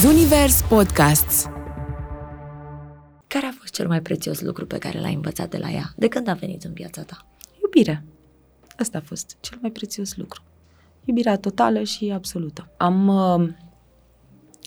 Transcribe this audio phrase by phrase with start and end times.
[0.00, 1.46] Zunivers Podcasts
[3.26, 5.92] Care a fost cel mai prețios lucru pe care l-ai învățat de la ea?
[5.96, 7.26] De când a venit în viața ta?
[7.62, 8.04] Iubirea.
[8.76, 10.42] Asta a fost cel mai prețios lucru.
[11.04, 12.70] Iubirea totală și absolută.
[12.76, 13.48] Am uh,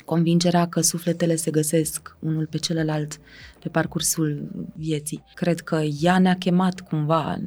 [0.06, 3.20] convingerea că sufletele se găsesc unul pe celălalt
[3.60, 5.24] pe parcursul vieții.
[5.34, 7.38] Cred că ea ne-a chemat cumva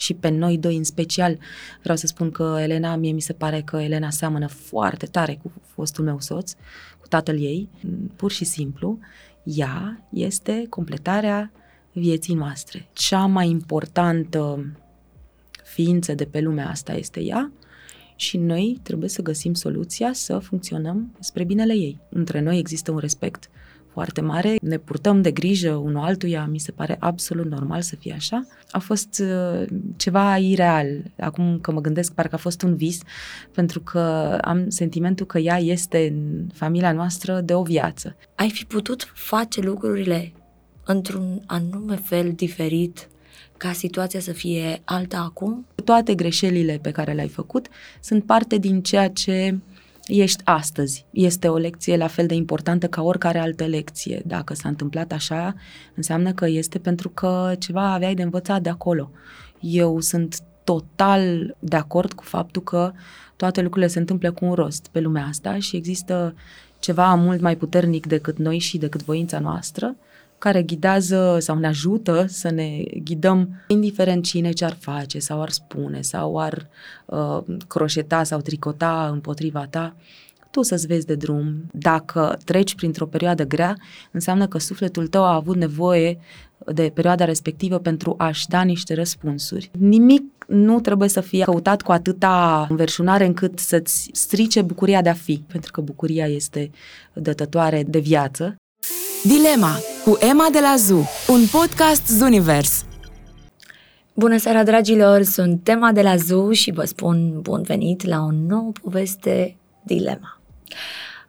[0.00, 1.38] și pe noi doi în special.
[1.82, 5.52] Vreau să spun că Elena, mie mi se pare că Elena seamănă foarte tare cu
[5.74, 6.52] fostul meu soț,
[7.00, 7.68] cu tatăl ei,
[8.16, 8.98] pur și simplu.
[9.42, 11.52] Ea este completarea
[11.92, 12.88] vieții noastre.
[12.92, 14.72] Cea mai importantă
[15.64, 17.52] ființă de pe lumea asta este ea
[18.16, 22.00] și noi trebuie să găsim soluția să funcționăm spre binele ei.
[22.08, 23.50] Între noi există un respect
[24.00, 28.12] foarte mare, ne purtăm de grijă unul altuia, mi se pare absolut normal să fie
[28.12, 28.46] așa.
[28.70, 30.86] A fost uh, ceva ireal.
[31.18, 32.98] Acum că mă gândesc, parcă a fost un vis,
[33.52, 34.00] pentru că
[34.40, 38.16] am sentimentul că ea este în familia noastră de o viață.
[38.34, 40.32] Ai fi putut face lucrurile
[40.84, 43.08] într-un anume fel diferit
[43.56, 45.66] ca situația să fie alta acum?
[45.84, 47.68] Toate greșelile pe care le-ai făcut
[48.00, 49.58] sunt parte din ceea ce
[50.10, 51.06] ești astăzi.
[51.10, 54.22] Este o lecție la fel de importantă ca oricare altă lecție.
[54.26, 55.54] Dacă s-a întâmplat așa,
[55.94, 59.10] înseamnă că este pentru că ceva aveai de învățat de acolo.
[59.60, 62.92] Eu sunt total de acord cu faptul că
[63.36, 66.34] toate lucrurile se întâmplă cu un rost pe lumea asta și există
[66.78, 69.96] ceva mult mai puternic decât noi și decât voința noastră
[70.40, 75.50] care ghidează sau ne ajută să ne ghidăm indiferent cine ce ar face sau ar
[75.50, 76.68] spune sau ar
[77.06, 77.38] uh,
[77.68, 79.96] croșeta sau tricota împotriva ta,
[80.50, 81.64] tu să-ți vezi de drum.
[81.72, 83.76] Dacă treci printr-o perioadă grea,
[84.10, 86.18] înseamnă că sufletul tău a avut nevoie
[86.66, 89.70] de perioada respectivă pentru a-și da niște răspunsuri.
[89.78, 95.14] Nimic nu trebuie să fie căutat cu atâta înverșunare încât să-ți strice bucuria de a
[95.14, 96.70] fi, pentru că bucuria este
[97.12, 98.56] dătătoare de viață.
[99.22, 102.84] Dilema cu Emma de la ZU, un podcast Zunivers.
[104.14, 105.22] Bună seara, dragilor!
[105.22, 110.40] Sunt Emma de la ZU și vă spun bun venit la o nouă poveste Dilema.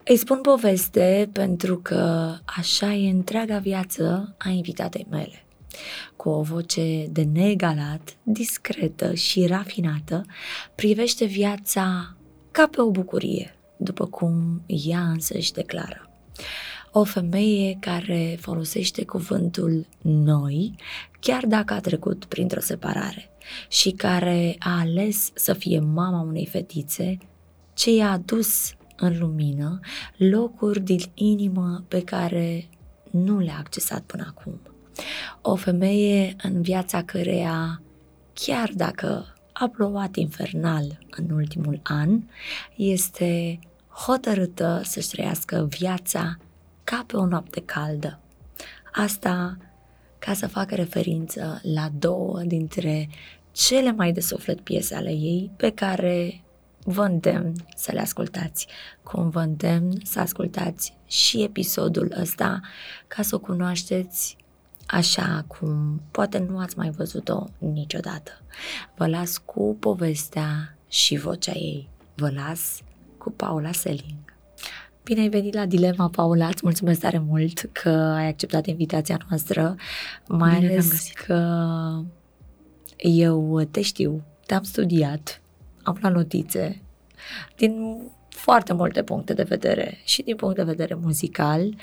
[0.05, 5.45] Îi spun poveste pentru că așa e întreaga viață a invitatei mele.
[6.15, 10.25] Cu o voce de neegalat, discretă și rafinată,
[10.75, 12.15] privește viața
[12.51, 16.05] ca pe o bucurie, după cum ea însă își declară
[16.91, 20.75] o femeie care folosește cuvântul noi,
[21.19, 23.29] chiar dacă a trecut printr-o separare
[23.69, 27.17] și care a ales să fie mama unei fetițe,
[27.73, 29.79] ce i-a adus în lumină
[30.17, 32.69] locuri din inimă pe care
[33.11, 34.61] nu le-a accesat până acum.
[35.41, 37.81] O femeie în viața căreia,
[38.33, 42.21] chiar dacă a plouat infernal în ultimul an,
[42.75, 43.59] este
[44.05, 46.37] hotărâtă să-și trăiască viața
[46.91, 48.19] ca pe o noapte caldă.
[48.93, 49.57] Asta
[50.19, 53.09] ca să facă referință la două dintre
[53.51, 56.43] cele mai de suflet piese ale ei pe care
[56.83, 58.67] vă îndemn să le ascultați.
[59.03, 62.59] Cum vă îndemn să ascultați și episodul ăsta
[63.07, 64.37] ca să o cunoașteți
[64.87, 68.31] așa cum poate nu ați mai văzut-o niciodată.
[68.95, 71.89] Vă las cu povestea și vocea ei.
[72.15, 72.79] Vă las
[73.17, 74.30] cu Paula Seling.
[75.03, 79.75] Bine ai venit la Dilema, Paula, îți mulțumesc tare mult că ai acceptat invitația noastră,
[80.27, 82.03] mai Bine ales că
[82.97, 85.41] eu te știu, te-am studiat,
[85.83, 86.81] am la notițe,
[87.57, 87.97] din
[88.29, 91.75] foarte multe puncte de vedere, și din punct de vedere muzical,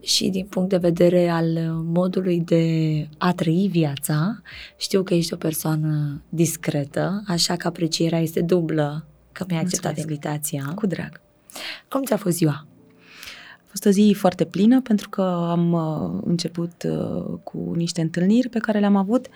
[0.00, 4.42] și din punct de vedere al modului de a trăi viața.
[4.76, 10.24] Știu că ești o persoană discretă, așa că aprecierea este dublă că mi-ai acceptat Mulțumesc.
[10.24, 10.72] invitația.
[10.74, 11.20] Cu drag.
[11.88, 12.66] Cum ți-a fost ziua?
[13.56, 18.48] A fost o zi foarte plină pentru că am uh, început uh, cu niște întâlniri
[18.48, 19.26] pe care le-am avut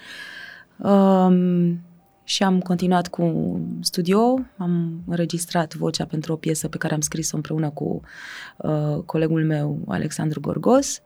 [0.77, 1.81] um,
[2.25, 4.39] și am continuat cu studio.
[4.57, 8.01] Am înregistrat vocea pentru o piesă pe care am scris-o împreună cu
[8.57, 11.01] uh, colegul meu, Alexandru Gorgos.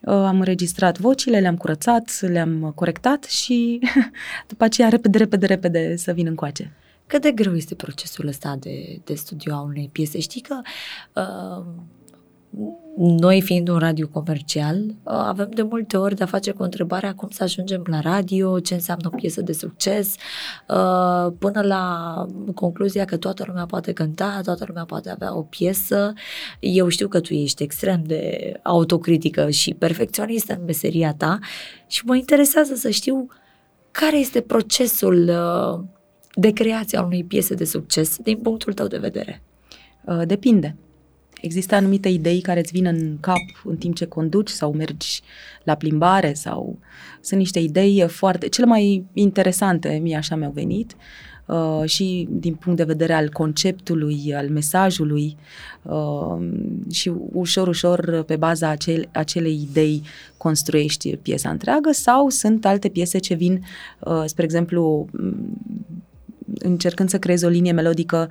[0.00, 3.80] Uh, am înregistrat vocile, le-am curățat, le-am corectat și
[4.50, 6.72] după aceea repede, repede, repede să vin încoace.
[7.08, 10.20] Cât de greu este procesul ăsta de, de studio a unei piese?
[10.20, 10.60] Știi că
[11.14, 11.64] uh,
[12.96, 17.14] noi fiind un radio comercial, uh, avem de multe ori de a face cu întrebarea
[17.14, 20.14] cum să ajungem la radio, ce înseamnă o piesă de succes,
[20.68, 26.12] uh, până la concluzia că toată lumea poate cânta, toată lumea poate avea o piesă.
[26.60, 31.38] Eu știu că tu ești extrem de autocritică și perfecționistă în meseria ta
[31.86, 33.26] și mă interesează să știu
[33.90, 35.30] care este procesul
[36.40, 39.42] de creație a unei piese de succes din punctul tău de vedere?
[40.04, 40.76] Uh, depinde.
[41.40, 45.20] există anumite idei care îți vin în cap în timp ce conduci sau mergi
[45.64, 46.78] la plimbare sau
[47.20, 50.96] sunt niște idei foarte, cele mai interesante, mie așa mi-au venit
[51.46, 55.36] uh, și din punct de vedere al conceptului, al mesajului
[55.82, 56.48] uh,
[56.90, 60.02] și ușor, ușor pe baza acel, acelei idei
[60.36, 63.64] construiești piesa întreagă sau sunt alte piese ce vin,
[64.00, 65.08] uh, spre exemplu,
[66.54, 68.28] încercând să creez o linie melodică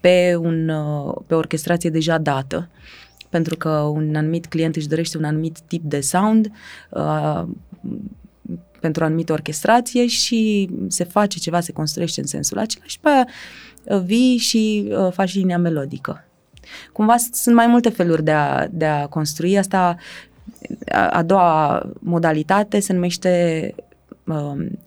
[0.00, 2.68] pe, un, uh, pe o orchestrație deja dată,
[3.28, 6.50] pentru că un anumit client își dorește un anumit tip de sound
[6.90, 7.42] uh,
[8.80, 13.08] pentru o anumită orchestrație și se face ceva, se construiește în sensul acela și pe
[13.08, 13.26] aia
[13.84, 16.24] uh, vii și uh, faci linia melodică.
[16.92, 19.58] Cumva sunt mai multe feluri de a, de a construi.
[19.58, 19.96] Asta,
[20.88, 23.87] a, a doua modalitate se numește Um,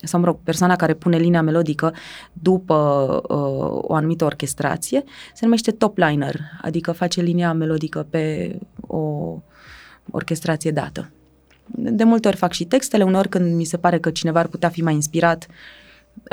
[0.03, 1.93] sau mă rog, persoana care pune linia melodică
[2.33, 2.75] după
[3.23, 5.03] uh, o anumită orchestrație,
[5.33, 8.55] se numește top liner, adică face linia melodică pe
[8.87, 9.35] o
[10.11, 11.11] orchestrație dată.
[11.75, 14.69] De multe ori fac și textele, uneori când mi se pare că cineva ar putea
[14.69, 15.47] fi mai inspirat,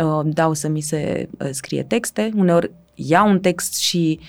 [0.04, 4.20] uh, dau să mi se uh, scrie texte, uneori iau un text și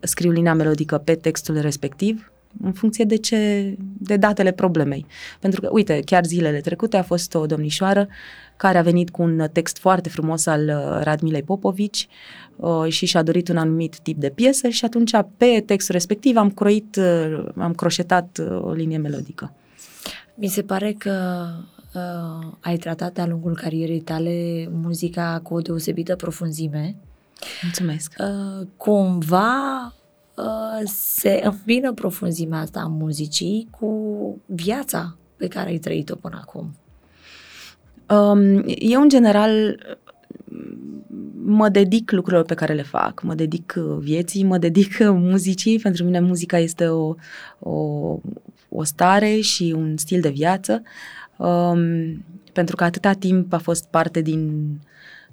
[0.00, 2.32] scriu linia melodică pe textul respectiv,
[2.62, 5.06] în funcție de ce, de datele problemei.
[5.40, 8.08] Pentru că, uite, chiar zilele trecute a fost o domnișoară
[8.56, 12.08] care a venit cu un text foarte frumos al uh, Radmilei Popovici
[12.56, 16.50] uh, și și-a dorit un anumit tip de piesă și atunci pe textul respectiv am
[16.50, 19.52] croit, uh, am croșetat o linie melodică.
[20.34, 21.46] Mi se pare că
[21.94, 26.96] uh, ai tratat de-a lungul carierei tale muzica cu o deosebită profunzime.
[27.62, 28.12] Mulțumesc.
[28.18, 29.97] Uh, cumva Uh,
[30.84, 36.74] se îmbină profunzimea asta a muzicii cu viața pe care ai trăit-o până acum?
[38.08, 39.78] Um, eu, în general,
[41.44, 45.78] mă dedic lucrurilor pe care le fac, mă dedic vieții, mă dedic muzicii.
[45.78, 47.14] Pentru mine muzica este o,
[47.58, 48.18] o,
[48.68, 50.82] o stare și un stil de viață,
[51.36, 54.70] um, pentru că atâta timp a fost parte din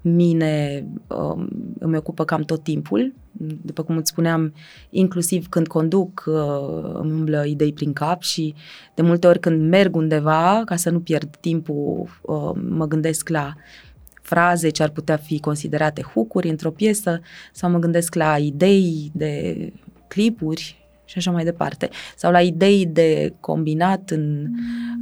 [0.08, 1.48] mine um,
[1.80, 3.14] îmi ocupă cam tot timpul.
[3.62, 4.54] După cum îți spuneam,
[4.90, 8.56] inclusiv când conduc, uh, îmi umblă idei prin cap și
[8.96, 13.54] de multe ori când merg undeva, ca să nu pierd timpul, uh, mă gândesc la
[14.22, 17.20] fraze ce ar putea fi considerate hucuri într-o piesă
[17.54, 19.56] sau mă gândesc la idei de
[20.08, 21.90] clipuri și așa mai departe.
[22.16, 24.48] Sau la idei de combinat în,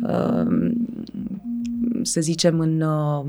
[0.04, 0.72] uh,
[2.02, 3.26] să zicem, în uh,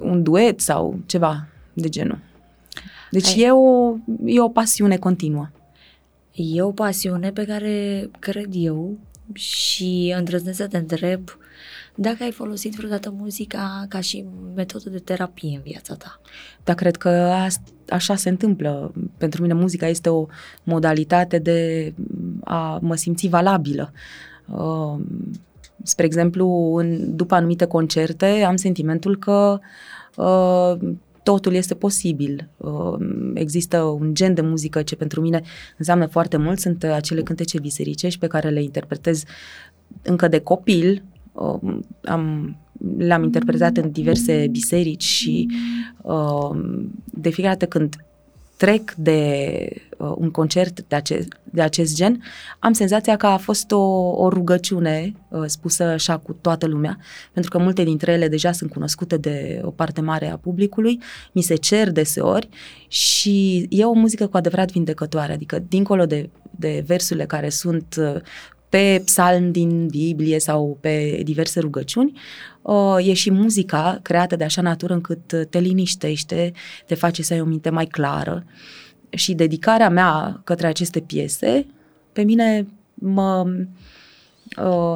[0.00, 2.18] un duet sau ceva de genul.
[3.10, 3.40] Deci Ai...
[3.40, 5.50] e, o, e o pasiune continuă.
[6.32, 8.98] E o pasiune pe care cred eu
[9.32, 11.30] și îndrăznesc să te întreb
[11.94, 14.24] dacă ai folosit vreodată muzica ca și
[14.54, 16.20] metodă de terapie în viața ta.
[16.64, 17.48] Da, cred că a,
[17.88, 18.92] așa se întâmplă.
[19.16, 20.26] Pentru mine muzica este o
[20.62, 21.92] modalitate de
[22.44, 23.92] a mă simți valabilă.
[24.46, 25.00] Uh,
[25.84, 29.58] spre exemplu, în, după anumite concerte am sentimentul că
[30.16, 32.48] uh, totul este posibil.
[32.56, 32.96] Uh,
[33.34, 35.42] există un gen de muzică ce pentru mine
[35.78, 39.24] înseamnă foarte mult, sunt acele cântece bisericești pe care le interpretez
[40.02, 41.02] încă de copil.
[41.32, 42.56] Uh, am,
[42.96, 45.48] le-am interpretat în diverse biserici și
[46.02, 46.50] uh,
[47.04, 47.96] de fiecare dată când
[48.56, 49.68] trec de
[49.98, 52.22] uh, un concert de, ace- de acest gen,
[52.58, 56.98] am senzația că a fost o, o rugăciune uh, spusă așa cu toată lumea,
[57.32, 61.00] pentru că multe dintre ele deja sunt cunoscute de o parte mare a publicului,
[61.32, 62.48] mi se cer deseori
[62.88, 68.20] și e o muzică cu adevărat vindecătoare, adică dincolo de, de versurile care sunt uh,
[68.74, 72.20] pe psalm din Biblie sau pe diverse rugăciuni,
[72.98, 76.52] e și muzica creată de așa natură încât te liniștește,
[76.86, 78.44] te face să ai o minte mai clară
[79.10, 81.66] și dedicarea mea către aceste piese,
[82.12, 83.44] pe mine mă,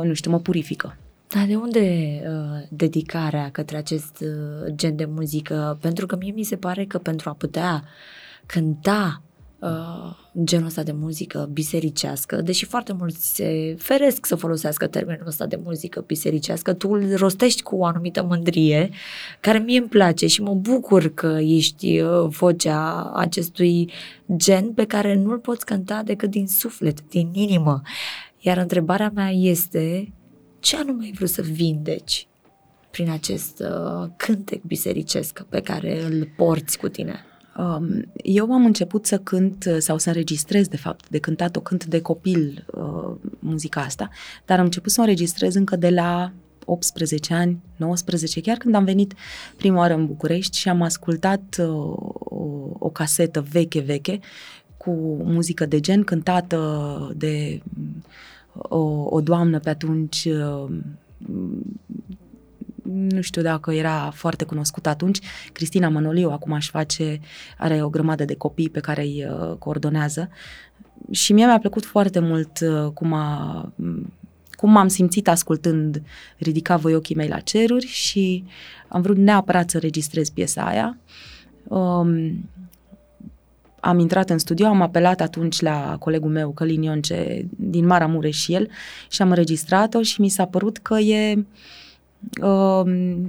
[0.03, 0.97] nu știu, mă purifică.
[1.35, 1.81] Dar de unde
[2.29, 5.79] uh, dedicarea către acest uh, gen de muzică?
[5.81, 7.85] Pentru că mie mi se pare că pentru a putea
[8.47, 9.23] cânta
[9.59, 15.47] uh, genul ăsta de muzică bisericească, deși foarte mulți se feresc să folosească termenul ăsta
[15.47, 18.91] de muzică bisericească, tu îl rostești cu o anumită mândrie,
[19.41, 23.91] care mie îmi place și mă bucur că ești uh, vocea acestui
[24.37, 27.83] gen pe care nu-l poți cânta decât din suflet, din inimă.
[28.39, 30.13] Iar întrebarea mea este,
[30.61, 32.27] ce anume ai vrut să vindeci
[32.91, 37.25] prin acest uh, cântec bisericesc pe care îl porți cu tine?
[37.59, 41.61] Um, eu am început să cânt uh, sau să înregistrez, de fapt, de cântat o
[41.61, 44.09] cânt de copil uh, muzica asta,
[44.45, 46.33] dar am început să o înregistrez încă de la
[46.65, 49.15] 18 ani, 19, chiar când am venit
[49.57, 51.67] prima oară în București și am ascultat uh,
[52.19, 52.47] o,
[52.79, 54.19] o casetă veche, veche,
[54.77, 57.63] cu cu muzică de gen cântată de
[58.53, 60.29] o, o doamnă pe atunci
[62.93, 65.19] nu știu dacă era foarte cunoscută atunci,
[65.53, 67.21] Cristina Manoliu, acum aș face,
[67.59, 70.29] are o grămadă de copii pe care îi uh, coordonează
[71.11, 73.73] și mie mi-a plăcut foarte mult uh, cum a
[74.51, 76.03] cum m-am simțit ascultând
[76.37, 78.45] Ridica voi ochii mei la ceruri și
[78.89, 80.99] am vrut neapărat să registrez piesa aia.
[81.63, 82.49] Um,
[83.81, 88.55] am intrat în studio, am apelat atunci la colegul meu, Călin Ionce, din Maramureș și
[88.55, 88.69] el,
[89.09, 91.45] și am înregistrat-o și mi s-a părut că e, uh,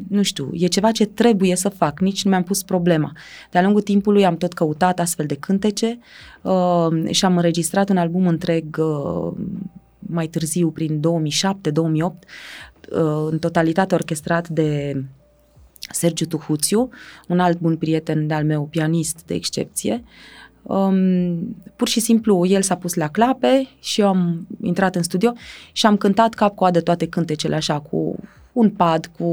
[0.07, 3.11] nu știu, e ceva ce trebuie să fac, nici nu mi-am pus problema.
[3.51, 5.99] De-a lungul timpului am tot căutat astfel de cântece
[6.41, 9.31] uh, și am înregistrat un album întreg uh,
[9.99, 11.01] mai târziu, prin 2007-2008,
[12.01, 12.11] uh,
[13.29, 15.01] în totalitate orchestrat de
[15.91, 16.89] Sergiu Tuhuțiu,
[17.27, 20.03] un alt bun prieten de-al meu, pianist de excepție.
[20.61, 25.33] Um, pur și simplu, el s-a pus la clape și eu am intrat în studio
[25.71, 28.15] și am cântat cap-coadă toate cântecele așa, cu
[28.53, 29.25] un pad, cu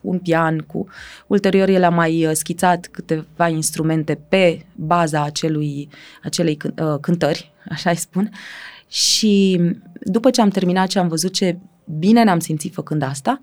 [0.00, 0.86] un pian, cu...
[1.26, 5.88] Ulterior el a mai uh, schițat câteva instrumente pe baza acelui,
[6.22, 8.30] acelei uh, cântări, așa îi spun.
[8.88, 9.60] Și
[10.00, 11.58] după ce am terminat și am văzut ce
[11.98, 13.40] bine ne-am simțit făcând asta,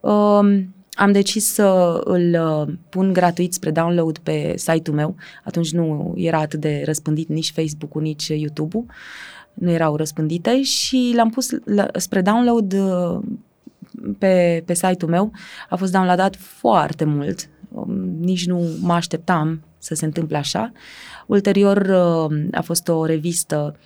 [0.00, 5.14] um, am decis să îl uh, pun gratuit spre download pe site-ul meu.
[5.44, 8.84] Atunci nu era atât de răspândit nici Facebook-ul, nici YouTube-ul.
[9.54, 13.18] Nu erau răspândite și l-am pus la, spre download uh,
[14.18, 15.32] pe, pe site-ul meu.
[15.68, 17.48] A fost downloadat foarte mult.
[17.68, 20.72] Um, nici nu mă așteptam să se întâmple așa.
[21.26, 23.76] Ulterior uh, a fost o revistă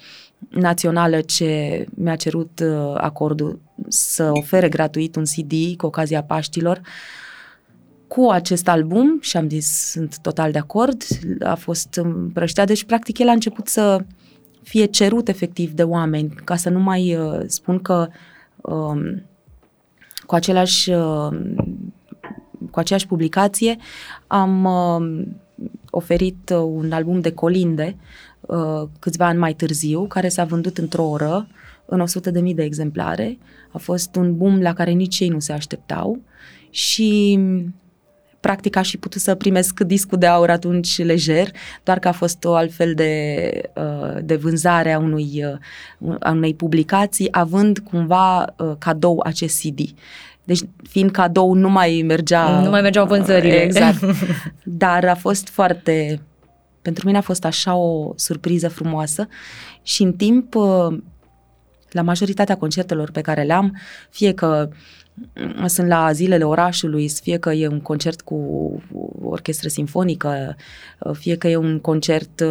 [0.49, 6.81] națională ce mi-a cerut uh, acordul să ofere gratuit un CD cu ocazia Paștilor
[8.11, 11.03] cu acest album și am zis sunt total de acord,
[11.41, 14.05] a fost împrăștea, deci practic el a început să
[14.63, 18.09] fie cerut efectiv de oameni, ca să nu mai uh, spun că
[18.57, 19.23] um,
[20.31, 21.29] cu același uh,
[22.71, 23.77] cu aceeași publicație
[24.27, 25.27] am uh,
[25.91, 27.97] oferit un album de colinde
[28.41, 31.47] uh, câțiva ani mai târziu, care s-a vândut într-o oră
[31.87, 32.05] în
[32.47, 33.39] 100.000 de exemplare.
[33.71, 36.21] A fost un boom la care nici ei nu se așteptau
[36.71, 37.39] și
[38.41, 41.51] practic aș fi putut să primesc discul de aur atunci lejer,
[41.83, 45.45] doar că a fost o altfel de, uh, de vânzare a, unui,
[45.99, 49.81] uh, a unei publicații, având cumva uh, cadou acest CD.
[50.45, 52.61] Deci, fiind cadou, nu mai mergea...
[52.61, 53.63] Nu mai mergeau vânzările.
[53.63, 53.99] Exact.
[54.65, 56.21] Dar a fost foarte...
[56.83, 59.29] Pentru mine a fost așa o surpriză frumoasă
[59.83, 60.55] și în timp,
[61.91, 63.77] la majoritatea concertelor pe care le-am,
[64.11, 64.69] fie că
[65.67, 68.37] sunt la zilele orașului, fie că e un concert cu
[69.23, 70.57] orchestră simfonică,
[71.13, 72.43] fie că e un concert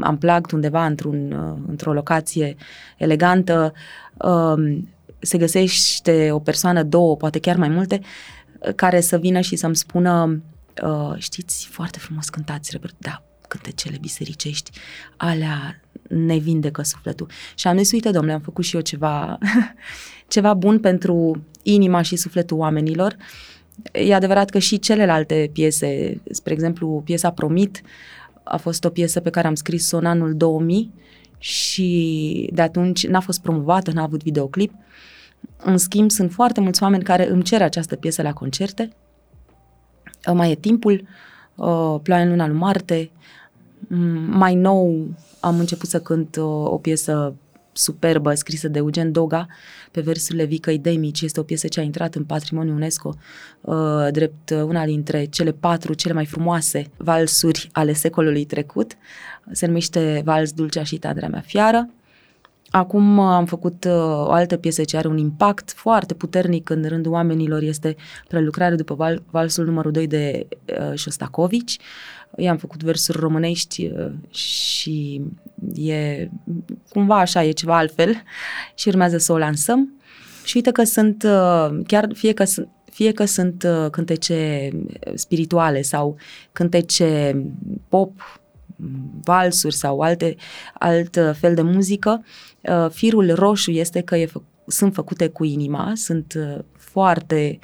[0.00, 2.56] amplact undeva într-un, într-o locație
[2.96, 3.72] elegantă,
[5.18, 8.00] se găsește o persoană, două, poate chiar mai multe,
[8.74, 10.42] care să vină și să-mi spună
[11.16, 14.70] știți, foarte frumos cântați, Robert, da, cântecele bisericești,
[15.16, 17.30] alea ne vindecă sufletul.
[17.54, 19.38] Și am zis, uite, domnule, am făcut și eu ceva,
[20.28, 23.16] ceva bun pentru inima și sufletul oamenilor.
[23.92, 27.82] E adevărat că și celelalte piese, spre exemplu, piesa Promit,
[28.42, 30.92] a fost o piesă pe care am scris-o în anul 2000
[31.38, 34.72] și de atunci n-a fost promovată, n-a avut videoclip.
[35.56, 38.90] În schimb, sunt foarte mulți oameni care îmi cer această piesă la concerte.
[40.32, 41.06] Mai e timpul,
[41.54, 43.10] uh, Ploaia în luna lui Marte.
[43.88, 45.06] Mm, mai nou
[45.40, 47.34] am început să cânt o, uh, o piesă
[47.76, 49.46] superbă scrisă de Eugen Doga
[49.90, 51.20] pe versurile Vicăi Demici.
[51.20, 53.14] Este o piesă ce a intrat în patrimoniul UNESCO
[53.60, 53.76] uh,
[54.10, 58.92] drept una dintre cele patru cele mai frumoase valsuri ale secolului trecut.
[59.52, 61.88] Se numește Vals Dulcea și Tandrea mea fiară.
[62.70, 67.12] Acum am făcut uh, o altă piesă ce are un impact foarte puternic în rândul
[67.12, 67.96] oamenilor, este
[68.28, 70.46] prelucrare după val, valsul numărul 2 de
[70.80, 71.74] uh, Shostakovich.
[72.36, 75.22] I-am făcut versuri românești uh, și
[75.76, 76.28] e
[76.88, 78.22] cumva așa, e ceva altfel
[78.74, 80.00] și urmează să o lansăm.
[80.44, 84.70] Și uite că sunt, uh, chiar fie că sunt fie că sunt uh, cântece
[85.14, 86.16] spirituale sau
[86.52, 87.42] cântece
[87.88, 88.40] pop,
[89.22, 90.36] valsuri sau alte,
[90.74, 92.24] alt fel de muzică,
[92.60, 97.58] uh, firul roșu este că e fă, sunt făcute cu inima, sunt uh, foarte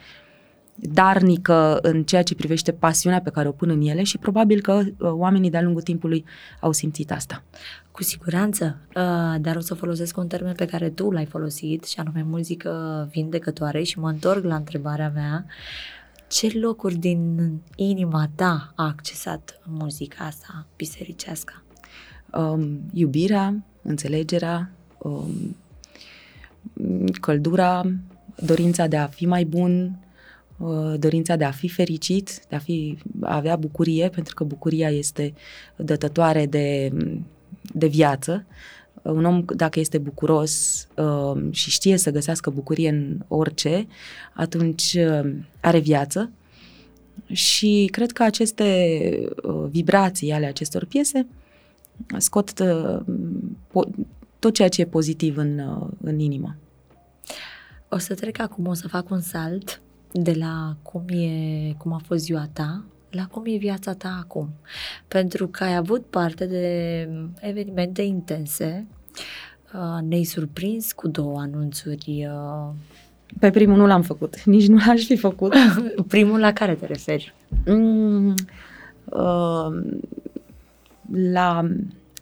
[0.75, 4.73] darnică în ceea ce privește pasiunea pe care o pun în ele și probabil că
[4.73, 6.25] uh, oamenii de-a lungul timpului
[6.61, 7.43] au simțit asta.
[7.91, 8.77] Cu siguranță,
[9.41, 13.83] dar o să folosesc un termen pe care tu l-ai folosit și anume muzică vindecătoare
[13.83, 15.45] și mă întorc la întrebarea mea
[16.29, 21.63] ce locuri din inima ta a accesat muzica asta bisericească?
[22.33, 25.57] um, iubirea, înțelegerea, um,
[27.21, 27.83] căldura,
[28.45, 30.11] dorința de a fi mai bun, uh,
[30.99, 35.35] dorința de a fi fericit, de a, fi, a avea bucurie, pentru că bucuria este
[35.77, 36.93] dătătoare de,
[37.75, 38.45] de viață.
[39.03, 43.87] Un om, dacă este bucuros uh, și știe să găsească bucurie în orice,
[44.35, 46.31] atunci uh, are viață.
[47.33, 49.29] Și cred că aceste
[49.69, 51.27] vibrații ale acestor piese
[52.17, 52.53] scot
[54.39, 55.61] tot ceea ce e pozitiv în,
[56.03, 56.57] în inimă.
[57.89, 59.81] O să trec acum, o să fac un salt
[60.13, 64.49] de la cum, e, cum a fost ziua ta la cum e viața ta acum.
[65.09, 67.09] Pentru că ai avut parte de
[67.41, 68.87] evenimente intense,
[69.75, 72.29] uh, ne-ai surprins cu două anunțuri.
[72.31, 72.75] Uh,
[73.39, 75.55] Pe primul nu l-am făcut, nici nu l-aș fi făcut.
[76.09, 77.35] primul la care te referi?
[77.67, 78.35] Mm,
[79.05, 79.83] uh,
[81.11, 81.69] la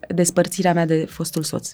[0.07, 1.73] despărțirea mea de fostul soț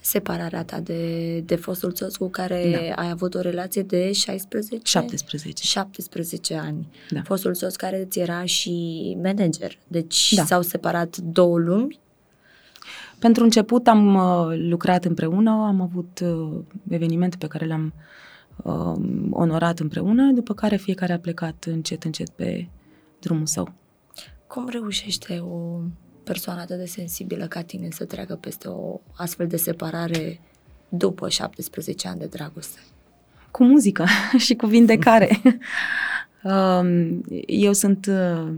[0.00, 3.02] separarea ta de, de fostul soț cu care da.
[3.02, 4.88] ai avut o relație de 16?
[4.88, 5.64] 17.
[5.64, 6.88] 17 ani.
[7.10, 7.22] Da.
[7.22, 9.78] Fostul soț care ți era și manager.
[9.86, 10.44] Deci da.
[10.44, 12.00] s-au separat două lumi?
[13.18, 17.92] Pentru început am uh, lucrat împreună, am avut uh, evenimente pe care le-am
[18.62, 18.94] uh,
[19.30, 22.68] onorat împreună, după care fiecare a plecat încet, încet pe
[23.20, 23.72] drumul său.
[24.46, 25.80] Cum reușește o
[26.28, 30.40] persoană atât de sensibilă ca tine să treacă peste o astfel de separare
[30.88, 32.78] după 17 ani de dragoste?
[33.50, 34.04] Cu muzică
[34.46, 35.40] și cu vindecare.
[36.42, 38.52] Um, eu sunt uh,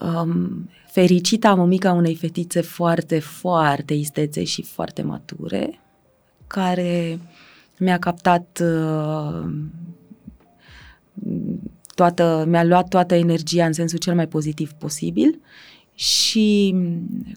[0.00, 5.80] um, fericită, am o mică unei fetițe foarte, foarte istețe și foarte mature,
[6.46, 7.18] care
[7.78, 9.48] mi-a captat uh,
[11.94, 15.40] toată, mi-a luat toată energia în sensul cel mai pozitiv posibil
[15.96, 16.74] și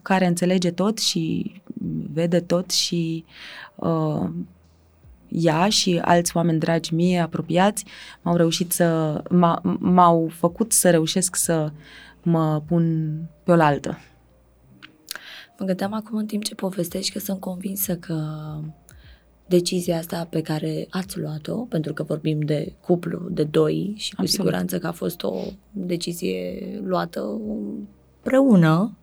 [0.02, 1.52] care înțelege tot și
[2.14, 3.26] vede tot și
[3.76, 4.30] uh,
[5.28, 7.86] ea și alți oameni dragi mie, apropiați,
[8.22, 9.22] m-au reușit să,
[9.80, 11.72] m-au făcut să reușesc să
[12.24, 13.98] mă pun pe oaltă.
[15.60, 18.24] Mă gândeam acum în timp ce povestești că sunt convinsă că
[19.48, 24.22] decizia asta pe care ați luat-o, pentru că vorbim de cuplu de doi și cu
[24.22, 24.30] Absolut.
[24.30, 25.42] siguranță că a fost o
[25.72, 27.20] decizie luată
[28.22, 28.94] împreună.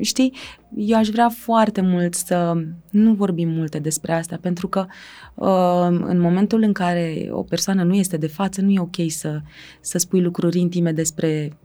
[0.00, 0.34] Știi,
[0.76, 2.52] eu aș vrea foarte mult să
[2.90, 4.86] nu vorbim multe despre asta, pentru că
[5.34, 9.40] uh, în momentul în care o persoană nu este de față, nu e ok să,
[9.80, 11.56] să spui lucruri intime despre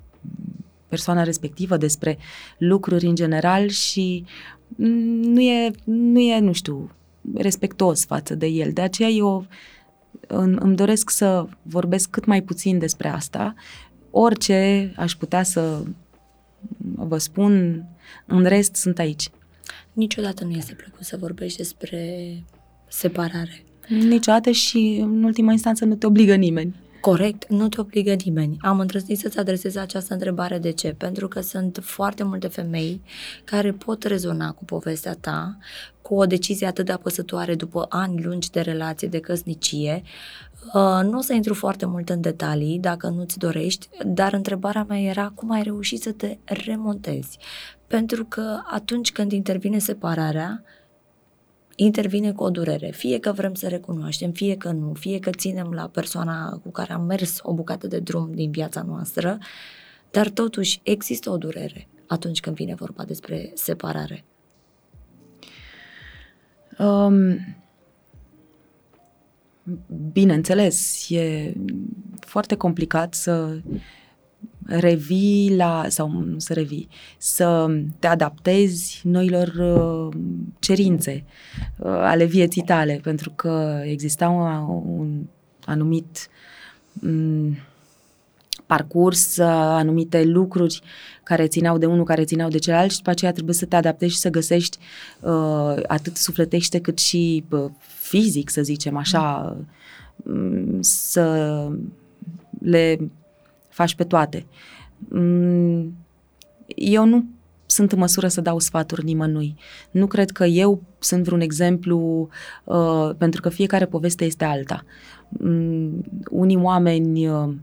[0.88, 2.18] persoana respectivă, despre
[2.58, 4.26] lucruri în general și
[4.76, 6.92] nu e, nu e, nu știu,
[7.36, 8.72] respectos față de el.
[8.72, 9.46] De aceea eu
[10.38, 13.54] îmi doresc să vorbesc cât mai puțin despre asta
[14.12, 15.84] orice aș putea să
[16.96, 17.84] vă spun,
[18.26, 19.30] în rest sunt aici.
[19.94, 22.34] Niciodată nu este plăcut să vorbești despre
[22.88, 23.64] separare.
[23.88, 26.76] Niciodată și, în ultima instanță, nu te obligă nimeni.
[27.02, 28.58] Corect, nu te obligă nimeni.
[28.62, 30.94] Am îndrăznit să-ți adresez această întrebare de ce?
[30.98, 33.02] Pentru că sunt foarte multe femei
[33.44, 35.58] care pot rezona cu povestea ta,
[36.02, 40.04] cu o decizie atât de apăsătoare după ani lungi de relație, de căsnicie.
[40.74, 45.00] Uh, nu o să intru foarte mult în detalii, dacă nu-ți dorești, dar întrebarea mea
[45.00, 47.38] era cum ai reușit să te remontezi.
[47.88, 50.64] Pentru că atunci când intervine separarea,
[51.76, 52.90] intervine cu o durere.
[52.92, 56.94] Fie că vrem să recunoaștem, fie că nu, fie că ținem la persoana cu care
[56.94, 59.38] am mers o bucată de drum din viața noastră,
[60.12, 64.24] dar totuși există o durere atunci când vine vorba despre separare.
[66.78, 67.40] Um,
[70.12, 71.54] bineînțeles, e
[72.20, 73.62] foarte complicat să
[74.66, 77.68] revii la, sau nu să revii, să
[78.00, 80.20] te adaptezi noilor uh,
[80.60, 81.24] cerințe
[81.78, 85.22] uh, ale vieții tale, pentru că exista un, un
[85.66, 86.30] anumit
[87.02, 87.58] um,
[88.66, 90.82] parcurs, uh, anumite lucruri
[91.24, 94.14] care țineau de unul, care țineau de celălalt și după aceea trebuie să te adaptezi
[94.14, 94.78] și să găsești
[95.20, 97.70] uh, atât sufletește cât și uh,
[98.10, 99.58] fizic, să zicem așa,
[100.16, 101.68] um, să
[102.60, 103.12] le
[103.70, 104.46] faci pe toate.
[104.98, 105.94] Mm,
[106.76, 107.26] eu nu
[107.66, 109.56] sunt în măsură să dau sfaturi nimănui.
[109.92, 112.30] Nu cred că eu sunt vreun exemplu,
[112.64, 114.84] uh, pentru că fiecare poveste este alta.
[115.40, 117.54] Um, unii oameni, uh,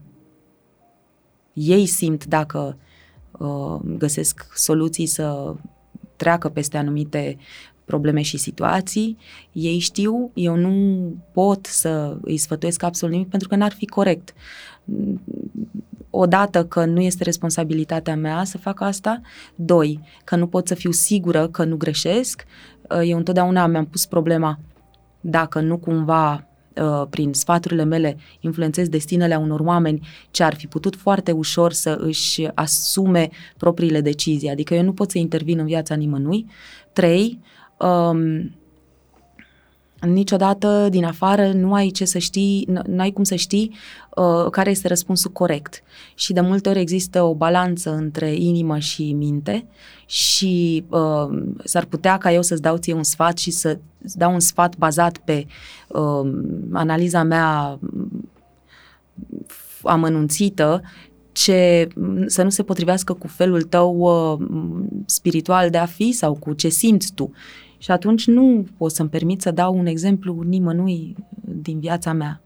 [1.52, 2.76] ei simt dacă
[3.30, 5.54] uh, găsesc soluții să
[6.16, 7.36] treacă peste anumite
[7.86, 9.16] probleme și situații,
[9.52, 14.34] ei știu, eu nu pot să îi sfătuiesc absolut nimic pentru că n-ar fi corect.
[16.10, 19.20] Odată că nu este responsabilitatea mea să fac asta,
[19.54, 22.44] doi, că nu pot să fiu sigură că nu greșesc.
[23.04, 24.58] Eu întotdeauna mi-am pus problema
[25.20, 26.46] dacă nu cumva
[26.82, 31.72] Uh, prin sfaturile mele, influențez destinele a unor oameni ce ar fi putut foarte ușor
[31.72, 34.48] să își asume propriile decizii.
[34.48, 36.46] Adică eu nu pot să intervin în viața nimănui.
[36.92, 37.40] Trei,
[37.78, 38.50] um,
[40.00, 43.74] niciodată din afară nu ai ce să știi, nu ai cum să știi
[44.16, 45.82] uh, care este răspunsul corect.
[46.14, 49.66] Și de multe ori există o balanță între inimă și minte
[50.06, 54.40] și uh, s-ar putea ca eu să-ți dau ție un sfat și să dau un
[54.40, 55.46] sfat bazat pe
[55.88, 56.30] uh,
[56.72, 57.78] analiza mea
[59.82, 60.82] amănunțită
[61.32, 61.88] ce
[62.26, 64.46] să nu se potrivească cu felul tău uh,
[65.06, 67.32] spiritual de a fi sau cu ce simți tu.
[67.86, 72.40] Și atunci nu pot să-mi permit să dau un exemplu nimănui din viața mea.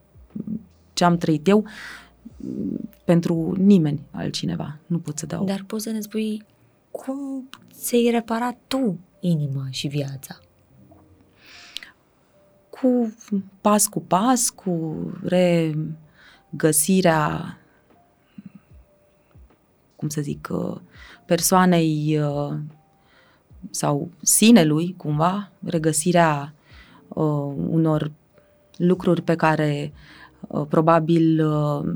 [0.92, 1.64] Ce am trăit eu
[3.04, 4.78] pentru nimeni altcineva.
[4.86, 5.44] Nu pot să dau.
[5.44, 6.42] Dar poți să ne spui
[6.90, 10.38] cum ți-ai reparat tu inima și viața?
[12.70, 13.14] Cu
[13.60, 14.96] pas cu pas, cu
[16.52, 17.58] regăsirea
[19.96, 20.48] cum să zic,
[21.26, 22.20] persoanei
[23.70, 26.54] sau sinelui, cumva, regăsirea
[27.08, 28.10] uh, unor
[28.76, 29.92] lucruri pe care
[30.48, 31.92] uh, probabil uh,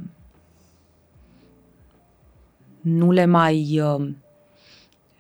[2.81, 4.09] nu le mai uh,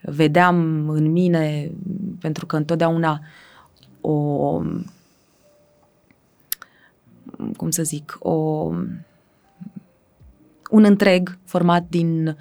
[0.00, 1.70] vedeam în mine,
[2.20, 3.20] pentru că întotdeauna
[4.00, 4.60] o,
[7.56, 8.32] cum să zic, o,
[10.70, 12.36] un întreg format din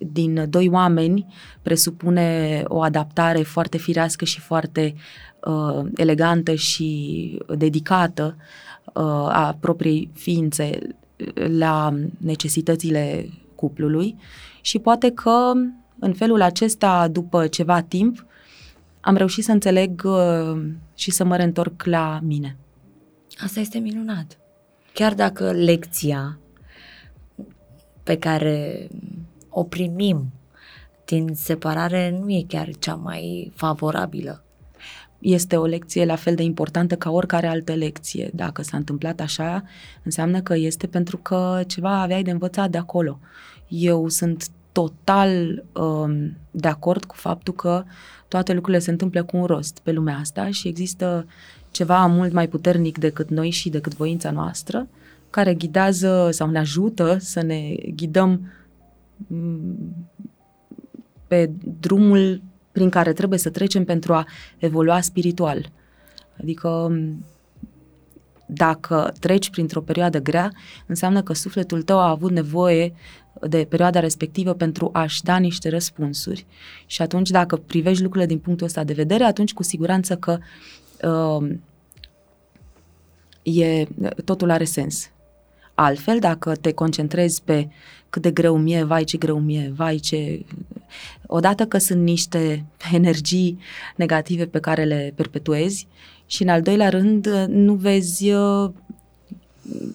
[0.00, 1.26] din doi oameni
[1.62, 4.94] presupune o adaptare foarte firească și foarte
[5.44, 8.36] uh, elegantă și dedicată
[8.84, 10.78] uh, a propriei ființe
[11.34, 14.16] la necesitățile cuplului
[14.60, 15.52] și poate că
[15.98, 18.24] în felul acesta, după ceva timp,
[19.00, 20.62] am reușit să înțeleg uh,
[20.94, 22.56] și să mă reîntorc la mine.
[23.44, 24.38] Asta este minunat.
[24.92, 26.38] Chiar dacă lecția
[28.02, 28.88] pe care
[29.50, 30.32] o primim
[31.04, 34.42] din separare nu e chiar cea mai favorabilă.
[35.18, 38.30] Este o lecție la fel de importantă ca oricare altă lecție.
[38.34, 39.64] Dacă s-a întâmplat așa,
[40.02, 43.18] înseamnă că este pentru că ceva aveai de învățat de acolo.
[43.68, 47.84] Eu sunt total um, de acord cu faptul că
[48.28, 51.26] toate lucrurile se întâmplă cu un rost pe lumea asta și există
[51.70, 54.88] ceva mult mai puternic decât noi și decât voința noastră,
[55.30, 58.52] care ghidează sau ne ajută să ne ghidăm
[61.26, 64.26] pe drumul prin care trebuie să trecem pentru a
[64.58, 65.70] evolua spiritual.
[66.40, 66.98] Adică
[68.46, 70.52] dacă treci printr-o perioadă grea,
[70.86, 72.94] înseamnă că sufletul tău a avut nevoie
[73.48, 76.46] de perioada respectivă pentru a-și da niște răspunsuri.
[76.86, 80.38] Și atunci, dacă privești lucrurile din punctul ăsta de vedere, atunci cu siguranță că
[81.02, 81.50] uh,
[83.42, 83.84] e,
[84.24, 85.10] totul are sens.
[85.82, 87.68] Altfel, dacă te concentrezi pe
[88.10, 90.44] cât de greu mie, vai ce greu mie, vai ce...
[91.26, 93.58] Odată că sunt niște energii
[93.96, 95.86] negative pe care le perpetuezi
[96.26, 98.30] și în al doilea rând nu vezi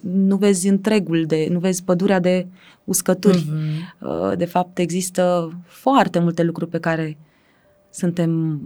[0.01, 2.47] nu vezi întregul, de, nu vezi pădurea de
[2.83, 3.45] uscături.
[3.45, 4.37] Mm-hmm.
[4.37, 7.17] De fapt, există foarte multe lucruri pe care
[7.89, 8.61] suntem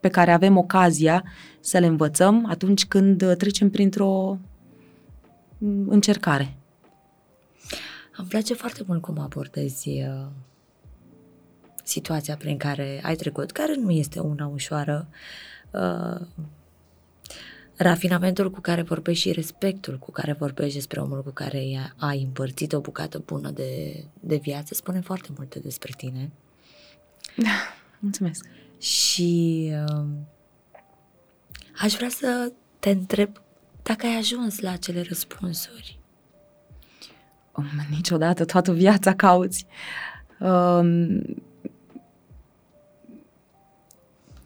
[0.00, 1.24] pe care avem ocazia
[1.60, 4.38] să le învățăm atunci când trecem printr-o
[5.88, 6.56] încercare.
[8.16, 10.26] Îmi place foarte mult cum abordezi uh,
[11.84, 15.08] situația prin care ai trecut, care nu este una ușoară.
[15.70, 16.26] Uh,
[17.76, 22.72] rafinamentul cu care vorbești și respectul cu care vorbești despre omul cu care ai împărțit
[22.72, 26.30] o bucată bună de, de viață spune foarte multe despre tine.
[27.36, 28.44] Da, mulțumesc.
[28.78, 30.06] Și uh,
[31.80, 33.40] aș vrea să te întreb
[33.88, 35.98] dacă ai ajuns la acele răspunsuri.
[37.56, 39.66] Um, niciodată, toată viața cauți.
[40.40, 41.22] Um,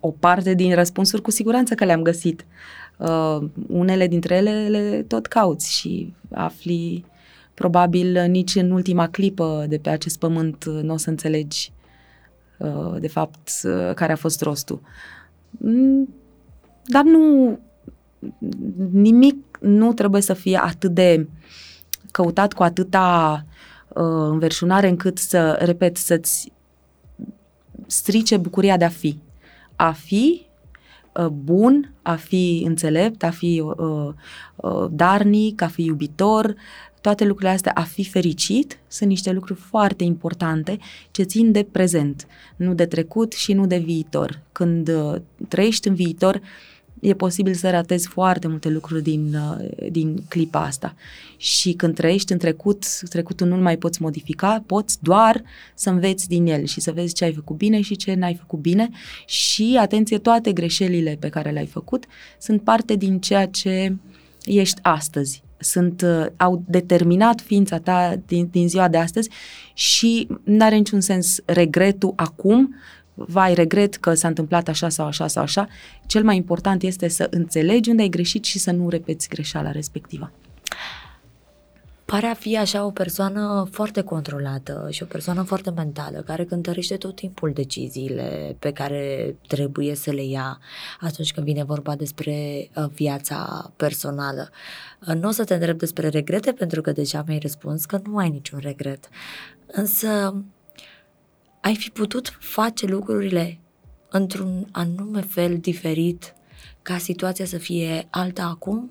[0.00, 2.46] o parte din răspunsuri cu siguranță că le-am găsit.
[2.96, 7.04] Uh, unele dintre ele le tot cauți și afli
[7.54, 11.72] probabil nici în ultima clipă de pe acest pământ nu o să înțelegi
[12.58, 14.80] uh, de fapt uh, care a fost rostul.
[15.50, 16.14] Mm,
[16.84, 17.58] dar nu
[18.92, 21.28] nimic nu trebuie să fie atât de
[22.10, 23.44] căutat cu atâta
[23.88, 26.52] uh, înverșunare încât să, repet, să-ți
[27.86, 29.18] strice bucuria de a fi.
[29.76, 30.46] a fi
[31.14, 34.08] uh, bun, a fi înțelept, a fi uh,
[34.56, 36.54] uh, darnic, a fi iubitor,
[37.02, 40.78] toate lucrurile astea, a fi fericit, sunt niște lucruri foarte importante
[41.10, 44.40] ce țin de prezent, nu de trecut și nu de viitor.
[44.52, 45.14] Când uh,
[45.48, 46.40] trăiești în viitor,
[47.02, 50.94] e posibil să ratezi foarte multe lucruri din, uh, din clipa asta.
[51.36, 55.42] Și când trăiești în trecut, trecutul nu mai poți modifica, poți doar
[55.74, 58.58] să înveți din el și să vezi ce ai făcut bine și ce n-ai făcut
[58.58, 58.88] bine
[59.26, 62.04] și, atenție, toate greșelile pe care le-ai făcut
[62.38, 63.96] sunt parte din ceea ce
[64.44, 69.28] ești astăzi sunt, uh, au determinat ființa ta din, din ziua de astăzi
[69.74, 72.74] și nu are niciun sens regretul acum,
[73.14, 75.68] vai, regret că s-a întâmplat așa sau așa sau așa.
[76.06, 80.32] Cel mai important este să înțelegi unde ai greșit și să nu repeți greșeala respectivă
[82.12, 86.96] pare a fi așa o persoană foarte controlată și o persoană foarte mentală, care cântărește
[86.96, 90.58] tot timpul deciziile pe care trebuie să le ia
[91.00, 94.50] atunci când vine vorba despre uh, viața personală.
[95.08, 98.16] Uh, nu o să te întreb despre regrete, pentru că deja mi-ai răspuns că nu
[98.16, 99.08] ai niciun regret.
[99.66, 100.34] Însă
[101.62, 103.58] ai fi putut face lucrurile
[104.08, 106.34] într-un anume fel diferit
[106.82, 108.90] ca situația să fie alta acum?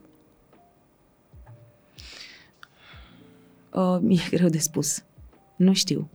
[3.72, 5.04] Uh, e greu de spus.
[5.56, 6.10] Nu știu.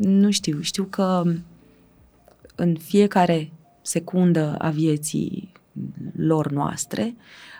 [0.00, 0.60] Nu știu.
[0.60, 1.22] Știu că
[2.54, 5.52] în fiecare secundă a vieții
[6.16, 7.14] lor noastre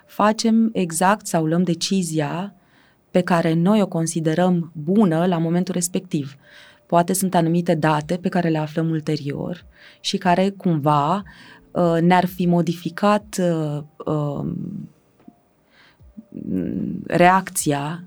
[0.07, 2.55] facem exact sau luăm decizia
[3.11, 6.37] pe care noi o considerăm bună la momentul respectiv.
[6.92, 9.64] Poate sunt anumite date pe care le aflăm ulterior
[10.00, 11.22] și care cumva
[11.70, 14.52] uh, ne-ar fi modificat uh, uh,
[17.07, 18.05] reacția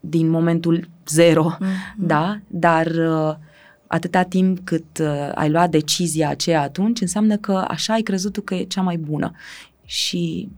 [0.00, 1.96] din momentul zero, mm-hmm.
[1.98, 2.40] da?
[2.46, 3.34] Dar uh,
[3.86, 8.40] atâta timp cât uh, ai luat decizia aceea atunci, înseamnă că așa ai crezut tu
[8.40, 9.32] că e cea mai bună
[9.84, 10.48] și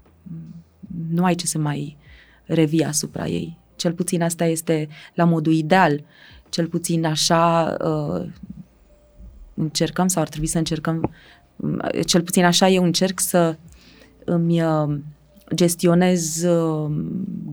[1.11, 1.97] nu ai ce să mai
[2.45, 3.59] revii asupra ei.
[3.77, 6.05] Cel puțin asta este la modul ideal.
[6.49, 8.27] Cel puțin așa uh,
[9.55, 11.11] încercăm sau ar trebui să încercăm,
[12.07, 13.57] cel puțin așa eu încerc să
[14.25, 14.99] îmi uh,
[15.55, 16.91] gestionez uh,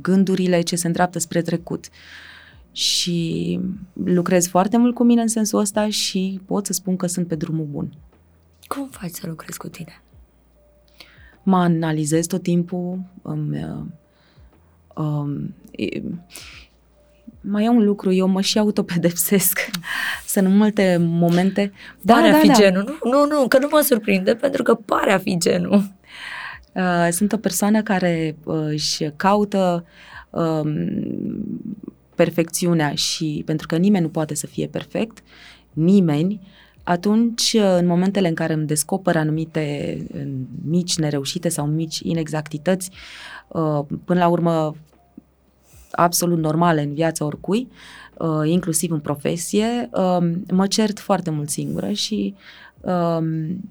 [0.02, 1.90] gândurile ce se îndreaptă spre trecut.
[2.72, 3.60] Și
[3.94, 7.36] lucrez foarte mult cu mine în sensul ăsta și pot să spun că sunt pe
[7.36, 7.94] drumul bun.
[8.68, 10.02] Cum faci să lucrezi cu tine?
[11.44, 13.84] Mă analizez tot timpul, îmi, uh,
[15.06, 16.02] um, e,
[17.48, 19.60] mai e un lucru, eu mă și autopedepsesc.
[20.28, 21.72] Sunt multe momente...
[22.06, 22.54] Pare da, a fi da.
[22.54, 23.00] genul.
[23.04, 25.84] Nu, nu, nu, că nu mă surprinde, pentru că pare a fi genul.
[26.76, 29.86] Uh, sunt o persoană care uh, își caută
[30.30, 30.68] um,
[32.16, 35.24] perfecțiunea și pentru că nimeni nu poate să fie perfect,
[35.74, 36.42] nimeni,
[36.84, 39.98] atunci, uh, în momentele în care îmi descoper anumite
[40.66, 42.90] mici nereușite sau mici inexactități,
[44.06, 44.76] până la urmă
[45.96, 47.68] absolut normale în viața oricui,
[48.44, 52.36] inclusiv în profesie, um, mă cert foarte mult singură și
[52.82, 53.70] um,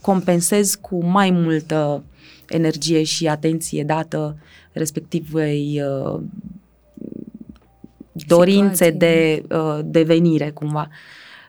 [0.00, 2.04] compensez cu mai multă
[2.48, 4.36] energie și atenție dată
[4.72, 6.20] respectivei uh,
[8.12, 10.88] dorințe de uh, devenire cumva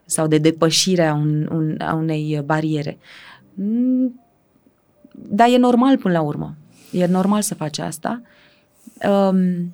[0.05, 2.97] sau de depășire a, un, un, a unei bariere.
[3.53, 4.21] Mm,
[5.11, 6.55] dar e normal până la urmă.
[6.91, 8.21] E normal să faci asta.
[9.09, 9.73] Um,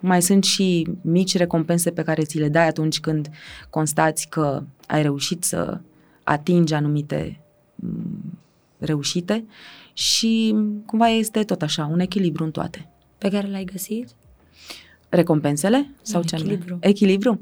[0.00, 3.30] mai sunt și mici recompense pe care ți le dai atunci când
[3.70, 5.80] constați că ai reușit să
[6.22, 7.42] atingi anumite
[7.82, 8.38] Mm,
[8.78, 9.44] reușite
[9.92, 12.88] și cumva este tot așa, un echilibru în toate.
[13.18, 14.08] Pe care l-ai găsit?
[15.08, 15.90] Recompensele?
[16.02, 16.78] Sau ce echilibru.
[16.80, 17.40] Echilibru?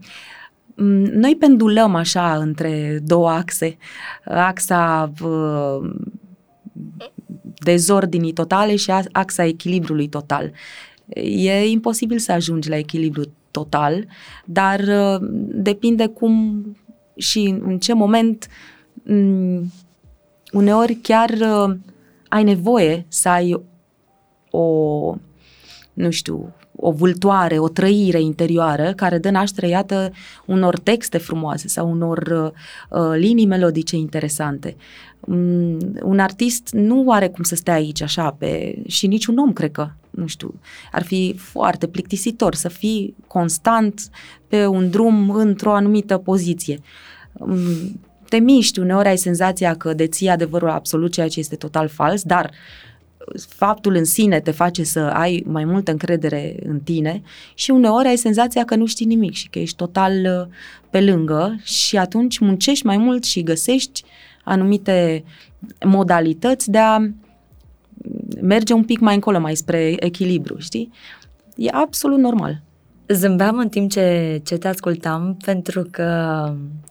[0.75, 3.77] Mm, noi pendulăm așa între două axe.
[4.25, 5.91] Axa uh,
[7.59, 10.53] dezordinii totale și axa echilibrului total.
[11.15, 14.07] E imposibil să ajungi la echilibru total,
[14.45, 16.65] dar uh, depinde cum
[17.17, 18.49] și în ce moment
[19.03, 19.73] mm,
[20.53, 21.77] uneori chiar uh,
[22.29, 23.63] ai nevoie să ai
[24.51, 25.15] o,
[25.93, 30.13] nu știu, o vultoare, o trăire interioară care dă naștere, iată,
[30.47, 34.77] unor texte frumoase sau unor uh, uh linii melodice interesante.
[35.21, 38.79] Um, un artist nu are cum să stea aici așa pe...
[38.87, 40.55] și niciun om, cred că, nu știu,
[40.93, 44.11] ar fi foarte plictisitor să fii constant
[44.49, 46.79] pe un drum într-o anumită poziție.
[47.33, 52.23] Um, te miști, uneori ai senzația că deții adevărul absolut, ceea ce este total fals,
[52.23, 52.51] dar
[53.49, 57.23] faptul în sine te face să ai mai multă încredere în tine
[57.55, 60.55] și uneori ai senzația că nu știi nimic și că ești total uh,
[60.91, 64.05] pe lângă și atunci muncești mai mult și găsești
[64.45, 65.25] anumite
[65.85, 66.99] modalități de a
[68.41, 70.93] merge un pic mai încolo, mai spre echilibru, știi?
[71.57, 72.63] E absolut normal.
[73.13, 76.49] Zâmbeam în timp ce, ce te ascultam pentru că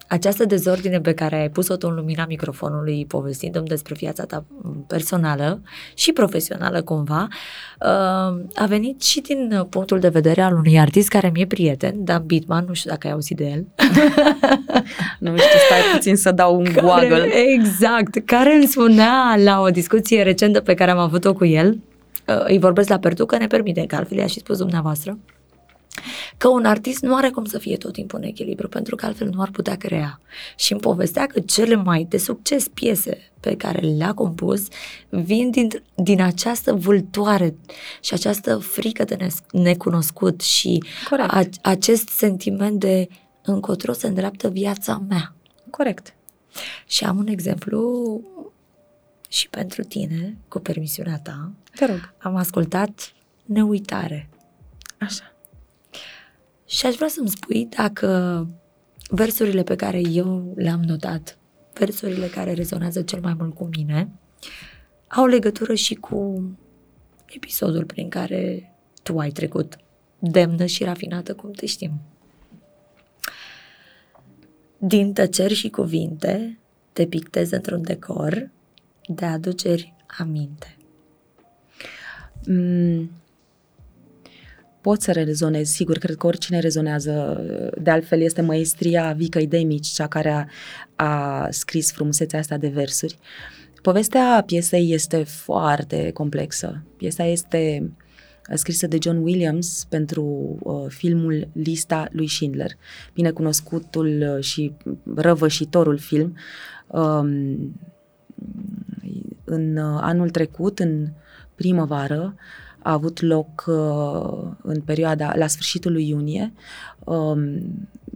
[0.08, 4.46] această dezordine pe care ai pus-o tu în lumina microfonului povestindu-mi despre viața ta
[4.88, 5.62] personală
[5.94, 7.28] și profesională cumva,
[7.82, 7.88] uh,
[8.56, 12.66] a venit și din punctul de vedere al unui artist care mi-e prieten, Dan Bitman,
[12.68, 13.66] nu știu dacă ai auzit de el.
[15.20, 17.28] nu știu, stai puțin să dau un care, Google.
[17.54, 21.80] Exact, care îmi spunea la o discuție recentă pe care am avut-o cu el,
[22.28, 25.18] uh, îi vorbesc la Pertu, că ne permite, că altfel i-a și spus dumneavoastră,
[26.38, 29.30] că un artist nu are cum să fie tot timpul în echilibru, pentru că altfel
[29.30, 30.20] nu ar putea crea.
[30.58, 34.68] Și îmi povestea că cele mai de succes piese pe care le-a compus
[35.10, 37.56] vin din, din această vâltoare
[38.02, 43.08] și această frică de necunoscut și a, acest sentiment de
[43.44, 45.36] încotro se îndreaptă viața mea.
[45.70, 46.14] Corect.
[46.88, 48.22] Și am un exemplu
[49.30, 51.52] și pentru tine, cu permisiunea ta.
[51.76, 52.14] Te rog.
[52.18, 53.14] Am ascultat
[53.46, 54.30] Neuitare.
[55.00, 55.29] Așa.
[56.70, 58.48] Și aș vrea să-mi spui dacă
[59.08, 61.38] versurile pe care eu le-am notat,
[61.74, 64.12] versurile care rezonează cel mai mult cu mine,
[65.08, 66.50] au legătură și cu
[67.26, 69.78] episodul prin care tu ai trecut,
[70.20, 71.92] demnă și rafinată cum te știm.
[74.78, 76.60] Din tăceri și cuvinte
[76.94, 78.52] te pictezi într-un decor
[79.08, 80.78] de aduceri aminte.
[82.46, 83.12] Mm,
[84.82, 87.44] pot să rezonez, sigur, cred că oricine rezonează.
[87.82, 90.46] De altfel, este maestria Vicăi Demici, cea care a,
[91.06, 93.18] a scris frumusețea asta de versuri.
[93.82, 96.84] Povestea piesei este foarte complexă.
[96.98, 97.92] Piesa este
[98.54, 100.24] scrisă de John Williams pentru
[100.60, 102.72] uh, filmul Lista lui Schindler,
[103.14, 104.74] binecunoscutul uh, și
[105.16, 106.36] răvășitorul film.
[106.88, 107.80] Um,
[109.44, 111.08] în uh, anul trecut, în
[111.56, 112.36] primăvară,
[112.82, 116.54] a avut loc uh, în perioada, la sfârșitul lui iunie,
[117.00, 117.60] um,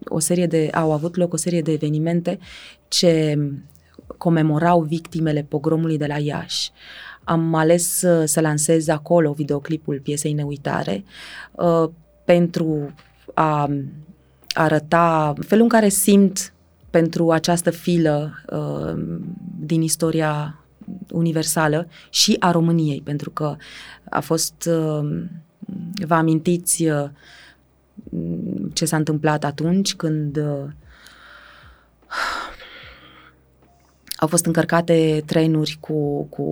[0.06, 2.40] o serie de, au avut loc o serie de evenimente
[2.88, 3.38] ce
[4.18, 6.72] comemorau victimele pogromului de la Iași.
[7.24, 11.04] Am ales să, să lansez acolo videoclipul piesei Neuitare
[11.52, 11.90] uh,
[12.26, 12.94] pentru
[13.34, 13.70] a
[14.54, 16.54] arăta felul în care simt
[16.90, 19.04] pentru această filă uh,
[19.60, 20.63] din istoria
[21.12, 23.56] universală și a României, pentru că
[24.10, 25.24] a fost, uh,
[26.06, 27.10] vă amintiți uh,
[28.74, 30.70] ce s-a întâmplat atunci când uh,
[34.24, 36.48] au fost încărcate trenuri cu, cu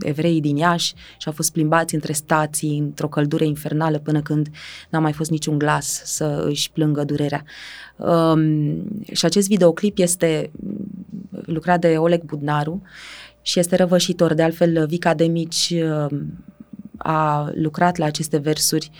[0.00, 4.48] evrei din Iași și au fost plimbați între stații într-o căldură infernală până când
[4.88, 7.44] n-a mai fost niciun glas să își plângă durerea.
[7.96, 8.82] Um,
[9.12, 10.50] și acest videoclip este
[11.30, 12.82] lucrat de Oleg Budnaru
[13.42, 14.34] și este răvășitor.
[14.34, 16.18] De altfel, Vica de Mici uh,
[16.96, 18.90] a lucrat la aceste versuri.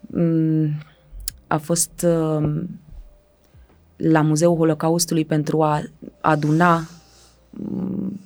[0.00, 0.82] Mm,
[1.46, 2.62] a fost uh,
[3.96, 5.82] la Muzeul Holocaustului pentru a
[6.20, 6.88] aduna
[7.50, 8.20] mm,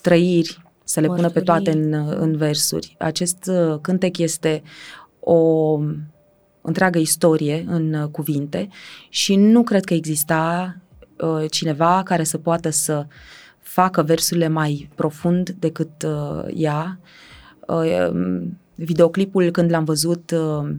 [0.00, 2.96] trăiri, să le pună pe toate în, în versuri.
[2.98, 4.62] Acest uh, cântec este
[5.20, 5.78] o
[6.60, 8.68] întreagă istorie în cuvinte
[9.08, 10.76] și nu cred că exista
[11.50, 13.12] cineva care să poată să uh,
[13.62, 16.98] facă versurile mai profund decât uh, ea.
[17.66, 20.70] Uh, um, videoclipul, când l-am văzut, uh,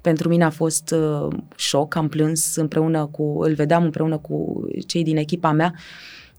[0.00, 5.02] pentru mine a fost uh, șoc, am plâns împreună cu, îl vedeam împreună cu cei
[5.02, 5.74] din echipa mea,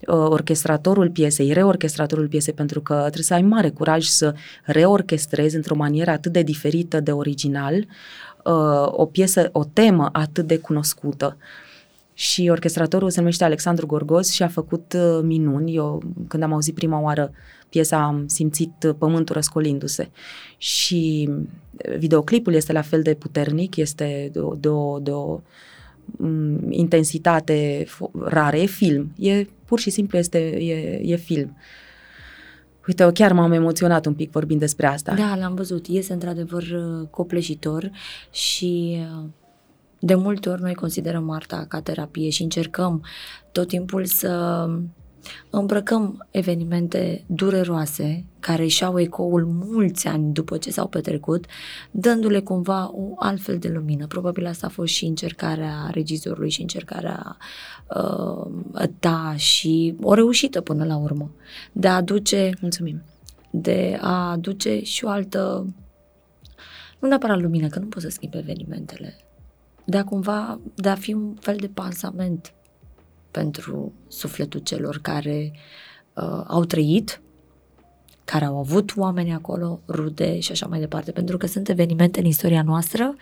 [0.07, 5.75] uh, orchestratorul piesei, reorchestratorul piesei, pentru că trebuie să ai mare curaj să reorchestrezi într-o
[5.75, 11.37] manieră atât de diferită de original uh, o piesă, o temă atât de cunoscută.
[11.37, 11.43] Uh,
[12.23, 15.75] și orchestratorul se numește Alexandru Gorgos și a făcut uh, minuni.
[15.75, 17.31] Eu, când am auzit prima oară
[17.69, 20.09] piesa, am simțit uh, pământul răscolindu-se.
[20.57, 25.41] Și uh, videoclipul este la fel de puternic, este de o, de o, de o
[26.17, 27.85] um, intensitate
[28.23, 28.57] rară.
[28.57, 29.13] E film.
[29.17, 31.57] E, pur și simplu este, e, e film.
[32.87, 35.13] Uite, chiar m-am emoționat un pic vorbind despre asta.
[35.13, 35.85] Da, l-am văzut.
[35.87, 36.63] Este într-adevăr
[37.09, 37.91] copleșitor
[38.31, 38.97] și
[40.05, 43.05] de multe ori noi considerăm arta ca terapie și încercăm
[43.51, 44.65] tot timpul să
[45.49, 51.45] îmbrăcăm evenimente dureroase care își au ecoul mulți ani după ce s-au petrecut,
[51.91, 54.07] dându-le cumva o altfel de lumină.
[54.07, 57.37] Probabil asta a fost și încercarea regizorului și încercarea
[57.95, 61.31] uh, ta și o reușită până la urmă
[61.71, 63.03] de a aduce Mulțumim
[63.55, 65.73] de a aduce și o altă,
[66.99, 69.22] nu neapărat lumină, că nu poți să schimbi evenimentele,
[69.85, 72.53] de a cumva, de a fi un fel de pansament
[73.31, 75.51] pentru sufletul celor care
[76.13, 77.21] uh, au trăit,
[78.25, 82.25] care au avut oameni acolo, rude și așa mai departe, pentru că sunt evenimente în
[82.25, 83.15] istoria noastră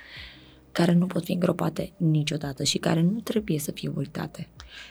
[0.71, 4.47] care nu pot fi îngropate niciodată și care nu trebuie să fie uitate.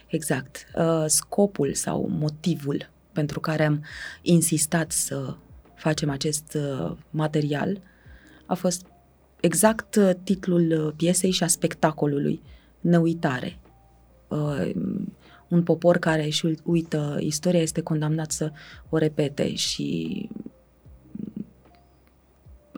[0.06, 0.66] Exact.
[0.76, 3.84] Uh, scopul sau motivul pentru care am
[4.22, 5.36] insistat să
[5.74, 7.80] facem acest uh, material
[8.46, 8.86] a fost
[9.40, 12.42] exact uh, titlul piesei și a spectacolului,
[12.80, 13.58] Neuitare.
[15.48, 18.52] Un popor care își uită istoria este condamnat să
[18.88, 20.28] o repete și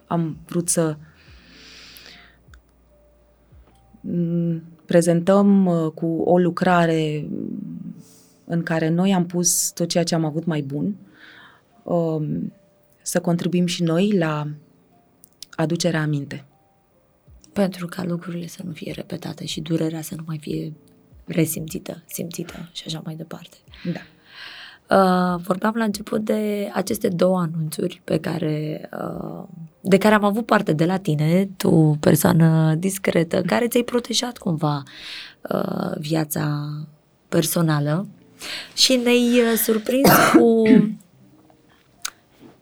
[0.07, 0.97] am vrut să
[4.05, 7.29] Mm, prezentăm uh, cu o lucrare
[8.45, 10.97] în care noi am pus tot ceea ce am avut mai bun,
[11.83, 12.53] um,
[13.03, 14.49] să contribuim și noi la
[15.51, 16.45] aducerea aminte.
[17.53, 20.73] Pentru ca lucrurile să nu fie repetate și durerea să nu mai fie
[21.25, 23.57] resimțită, simțită și așa mai departe.
[23.93, 24.01] Da.
[24.97, 29.45] Uh, vorbeam la început de aceste două anunțuri pe care, uh,
[29.81, 34.83] de care am avut parte de la tine, tu, persoană discretă, care ți-ai protejat cumva
[35.51, 36.69] uh, viața
[37.29, 38.07] personală
[38.75, 40.63] și ne-ai uh, surprins cu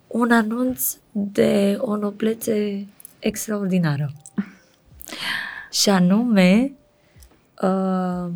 [0.07, 2.86] un anunț de o noblețe
[3.18, 4.12] extraordinară.
[5.70, 6.72] Și anume,
[7.62, 8.32] uh,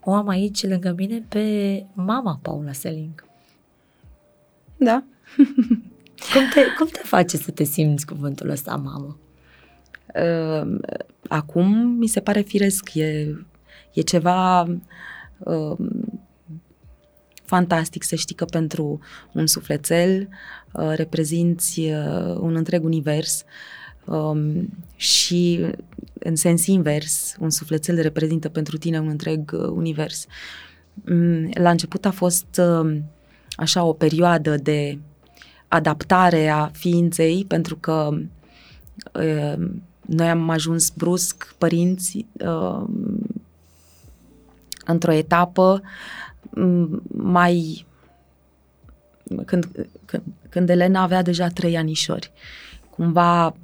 [0.00, 3.24] o am aici lângă mine pe mama Paula Seling.
[4.76, 5.04] Da.
[6.32, 9.18] cum, te, cum te face să te simți cuvântul ăsta, mamă?
[10.14, 10.78] Uh,
[11.28, 13.36] acum mi se pare firesc, e,
[13.92, 14.62] e ceva
[15.38, 15.76] uh,
[17.44, 19.00] fantastic să știi că pentru
[19.32, 20.28] un sufletel
[20.72, 23.44] uh, reprezinți uh, un întreg univers
[24.04, 25.66] um, și
[26.18, 30.26] în sens invers, un sufletel reprezintă pentru tine un întreg uh, univers.
[31.08, 32.98] Um, la început a fost uh,
[33.50, 34.98] așa o perioadă de
[35.68, 38.18] adaptare a ființei, pentru că
[39.12, 39.66] uh,
[40.06, 42.84] noi am ajuns brusc părinți uh,
[44.84, 45.82] într-o etapă
[46.54, 47.86] um, mai
[49.44, 52.32] când, când, când Elena avea deja trei anișori.
[52.90, 53.54] Cumva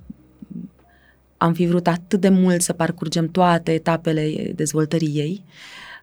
[1.39, 5.45] am fi vrut atât de mult să parcurgem toate etapele dezvoltării ei.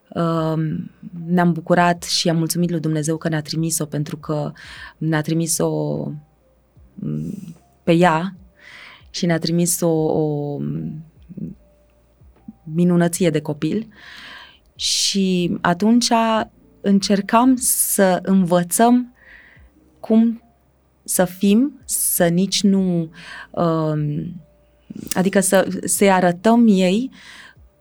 [0.10, 0.78] Uh,
[1.26, 4.52] ne-am bucurat și am mulțumit lui Dumnezeu că ne-a trimis-o pentru că
[4.98, 6.04] ne-a trimis-o
[6.94, 8.36] mm, pe ea
[9.10, 10.60] și ne-a trimis o, o
[12.64, 13.88] minunăție de copil
[14.76, 16.12] și atunci
[16.82, 19.14] încercam să învățăm
[20.00, 20.42] cum
[21.04, 23.10] să fim, să nici nu
[23.52, 23.94] uh,
[25.14, 27.10] Adică să, să arătăm ei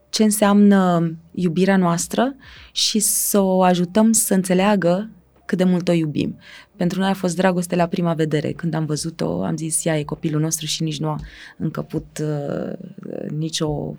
[0.09, 2.35] ce înseamnă iubirea noastră
[2.71, 5.09] și să o ajutăm să înțeleagă
[5.45, 6.37] cât de mult o iubim.
[6.75, 8.51] Pentru noi a fost dragoste la prima vedere.
[8.51, 11.19] Când am văzut-o, am zis, ea e copilul nostru și nici nu a
[11.57, 12.73] încăput uh,
[13.37, 13.95] nicio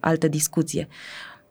[0.00, 0.88] altă discuție.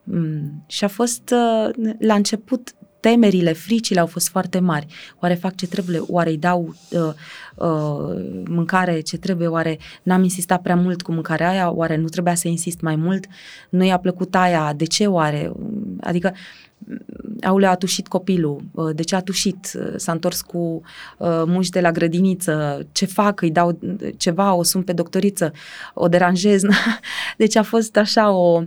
[0.03, 4.85] Mm, și a fost, uh, la început, temerile, fricile au fost foarte mari.
[5.19, 6.01] Oare fac ce trebuie?
[6.07, 7.13] Oare îi dau uh,
[7.55, 9.47] uh, mâncare ce trebuie?
[9.47, 11.71] Oare n-am insistat prea mult cu mâncarea aia?
[11.71, 13.25] Oare nu trebuia să insist mai mult?
[13.69, 14.73] Nu i-a plăcut aia?
[14.73, 15.51] De ce oare?
[15.99, 16.33] Adică
[17.41, 20.81] Aule a tușit copilul, uh, de ce a tușit, uh, s-a întors cu
[21.17, 23.79] uh, muși de la grădiniță, ce fac, îi dau
[24.17, 25.51] ceva, o sun pe doctoriță,
[25.93, 26.61] o deranjez.
[27.37, 28.63] Deci a fost așa o,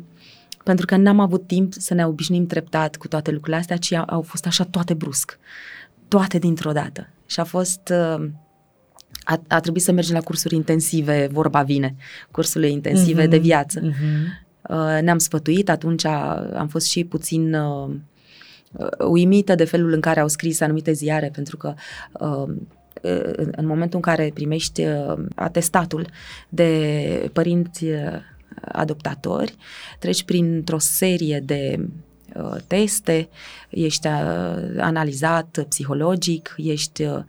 [0.65, 4.23] pentru că n-am avut timp să ne obișnim treptat cu toate lucrurile astea, ci au
[4.23, 5.39] fost așa toate brusc.
[6.09, 7.09] Toate dintr-o dată.
[7.27, 7.93] Și a fost...
[7.93, 8.29] Uh,
[9.25, 11.95] a, a trebuit să mergem la cursuri intensive, vorba vine,
[12.31, 13.31] cursurile intensive mm-hmm.
[13.31, 13.81] de viață.
[13.81, 15.01] Mm-hmm.
[15.01, 17.91] Ne-am sfătuit, atunci am fost și puțin uh,
[19.09, 21.75] uimită de felul în care au scris anumite ziare, pentru că
[22.13, 22.55] uh,
[23.51, 24.83] în momentul în care primești
[25.35, 26.07] atestatul
[26.49, 27.85] de părinți
[28.73, 29.57] adoptatori,
[29.99, 31.89] treci printr-o serie de
[32.35, 33.29] uh, teste,
[33.71, 34.13] ești uh,
[34.79, 37.23] analizat psihologic, ești uh,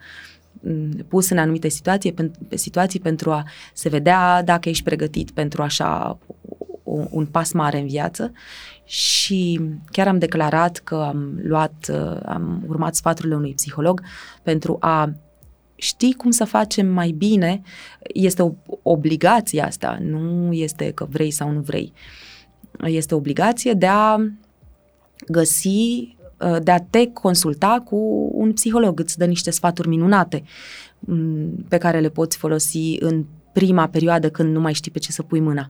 [1.08, 2.14] pus în anumite situații,
[2.50, 6.18] situații pentru a se vedea dacă ești pregătit pentru așa
[6.84, 8.32] un, un pas mare în viață.
[8.86, 9.62] Și
[9.92, 11.92] chiar am declarat că am luat,
[12.26, 14.02] am urmat sfaturile unui psiholog
[14.44, 15.14] pentru a
[15.76, 17.62] știi cum să facem mai bine,
[18.14, 21.94] este o obligație asta, nu este că vrei sau nu vrei.
[22.84, 24.18] Este obligație de a
[25.28, 25.68] găsi
[26.40, 29.00] uh, de a te consulta cu un psiholog.
[29.00, 30.44] Îți dă niște sfaturi minunate
[31.00, 35.12] mm, pe care le poți folosi în prima perioadă când nu mai știi pe ce
[35.12, 35.70] să pui mâna.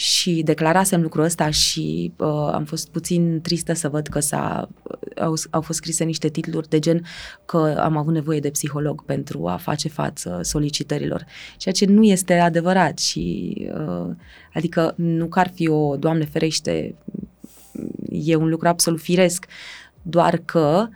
[0.00, 4.68] Și declarasem lucrul ăsta și uh, am fost puțin tristă să văd că s-a,
[5.16, 7.04] au, au fost scrise niște titluri de gen
[7.44, 11.26] că am avut nevoie de psiholog pentru a face față solicitărilor,
[11.56, 14.14] ceea ce nu este adevărat și uh,
[14.54, 16.94] adică nu că ar fi o, Doamne ferește,
[18.10, 19.46] e un lucru absolut firesc,
[20.02, 20.88] doar că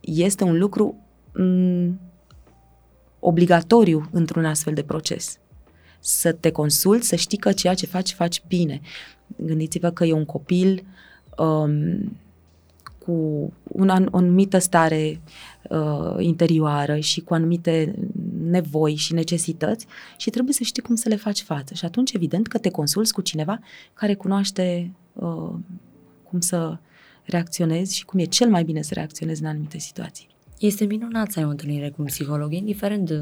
[0.00, 0.96] este un lucru
[1.28, 1.94] m-
[3.18, 5.38] obligatoriu într-un astfel de proces.
[6.00, 8.80] Să te consulți, să știi că ceea ce faci, faci bine.
[9.36, 10.84] Gândiți-vă că e un copil
[11.38, 12.18] um,
[12.98, 15.20] cu un, o anumită stare
[15.70, 17.94] uh, interioară și cu anumite
[18.40, 19.86] nevoi și necesități
[20.16, 21.74] și trebuie să știi cum să le faci față.
[21.74, 23.58] Și atunci, evident, că te consulți cu cineva
[23.92, 25.52] care cunoaște uh,
[26.22, 26.78] cum să
[27.24, 30.29] reacționezi și cum e cel mai bine să reacționezi în anumite situații.
[30.60, 33.20] Este minunat să ai o întâlnire cu un psiholog, indiferent de...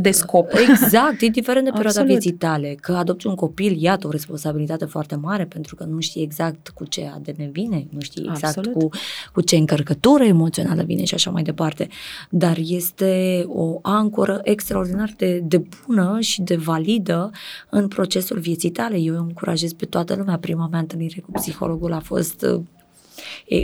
[0.00, 0.50] De scop.
[0.68, 2.08] Exact, indiferent de perioada Absolut.
[2.08, 2.76] vieții tale.
[2.80, 6.84] Că adopți un copil, iată, o responsabilitate foarte mare, pentru că nu știi exact cu
[6.84, 8.88] ce ADN vine, nu știi exact cu,
[9.32, 11.88] cu ce încărcătură emoțională vine și așa mai departe.
[12.30, 17.30] Dar este o ancoră extraordinar de, de bună și de validă
[17.70, 18.98] în procesul vieții tale.
[18.98, 20.38] Eu încurajez pe toată lumea.
[20.38, 22.46] Prima mea întâlnire cu psihologul a fost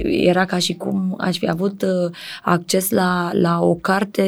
[0.05, 4.23] era ca și cum aș fi avut uh, acces la, la o carte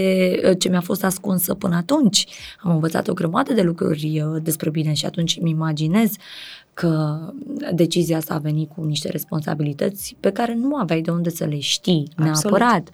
[0.44, 2.26] uh, ce mi-a fost ascunsă până atunci.
[2.62, 6.12] Am învățat o grămadă de lucruri uh, despre bine și atunci îmi imaginez
[6.74, 7.18] că
[7.74, 11.58] decizia asta a venit cu niște responsabilități pe care nu aveai de unde să le
[11.58, 12.58] știi Absolut.
[12.58, 12.90] neapărat.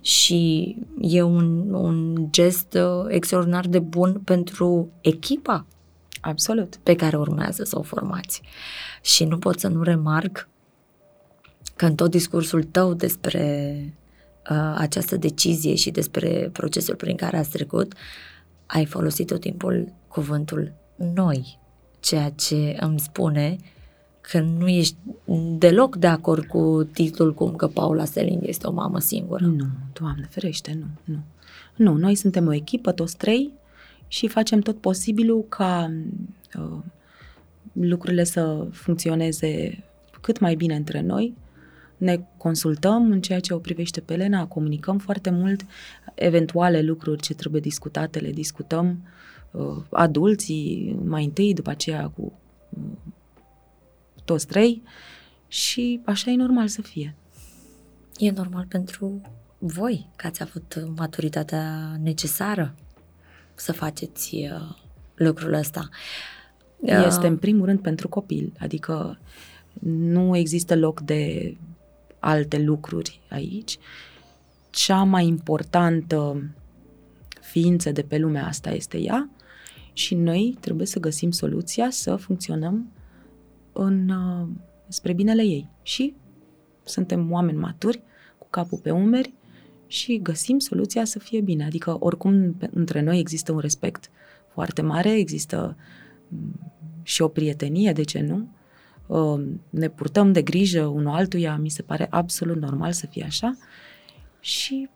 [0.00, 2.78] Și e un, un gest
[3.08, 5.66] extraordinar de bun pentru echipa
[6.20, 6.76] Absolut.
[6.82, 8.42] pe care urmează să o formați.
[9.02, 10.48] Și nu pot să nu remarc
[11.76, 13.76] că în tot discursul tău despre
[14.50, 17.92] uh, această decizie și despre procesul prin care ați trecut,
[18.66, 20.72] ai folosit tot timpul cuvântul
[21.14, 21.58] noi,
[22.00, 23.56] ceea ce îmi spune
[24.20, 24.96] că nu ești
[25.58, 29.44] deloc de acord cu titlul cum că Paula Selling este o mamă singură.
[29.44, 31.22] Nu, Doamne ferește, nu, nu.
[31.76, 33.52] Nu, noi suntem o echipă, toți trei,
[34.08, 35.92] și facem tot posibilul ca
[36.58, 36.78] uh,
[37.72, 39.84] lucrurile să funcționeze
[40.20, 41.34] cât mai bine între noi,
[41.96, 45.64] ne consultăm în ceea ce o privește pe Elena, comunicăm foarte mult,
[46.14, 49.08] eventuale lucruri ce trebuie discutate, le discutăm
[49.50, 52.32] uh, adulții mai întâi, după aceea cu
[52.68, 52.82] uh,
[54.24, 54.82] toți trei
[55.48, 57.14] și așa e normal să fie.
[58.16, 59.20] E normal pentru
[59.58, 62.74] voi că ați avut maturitatea necesară
[63.54, 64.76] să faceți uh,
[65.14, 65.88] lucrul ăsta.
[66.80, 69.18] Este în primul rând pentru copil, adică
[69.90, 71.56] nu există loc de
[72.24, 73.78] alte lucruri aici.
[74.70, 76.50] Cea mai importantă
[77.40, 79.30] ființă de pe lumea asta este ea
[79.92, 82.92] și noi trebuie să găsim soluția să funcționăm
[83.72, 84.48] în, uh,
[84.88, 85.68] spre binele ei.
[85.82, 86.14] Și
[86.84, 88.02] suntem oameni maturi,
[88.38, 89.32] cu capul pe umeri
[89.86, 91.64] și găsim soluția să fie bine.
[91.64, 94.10] Adică oricum între noi există un respect
[94.52, 95.76] foarte mare, există
[96.28, 96.72] mm,
[97.02, 98.48] și o prietenie, de ce nu?
[99.06, 103.56] Um, ne purtăm de grijă unul altuia, mi se pare absolut normal să fie așa
[104.40, 104.88] și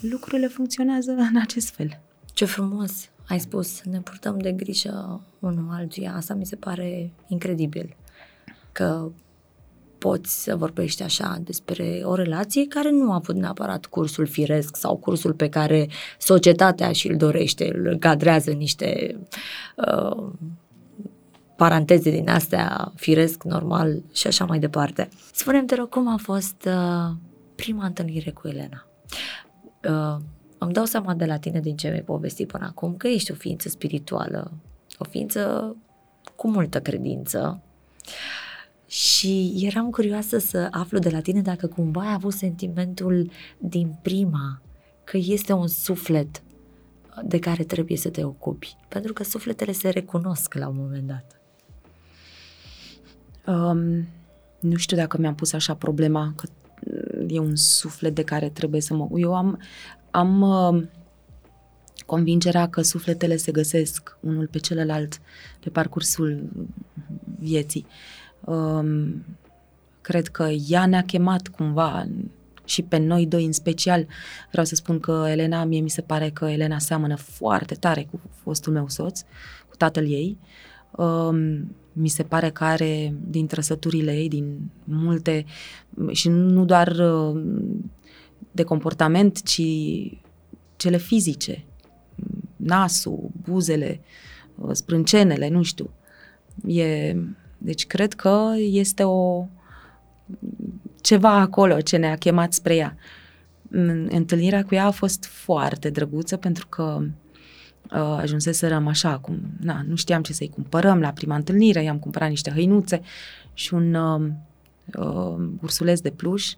[0.00, 2.00] lucrurile funcționează în acest fel.
[2.32, 7.96] Ce frumos ai spus, ne purtăm de grijă unul altuia, asta mi se pare incredibil,
[8.72, 9.10] că
[9.98, 14.96] poți să vorbești așa despre o relație care nu a avut neapărat cursul firesc sau
[14.96, 15.88] cursul pe care
[16.18, 19.18] societatea și-l dorește, îl cadrează niște
[19.76, 20.32] uh,
[21.56, 25.08] paranteze din astea, firesc, normal și așa mai departe.
[25.32, 27.16] Spune-mi, te rog, cum a fost uh,
[27.54, 28.86] prima întâlnire cu Elena?
[29.88, 30.22] Uh,
[30.58, 33.34] îmi dau seama de la tine din ce mi-ai povestit până acum că ești o
[33.34, 34.52] ființă spirituală,
[34.98, 35.76] o ființă
[36.36, 37.62] cu multă credință
[38.86, 44.60] și eram curioasă să aflu de la tine dacă cumva ai avut sentimentul din prima
[45.04, 46.42] că este un suflet
[47.24, 51.35] de care trebuie să te ocupi, pentru că sufletele se recunosc la un moment dat.
[53.46, 54.08] Um,
[54.60, 56.46] nu știu dacă mi-am pus așa problema că
[57.28, 59.08] e un suflet de care trebuie să mă...
[59.14, 59.60] Eu am,
[60.10, 60.82] am uh,
[62.06, 65.20] convingerea că sufletele se găsesc unul pe celălalt
[65.60, 66.42] pe parcursul
[67.38, 67.86] vieții.
[68.44, 69.24] Um,
[70.00, 72.08] cred că ea ne-a chemat cumva
[72.64, 74.06] și pe noi doi în special.
[74.50, 78.20] Vreau să spun că Elena, mie mi se pare că Elena seamănă foarte tare cu
[78.42, 79.20] fostul meu soț,
[79.68, 80.38] cu tatăl ei.
[80.90, 85.44] Um, mi se pare că are din trăsăturile ei, din multe,
[86.10, 87.42] și nu doar uh,
[88.50, 89.62] de comportament, ci
[90.76, 91.64] cele fizice,
[92.56, 94.00] nasul, buzele,
[94.54, 95.90] uh, sprâncenele, nu știu.
[96.66, 97.16] E,
[97.58, 99.46] deci cred că este o
[101.00, 102.96] ceva acolo ce ne-a chemat spre ea.
[104.08, 107.06] Întâlnirea cu ea a fost foarte drăguță pentru că uh,
[107.90, 112.50] ajunseserăm așa, cum, na, nu știam ce să-i cumpărăm la prima întâlnire, i-am cumpărat niște
[112.50, 113.00] hăinuțe
[113.54, 114.30] și un uh,
[114.96, 116.52] uh, ursuleț de pluș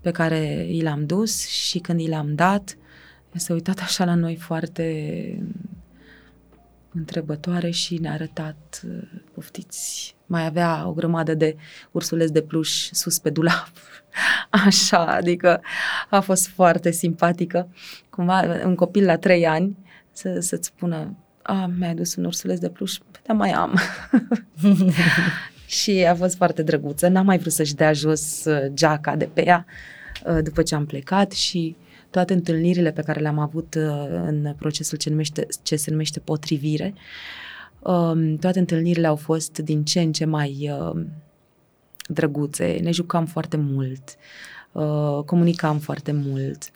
[0.00, 2.76] pe care i l-am dus și când i l-am dat,
[3.32, 5.38] s-a uitat așa la noi foarte
[6.92, 9.02] întrebătoare și ne-a arătat, uh,
[9.34, 11.56] poftiți, mai avea o grămadă de
[11.90, 13.72] ursuleți de pluș sus pe dulap.
[14.66, 15.60] Așa, adică
[16.10, 17.68] a fost foarte simpatică.
[18.10, 19.76] Cumva un copil la trei ani
[20.14, 23.78] să, să-ți spună a, mi-ai dus un ursuleț de pluș, da, mai am.
[25.66, 27.08] și a fost foarte drăguță.
[27.08, 29.66] N-am mai vrut să-și dea jos uh, geaca de pe ea
[30.26, 31.76] uh, după ce am plecat și
[32.10, 36.94] toate întâlnirile pe care le-am avut uh, în procesul ce, numește, ce se numește potrivire,
[37.80, 40.70] um, toate întâlnirile au fost din ce în ce mai
[42.08, 44.16] drăguțe, ne jucam foarte mult,
[45.26, 46.70] comunicam foarte mult.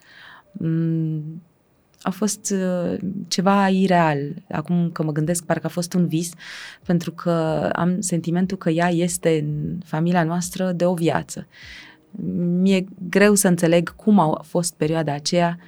[2.09, 2.98] Mm, a fost uh,
[3.28, 4.18] ceva ireal.
[4.50, 6.30] Acum că mă gândesc, parcă a fost un vis,
[6.84, 7.30] pentru că
[7.72, 11.46] am sentimentul că ea este în familia noastră de o viață.
[12.61, 15.59] Mi-e greu să înțeleg cum a fost perioada aceea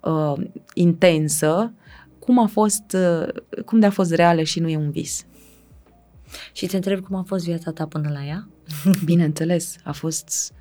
[0.00, 0.32] uh,
[0.74, 1.72] intensă,
[2.18, 3.28] cum a fost, uh,
[3.64, 5.26] cum de a fost reală și nu e un vis.
[6.52, 8.48] Și te întreb cum a fost viața ta până la ea?
[9.04, 10.52] Bineînțeles, a fost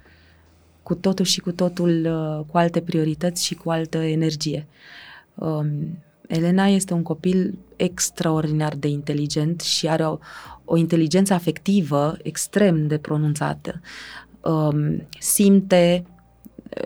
[0.83, 4.67] cu totul și cu totul uh, cu alte priorități și cu altă energie.
[5.41, 10.17] Um, Elena este un copil extraordinar de inteligent și are o,
[10.65, 13.81] o inteligență afectivă extrem de pronunțată.
[14.41, 16.05] Um, simte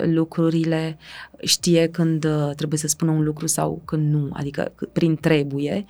[0.05, 0.97] lucrurile,
[1.41, 5.85] știe când uh, trebuie să spună un lucru sau când nu, adică prin trebuie.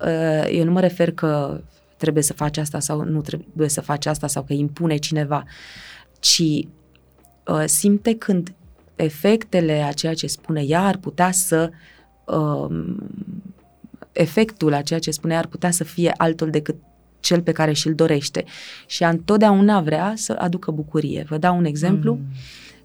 [0.00, 1.60] Uh, eu nu mă refer că
[1.96, 5.44] trebuie să faci asta sau nu trebuie să faci asta sau că impune cineva,
[6.18, 6.42] ci
[7.46, 8.54] uh, simte când
[8.96, 11.76] efectele a ceea ce spune ea ar putea să uh,
[12.24, 12.94] uh,
[14.12, 16.76] efectul a ceea ce spunea ar putea să fie altul decât
[17.20, 18.44] cel pe care și-l dorește.
[18.86, 21.24] Și întotdeauna vrea să aducă bucurie.
[21.28, 22.18] Vă dau un exemplu.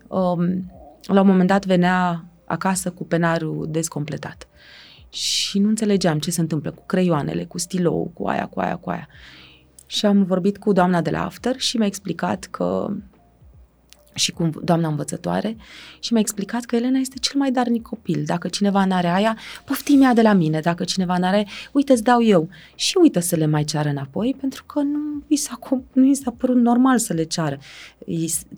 [0.07, 0.17] Mm.
[0.17, 0.71] Um,
[1.05, 4.47] la un moment dat venea acasă cu penarul descompletat.
[5.09, 8.89] Și nu înțelegeam ce se întâmplă cu creioanele, cu stilou, cu aia, cu aia, cu
[8.89, 9.07] aia.
[9.85, 12.91] Și am vorbit cu doamna de la After și mi-a explicat că
[14.13, 15.57] și cu doamna învățătoare
[15.99, 18.23] și mi-a explicat că Elena este cel mai darnic copil.
[18.25, 20.59] Dacă cineva n-are aia, poftim ea de la mine.
[20.59, 22.49] Dacă cineva n-are, uite, îți dau eu.
[22.75, 25.59] Și uite să le mai ceară înapoi, pentru că nu i s-a,
[25.93, 27.57] nu i s-a părut normal să le ceară.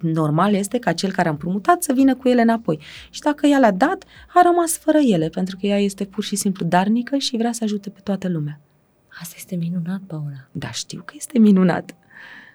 [0.02, 2.80] Normal este ca cel care a împrumutat să vină cu ele înapoi.
[3.10, 6.36] Și dacă ea le-a dat, a rămas fără ele, pentru că ea este pur și
[6.36, 8.60] simplu darnică și vrea să ajute pe toată lumea.
[9.22, 10.48] Asta este minunat, Paula.
[10.52, 11.96] Da, știu că este minunat.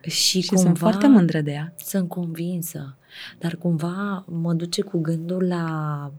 [0.07, 1.75] Și, și cumva, sunt foarte mândră de ea.
[1.85, 2.97] Sunt convinsă,
[3.39, 6.13] dar cumva mă duce cu gândul la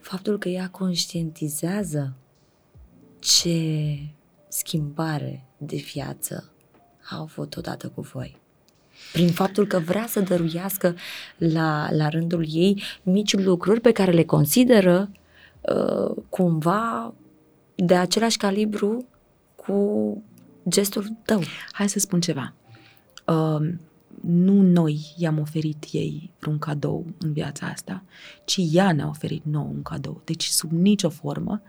[0.00, 2.16] faptul că ea conștientizează
[3.18, 3.98] ce
[4.48, 6.50] schimbare de viață
[7.10, 8.38] a avut odată cu voi.
[9.12, 10.96] Prin faptul că vrea să dăruiască
[11.36, 15.10] la, la rândul ei mici lucruri pe care le consideră
[15.60, 17.14] uh, cumva
[17.74, 19.06] de același calibru
[19.56, 20.22] cu
[20.68, 21.40] gestul tău.
[21.72, 22.54] Hai să spun ceva.
[23.30, 23.72] Uh,
[24.20, 28.02] nu noi i-am oferit ei vreun cadou în viața asta,
[28.44, 30.20] ci ea ne-a oferit nou un cadou.
[30.24, 31.62] Deci, sub nicio formă,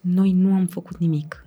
[0.00, 1.46] noi nu am făcut nimic.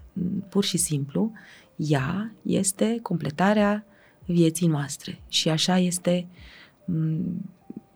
[0.49, 1.31] Pur și simplu,
[1.75, 3.85] ea este completarea
[4.25, 5.21] vieții noastre.
[5.27, 6.27] Și așa este,
[6.85, 7.51] mm,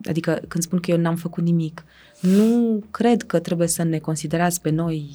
[0.08, 1.84] adică când spun că eu n-am făcut nimic,
[2.20, 5.10] nu cred că trebuie să ne considerați pe noi.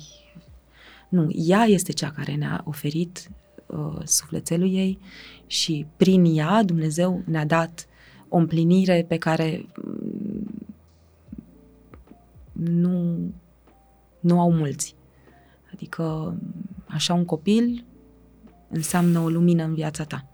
[1.10, 3.30] Nu, ea este cea care ne-a oferit
[3.68, 5.00] uh, sufletelul ei
[5.48, 7.88] și prin ea Dumnezeu ne-a dat
[8.30, 10.66] o împlinire pe care mm,
[12.54, 13.18] nu,
[14.20, 14.96] nu au mulți.
[15.74, 16.36] Adică
[16.86, 17.86] așa un copil
[18.70, 20.26] înseamnă o lumină în viața ta.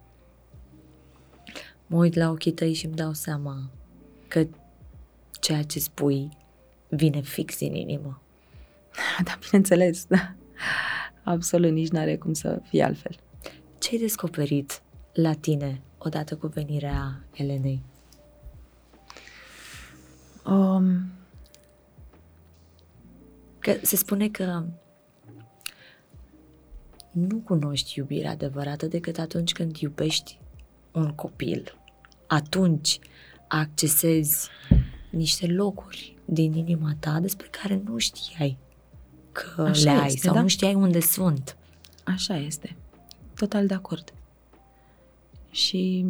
[1.88, 3.70] Mă uit la ochii tăi și îmi dau seama
[4.28, 4.48] că
[5.40, 6.38] ceea ce spui
[6.88, 8.22] vine fix din inimă.
[9.24, 10.36] Da, bineînțeles, da.
[11.24, 13.16] Absolut, nici n-are cum să fie altfel.
[13.80, 14.82] Ce ai descoperit
[15.14, 17.82] la tine odată cu venirea Elenei?
[20.46, 21.12] Um,
[23.60, 24.66] că se spune că
[27.12, 30.40] nu cunoști iubirea adevărată decât atunci când iubești
[30.92, 31.78] un copil.
[32.28, 33.00] Atunci
[33.48, 34.50] accesezi
[35.10, 38.58] niște locuri din inima ta despre care nu știai
[39.34, 40.42] că Așa le ai este, sau da?
[40.42, 41.58] nu știai unde sunt.
[42.04, 42.76] Așa este.
[43.36, 44.14] Total de acord.
[45.52, 46.06] Și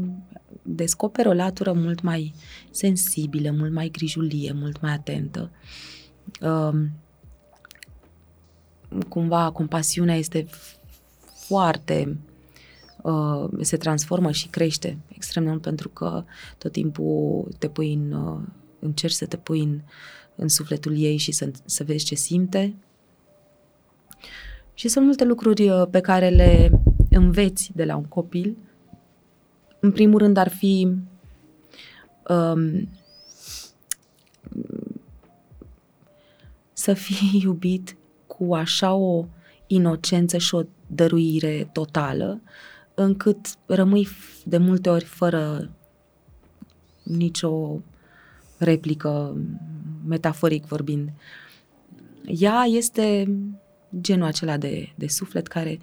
[0.61, 2.33] descoper o latură mult mai
[2.71, 5.49] sensibilă, mult mai grijulie, mult mai atentă.
[6.41, 6.91] Um,
[9.09, 10.47] cumva compasiunea este
[11.47, 12.17] foarte
[13.01, 16.23] uh, se transformă și crește extrem de mult pentru că
[16.57, 18.41] tot timpul te pui în uh,
[18.79, 19.81] încerci să te pui în,
[20.35, 22.75] în sufletul ei și să, să vezi ce simte
[24.73, 26.71] și sunt multe lucruri uh, pe care le
[27.09, 28.57] înveți de la un copil.
[29.79, 30.87] În primul rând ar fi
[32.27, 32.89] um,
[36.73, 37.95] să fii iubit
[38.27, 39.25] cu așa o
[39.67, 42.41] inocență și o dăruire totală,
[42.93, 45.69] încât rămâi f- de multe ori fără
[47.03, 47.79] nicio
[48.57, 49.37] replică,
[50.07, 51.09] metaforic vorbind.
[52.25, 53.37] Ea este
[54.01, 55.79] genul acela de, de suflet care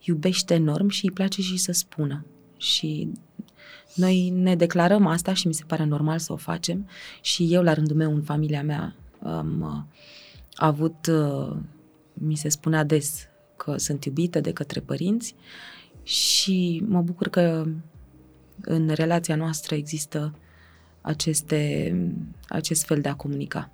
[0.00, 2.24] iubește enorm și îi place și să spună.
[2.56, 3.12] Și
[3.94, 6.88] noi ne declarăm asta și mi se pare normal să o facem.
[7.20, 10.00] Și eu, la rândul meu, în familia mea, am uh,
[10.54, 11.56] avut, uh,
[12.12, 15.34] mi se spunea des că sunt iubită de către părinți
[16.02, 17.66] și mă bucur că
[18.60, 20.34] în relația noastră există
[21.00, 21.94] aceste,
[22.48, 23.70] acest fel de a comunica.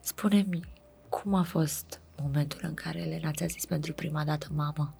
[0.00, 0.60] Spune-mi,
[1.08, 4.94] cum a fost momentul în care Elena ți-a zis pentru prima dată mamă?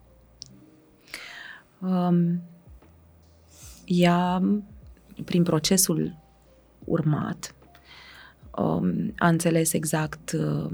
[1.80, 2.42] Um,
[3.84, 4.42] ea,
[5.24, 6.16] prin procesul
[6.84, 7.54] urmat,
[8.56, 10.72] um, a înțeles exact uh,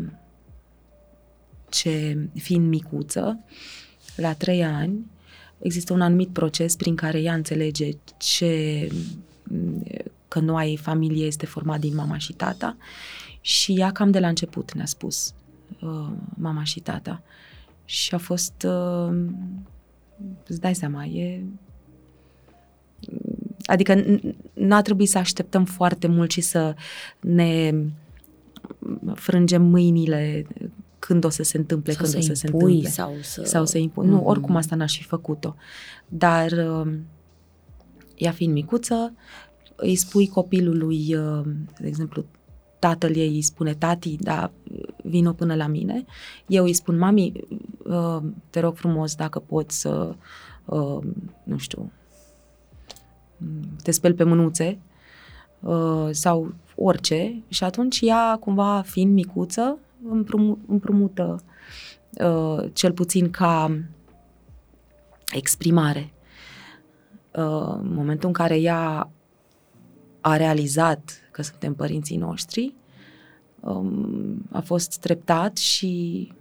[1.69, 3.45] ce, fiind micuță,
[4.17, 5.11] la trei ani,
[5.59, 8.89] există un anumit proces prin care ea înțelege ce
[10.29, 12.77] că noua ei familie este format din mama și tata
[13.41, 15.42] și ea cam de la început ne-a spus uh,
[16.35, 17.23] mama și tata
[17.85, 19.25] și a fost uh,
[20.47, 21.43] îți dai seama, e
[23.65, 24.21] adică n-
[24.55, 26.75] n-a trebuit să așteptăm foarte mult și să
[27.21, 27.75] ne
[29.15, 30.47] frângem mâinile
[30.99, 32.91] când o să se întâmple, Sau când să o să se impui, întâmple.
[32.91, 33.43] sau să...
[33.45, 34.09] Sau să impun.
[34.09, 34.27] Nu, Mhm.
[34.27, 35.55] oricum asta n-aș fi făcut-o.
[36.09, 36.93] Dar uh,
[38.17, 39.13] ea fiind micuță,
[39.77, 41.45] îi spui copilului, uh,
[41.81, 42.25] de exemplu,
[42.83, 44.51] tatăl ei îi spune, tati, da,
[45.03, 46.05] vino până la mine.
[46.47, 47.33] Eu îi spun, mami,
[47.85, 50.15] uh, te rog frumos dacă poți să,
[50.65, 50.99] uh,
[51.45, 51.93] nu știu,
[53.83, 54.79] te speli pe mânuțe
[55.61, 59.79] uh, sau orice și atunci ea, cumva, fiind micuță,
[60.09, 61.43] împrumut, împrumută
[62.25, 63.79] uh, cel puțin ca
[65.33, 66.13] exprimare.
[67.31, 69.11] Uh, în momentul în care ea
[70.21, 72.75] a realizat că suntem părinții noștri,
[73.61, 76.33] um, a fost treptat și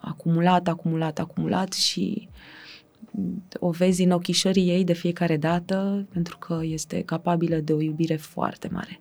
[0.00, 2.28] acumulat, acumulat, acumulat și
[3.58, 8.16] o vezi în ochișorii ei de fiecare dată pentru că este capabilă de o iubire
[8.16, 9.00] foarte mare.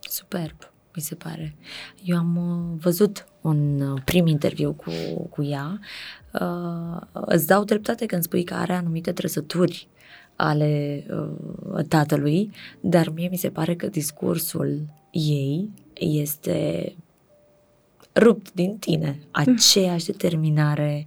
[0.00, 0.56] Superb,
[0.94, 1.56] mi se pare.
[2.04, 4.90] Eu am uh, văzut un uh, prim interviu cu,
[5.30, 5.78] cu ea.
[6.40, 9.88] Uh, îți dau dreptate când spui că are anumite trăsături
[10.44, 16.94] ale uh, tatălui, dar mie mi se pare că discursul ei este
[18.14, 19.18] rupt din tine.
[19.30, 21.06] Aceeași determinare,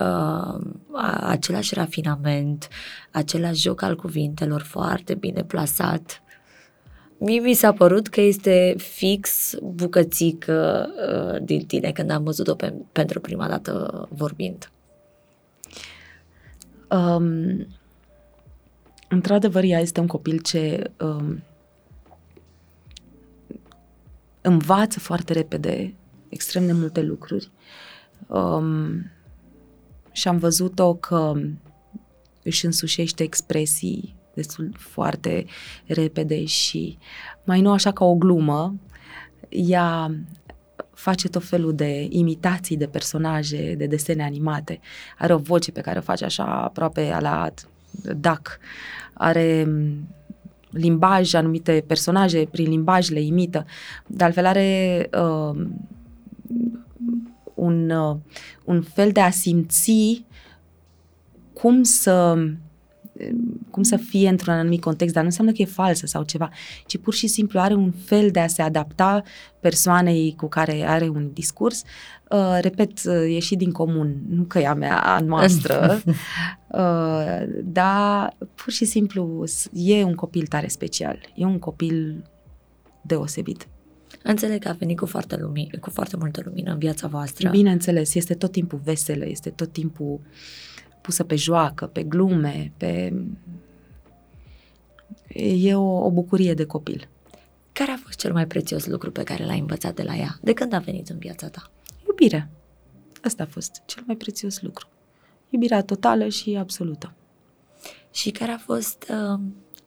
[0.00, 0.60] uh,
[0.92, 2.68] a- același rafinament,
[3.10, 6.22] același joc al cuvintelor foarte bine plasat.
[7.18, 12.74] Mie mi s-a părut că este fix bucățică uh, din tine când am văzut-o pe,
[12.92, 14.70] pentru prima dată vorbind.
[16.90, 17.66] Um,
[19.14, 21.42] într-adevăr, ea este un copil ce um,
[24.40, 25.94] învață foarte repede
[26.28, 27.50] extrem de multe lucruri
[28.26, 29.10] um,
[30.12, 31.32] și am văzut-o că
[32.42, 35.46] își însușește expresii destul foarte
[35.86, 36.98] repede și
[37.44, 38.74] mai nu așa ca o glumă,
[39.48, 40.14] ea
[40.94, 44.80] face tot felul de imitații de personaje, de desene animate.
[45.18, 47.50] Are o voce pe care o face așa aproape a la
[48.16, 48.58] duck.
[49.14, 50.08] Are mm,
[50.70, 53.66] limbaj, anumite personaje, prin limbaj le imită.
[54.06, 55.66] De altfel are uh,
[57.54, 58.16] un, uh,
[58.64, 60.24] un fel de a simți
[61.52, 62.36] cum să
[63.70, 66.50] cum să fie într-un anumit context, dar nu înseamnă că e falsă sau ceva,
[66.86, 69.22] ci pur și simplu are un fel de a se adapta
[69.60, 71.82] persoanei cu care are un discurs.
[72.30, 76.02] Uh, repet, uh, e și din comun, nu că e a mea, a noastră,
[76.68, 82.24] uh, dar pur și simplu e un copil tare special, e un copil
[83.02, 83.68] deosebit.
[84.22, 87.50] Înțeleg că a venit cu foarte, lumină, cu foarte multă lumină în viața voastră.
[87.50, 90.20] Bineînțeles, este tot timpul veselă, este tot timpul
[91.04, 93.22] pusă pe joacă, pe glume, pe...
[95.28, 97.08] E o, o bucurie de copil.
[97.72, 100.38] Care a fost cel mai prețios lucru pe care l-ai învățat de la ea?
[100.42, 101.70] De când a venit în viața ta?
[102.06, 102.48] Iubirea.
[103.22, 104.88] Asta a fost cel mai prețios lucru.
[105.50, 107.12] Iubirea totală și absolută.
[108.10, 109.40] Și care a fost uh,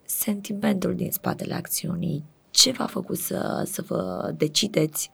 [0.06, 2.24] sentimentul din spatele acțiunii?
[2.50, 5.12] Ce v-a făcut să, să vă decideți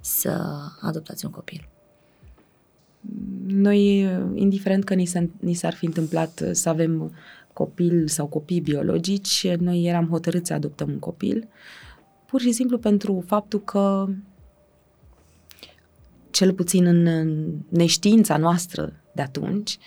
[0.00, 0.42] să
[0.80, 1.68] adoptați un copil?
[3.46, 7.12] Noi, indiferent că ni, s- ni s-ar fi întâmplat să avem
[7.52, 11.48] copil sau copii biologici, noi eram hotărâți să adoptăm un copil,
[12.26, 14.06] pur și simplu pentru faptul că
[16.30, 17.32] cel puțin în
[17.68, 19.78] neștiința noastră de atunci,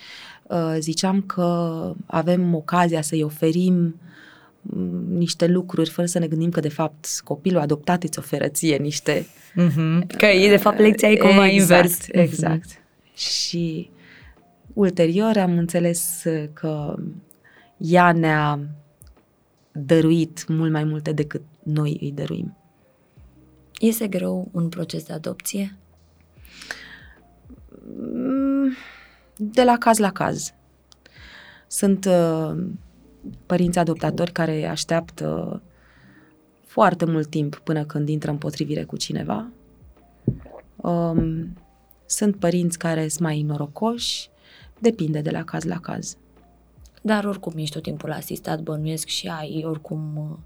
[0.44, 4.00] uh, ziceam că avem ocazia să-i oferim
[4.62, 8.78] mm, niște lucruri fără să ne gândim că de fapt copilul adoptat îți oferă ție
[8.78, 9.26] niște...
[9.52, 10.18] Mm-hmm.
[10.18, 12.08] Că e de fapt lecția e cumva exact, invers.
[12.08, 12.74] Exact.
[12.74, 12.88] Mm-hmm.
[13.20, 13.90] Și
[14.74, 16.96] ulterior am înțeles că
[17.78, 18.60] ea ne-a
[19.72, 22.58] dăruit mult mai multe decât noi îi dăruim.
[23.80, 25.78] Este greu un proces de adopție?
[27.98, 28.72] Mm,
[29.36, 30.54] de la caz la caz.
[31.68, 32.66] Sunt uh,
[33.46, 35.62] părinți adoptatori care așteaptă
[36.66, 39.48] foarte mult timp până când intră în potrivire cu cineva.
[40.76, 41.58] Um,
[42.10, 44.30] sunt părinți care sunt mai norocoși,
[44.80, 46.18] depinde de la caz la caz.
[47.02, 50.38] Dar oricum ești tot timpul asistat, bănuiesc și ai oricum uh,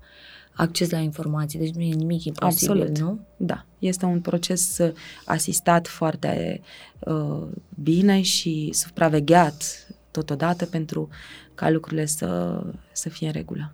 [0.53, 2.99] acces la informații, deci nu e nimic imposibil, Absolut.
[2.99, 3.19] nu?
[3.37, 4.91] Da, este un proces uh,
[5.25, 6.61] asistat foarte
[6.99, 7.47] uh,
[7.83, 11.09] bine și supravegheat totodată pentru
[11.55, 12.61] ca lucrurile să,
[12.91, 13.71] să fie în regulă.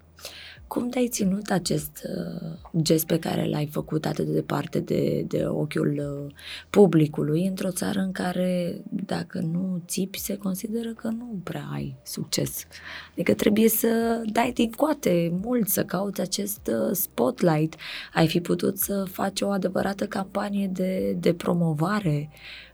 [0.69, 2.51] Cum te-ai ținut acest uh,
[2.81, 6.33] gest pe care l-ai făcut atât de departe de, de ochiul uh,
[6.69, 12.65] publicului într-o țară în care dacă nu țipi se consideră că nu prea ai succes?
[13.11, 17.75] Adică trebuie să dai din coate mult, să cauți acest uh, spotlight.
[18.13, 22.29] Ai fi putut să faci o adevărată campanie de, de promovare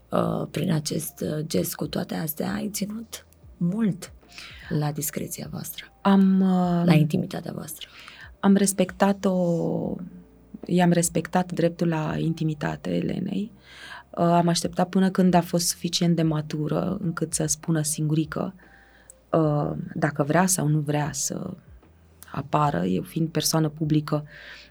[0.10, 1.76] uh, prin acest uh, gest.
[1.76, 3.26] Cu toate astea ai ținut
[3.58, 4.14] mult
[4.70, 7.88] la discreția voastră, Am, uh, la intimitatea voastră.
[8.40, 9.36] am respectat-o,
[10.66, 13.52] i-am respectat dreptul la intimitate Elenei.
[14.10, 18.54] Uh, am așteptat până când a fost suficient de matură încât să spună singurică
[19.32, 21.54] uh, dacă vrea sau nu vrea să
[22.32, 22.86] apară.
[22.86, 24.26] Eu fiind persoană publică,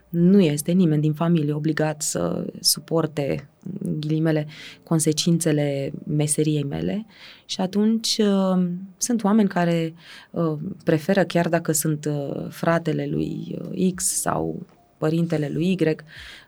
[0.09, 3.54] nu este nimeni din familie obligat să suporte, în
[3.99, 4.47] ghilimele,
[4.83, 7.07] consecințele meseriei mele
[7.45, 9.95] și atunci uh, sunt oameni care
[10.31, 14.67] uh, preferă, chiar dacă sunt uh, fratele lui uh, X sau
[14.99, 15.97] părintele lui Y,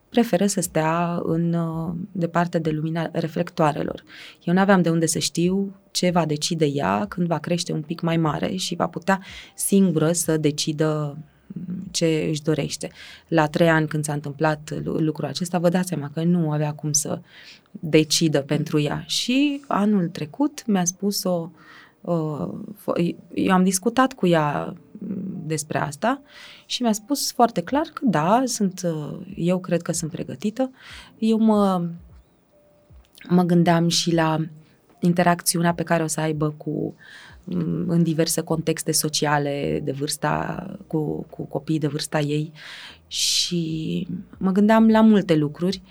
[0.09, 4.05] preferă să stea în uh, departe de lumina reflectoarelor.
[4.45, 7.83] Eu nu aveam de unde să știu ce va decide ea când va crește un
[7.83, 9.23] pic mai mare și va putea
[9.55, 11.19] singură să decidă
[11.91, 12.91] ce își dorește.
[13.29, 16.93] La trei ani când s-a întâmplat lucrul acesta, vă dați seama că nu avea cum
[16.93, 17.21] să
[17.71, 19.05] decidă pentru ea.
[19.07, 21.51] Și anul trecut mi-a spus-o,
[22.01, 22.49] uh,
[23.35, 24.75] eu am discutat cu ea
[25.47, 26.21] despre asta
[26.67, 30.71] și mi-a spus foarte clar că da, sunt, uh, eu cred că sunt pregătită.
[31.19, 31.89] Eu mă,
[33.29, 34.39] mă gândeam și la
[35.01, 36.95] interacțiunea pe care o să aibă cu
[37.87, 42.53] în diverse contexte sociale de vârsta, cu, cu copii de vârsta ei
[43.07, 44.07] și
[44.39, 45.83] mă gândeam la multe lucruri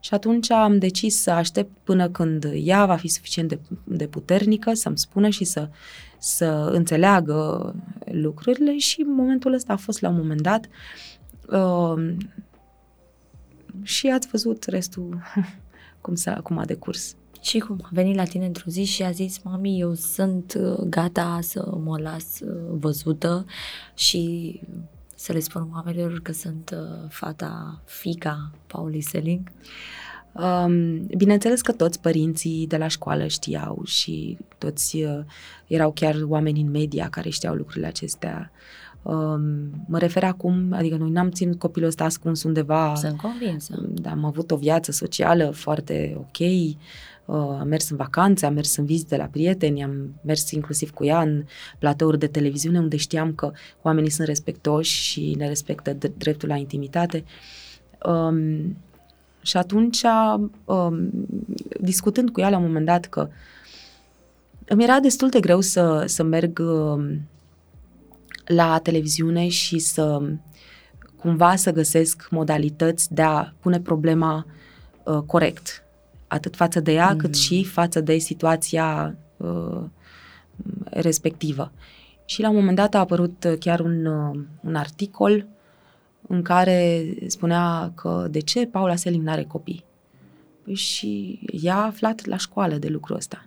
[0.00, 4.72] și atunci am decis să aștept până când ea va fi suficient de, de puternică
[4.74, 5.68] să-mi spună și să,
[6.18, 10.68] să înțeleagă lucrurile și momentul ăsta a fost la un moment dat
[11.48, 12.14] uh,
[13.82, 15.22] și ați văzut restul
[16.02, 17.16] cum, s-a, cum a decurs.
[17.40, 20.78] Și cum a venit la tine într-o zi și a zis, mami, eu sunt uh,
[20.78, 23.44] gata să mă las uh, văzută
[23.94, 24.60] și
[25.14, 29.50] să le spun oamenilor că sunt uh, fata, fica Pauli Seling?
[30.32, 35.20] Um, bineînțeles că toți părinții de la școală știau și toți uh,
[35.66, 38.50] erau chiar oameni în media care știau lucrurile acestea.
[39.02, 42.94] Um, mă refer acum, adică noi n-am ținut copilul ăsta ascuns undeva.
[42.94, 43.74] Sunt convinsă.
[43.88, 46.38] Da, am avut o viață socială foarte ok.
[47.30, 51.04] Uh, am mers în vacanțe, am mers în vizite la prieteni, am mers inclusiv cu
[51.04, 51.44] ea în
[51.78, 53.52] platouri de televiziune unde știam că
[53.82, 57.24] oamenii sunt respectoși și ne respectă dreptul la intimitate.
[58.06, 58.76] Um,
[59.42, 60.02] și atunci,
[60.64, 61.10] um,
[61.80, 63.28] discutând cu ea la un moment dat că
[64.66, 67.28] îmi era destul de greu să, să merg um,
[68.44, 70.22] la televiziune și să
[71.16, 74.46] cumva să găsesc modalități de a pune problema
[75.04, 75.84] uh, corect,
[76.30, 77.16] atât față de ea, mm.
[77.16, 79.82] cât și față de situația uh,
[80.84, 81.72] respectivă.
[82.24, 85.46] Și la un moment dat a apărut chiar un, uh, un articol
[86.28, 89.84] în care spunea că de ce Paula Selim n-are copii.
[90.64, 93.44] Păi și ea a aflat la școală de lucrul ăsta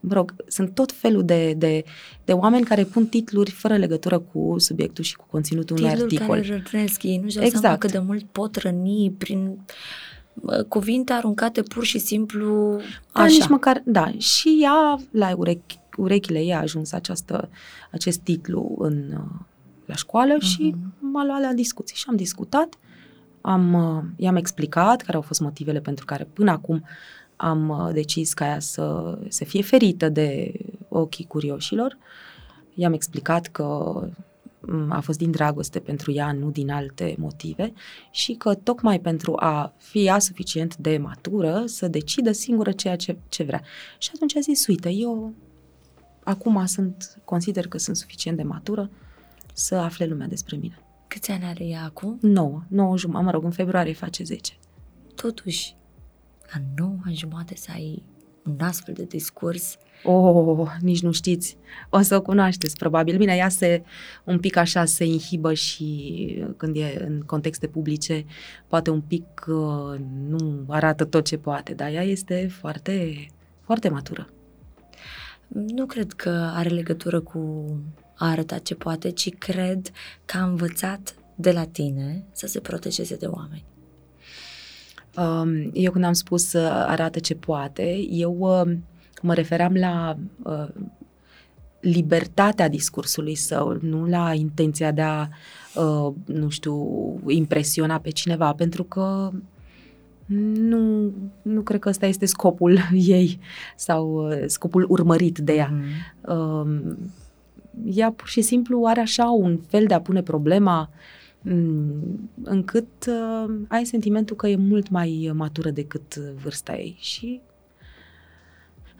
[0.00, 1.84] mă rog, sunt tot felul de, de,
[2.24, 6.40] de oameni care pun titluri fără legătură cu subiectul și cu conținutul unui articol.
[6.40, 7.60] Titluri care rănesc, ei nu-și exact.
[7.60, 9.58] seama cât de mult pot răni prin
[10.68, 12.76] cuvinte aruncate pur și simplu
[13.12, 13.32] da, așa.
[13.32, 17.48] nici măcar, da, și ea, la urechi, urechile ei a ajuns această,
[17.90, 19.20] acest titlu în,
[19.84, 20.48] la școală uh-huh.
[20.48, 22.74] și m-a luat la discuții și am discutat,
[23.40, 23.74] am,
[24.16, 26.84] i-am explicat care au fost motivele pentru care până acum
[27.36, 30.52] am uh, decis ca ea să, să fie ferită de
[30.88, 31.98] ochii curioșilor.
[32.74, 34.14] I-am explicat că mm,
[34.88, 37.72] a fost din dragoste pentru ea, nu din alte motive
[38.10, 43.18] și că tocmai pentru a fi ea suficient de matură să decidă singură ceea ce,
[43.28, 43.62] ce vrea.
[43.98, 45.32] Și atunci a zis, uite, eu
[46.24, 48.90] acum sunt, consider că sunt suficient de matură
[49.52, 50.78] să afle lumea despre mine.
[51.08, 52.18] Câți ani are ea acum?
[52.20, 54.52] 9, 9 jumătate, mă rog, în februarie face 10.
[55.14, 55.76] Totuși,
[56.52, 58.02] la 9 ani jumate să ai
[58.44, 59.76] un astfel de discurs.
[60.02, 61.56] Oh, nici nu știți.
[61.90, 63.16] O să o cunoașteți, probabil.
[63.16, 63.82] Bine, ea se
[64.24, 68.24] un pic așa se inhibă și când e în contexte publice,
[68.66, 73.26] poate un pic uh, nu arată tot ce poate, dar ea este foarte,
[73.64, 74.28] foarte matură.
[75.48, 77.64] Nu cred că are legătură cu
[78.14, 79.90] a arăta ce poate, ci cred
[80.24, 83.64] că a învățat de la tine să se protejeze de oameni.
[85.16, 88.84] Um, eu când am spus arată ce poate, eu um,
[89.22, 90.68] mă referam la uh,
[91.80, 95.28] libertatea discursului său, nu la intenția de a,
[95.74, 96.76] uh, nu știu,
[97.26, 99.30] impresiona pe cineva, pentru că
[100.54, 101.12] nu,
[101.42, 103.38] nu cred că ăsta este scopul ei
[103.76, 105.72] sau uh, scopul urmărit de ea.
[106.24, 106.98] Mm.
[107.84, 110.96] ea pur și simplu are așa un fel de a pune problema uh,
[111.42, 117.40] Mm, încât uh, ai sentimentul că e mult mai matură decât vârsta ei și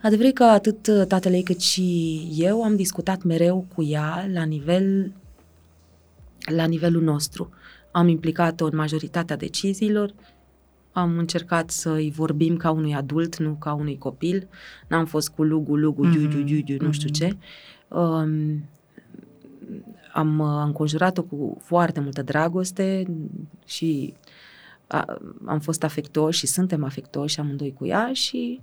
[0.01, 5.11] adevărat că atât tatăl ei cât și eu am discutat mereu cu ea la nivel
[6.55, 7.49] la nivelul nostru.
[7.91, 10.13] Am implicat-o în majoritatea deciziilor,
[10.91, 14.47] am încercat să-i vorbim ca unui adult, nu ca unui copil.
[14.87, 16.11] N-am fost cu lugu, lugu, mm-hmm.
[16.11, 17.11] giu, giu, giu, giu, nu știu mm-hmm.
[17.11, 17.37] ce.
[17.87, 18.63] Um,
[20.13, 23.05] am uh, înconjurat-o cu foarte multă dragoste
[23.65, 24.13] și
[24.87, 28.61] a, am fost afectoși și suntem afectoși amândoi cu ea și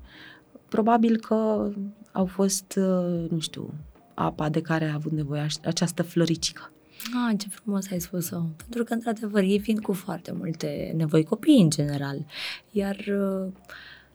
[0.77, 1.71] probabil că
[2.13, 3.75] au fost, uh, nu știu,
[4.15, 6.71] apa de care a avut nevoie această floricică.
[7.15, 8.43] Ah, ce frumos ai spus-o.
[8.57, 12.25] Pentru că, într-adevăr, ei fiind cu foarte multe nevoi, copii în general,
[12.71, 13.53] iar uh,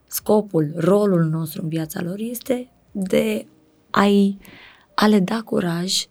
[0.07, 3.45] scopul, rolul nostru în viața lor este de
[3.89, 4.37] a-i,
[4.93, 6.05] a le da curaj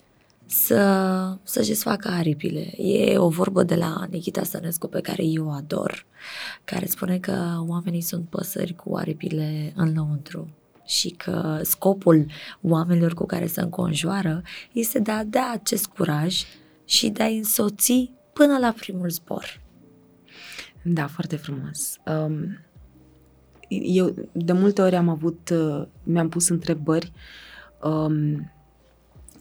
[0.50, 2.82] să, să-și facă aripile.
[2.82, 6.06] E o vorbă de la Nikita Stănescu pe care eu o ador,
[6.64, 10.48] care spune că oamenii sunt păsări cu aripile în lăuntru
[10.86, 12.26] și că scopul
[12.60, 14.42] oamenilor cu care se înconjoară
[14.72, 16.42] este de a da acest curaj
[16.84, 19.60] și de a însoți până la primul zbor.
[20.82, 21.96] Da, foarte frumos.
[22.06, 22.58] Um,
[23.68, 27.12] eu de multe ori am avut, uh, mi-am pus întrebări
[27.82, 28.50] um,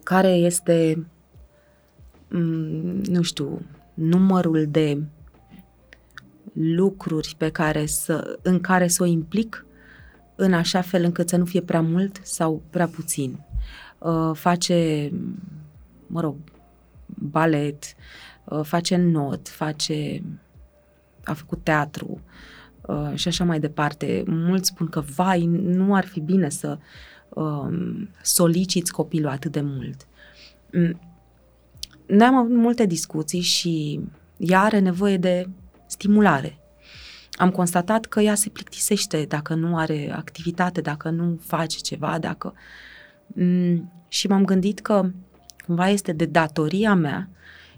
[0.04, 1.08] care este,
[2.30, 3.62] mm, nu știu,
[3.94, 5.02] numărul de
[6.54, 9.66] lucruri pe care să, în care să o implic
[10.36, 13.40] în așa fel încât să nu fie prea mult sau prea puțin.
[13.98, 15.12] Uh, face,
[16.08, 16.36] mă rog,
[17.06, 17.84] balet,
[18.44, 20.24] uh, face not, face,
[21.24, 22.22] a făcut teatru
[22.82, 24.24] uh, și așa mai departe.
[24.28, 26.78] Mulți spun că, vai, nu ar fi bine să
[27.30, 30.08] um, soliciți copilul atât de mult.
[30.72, 31.00] Mm.
[32.08, 34.00] Noi am avut multe discuții și
[34.38, 35.50] ea are nevoie de
[35.86, 36.58] stimulare.
[37.32, 42.54] Am constatat că ea se plictisește dacă nu are activitate, dacă nu face ceva, dacă...
[43.28, 45.12] Mm, și m-am gândit că
[45.66, 47.30] cumva este de datoria mea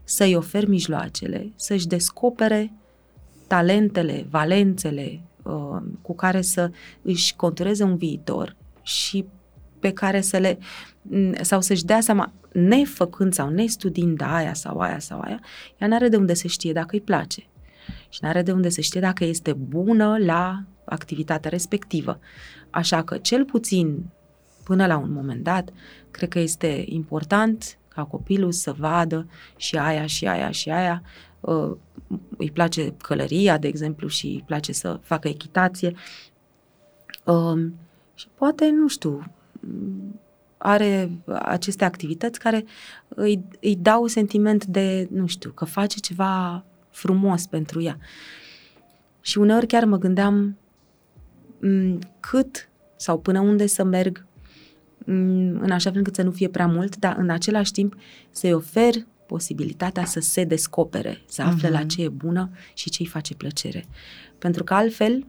[0.04, 2.74] să-i ofer mijloacele, să-și descopere
[3.48, 6.72] talentele, valențele, uh, cu care să
[7.02, 9.26] își contureze un viitor și
[9.82, 10.58] pe care să le,
[11.42, 15.40] sau să-și dea seama, nefăcând sau nestudiind aia sau aia sau aia,
[15.78, 17.46] ea n-are de unde să știe dacă îi place.
[18.10, 22.20] Și n-are de unde să știe dacă este bună la activitatea respectivă.
[22.70, 24.06] Așa că, cel puțin,
[24.64, 25.70] până la un moment dat,
[26.12, 31.04] cred că este important ca copilul să vadă și aia, și aia, și aia.
[31.40, 31.72] Uh,
[32.38, 35.94] îi place călăria, de exemplu, și îi place să facă echitație.
[37.26, 37.68] Uh,
[38.16, 39.24] și poate, nu știu,
[40.58, 42.66] are aceste activități care
[43.08, 47.98] îi, îi dau sentiment de, nu știu, că face ceva frumos pentru ea.
[49.22, 50.58] Și uneori chiar mă gândeam
[51.58, 54.26] m- cât sau până unde să merg
[55.02, 57.96] m- în așa fel încât să nu fie prea mult, dar în același timp
[58.32, 58.94] să-i ofer
[59.28, 61.72] posibilitatea să se descopere, să afle uh-huh.
[61.72, 63.86] la ce e bună și ce îi face plăcere.
[64.38, 65.26] Pentru că altfel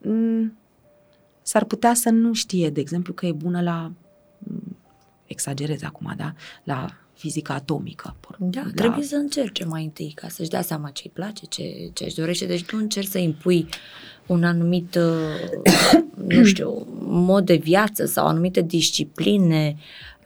[0.00, 0.59] m-
[1.50, 3.92] s-ar putea să nu știe, de exemplu, că e bună la
[5.26, 6.34] exagerez acum, da?
[6.64, 8.16] La fizica atomică.
[8.38, 8.70] Da, la...
[8.74, 12.14] trebuie să încerce mai întâi ca să-și dea seama ce îi place, ce, ce își
[12.14, 12.46] dorește.
[12.46, 13.68] Deci tu încerci să impui
[14.26, 16.02] un anumit, uh,
[16.36, 19.76] nu știu, mod de viață sau anumite discipline.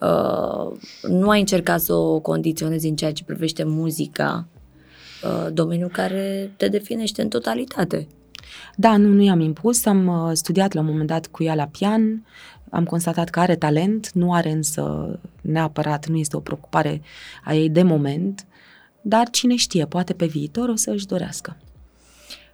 [0.01, 4.47] Uh, nu ai încercat să o condiționezi în ceea ce privește muzica,
[5.22, 8.07] uh, domeniul care te definește în totalitate.
[8.76, 12.26] Da, nu, nu i-am impus, am studiat la un moment dat cu ea la pian,
[12.70, 17.02] am constatat că are talent, nu are însă neapărat, nu este o preocupare
[17.44, 18.46] a ei de moment,
[19.02, 21.57] dar cine știe, poate pe viitor o să își dorească.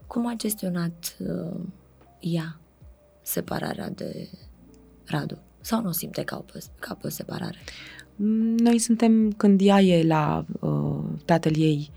[0.07, 1.61] Cum a gestionat uh,
[2.20, 2.61] ea
[3.22, 4.28] separarea de
[5.05, 5.38] Radu?
[5.61, 7.59] Sau nu simte ca o, ca o separare?
[8.57, 11.90] Noi suntem, când ea e la uh, tatăl ei,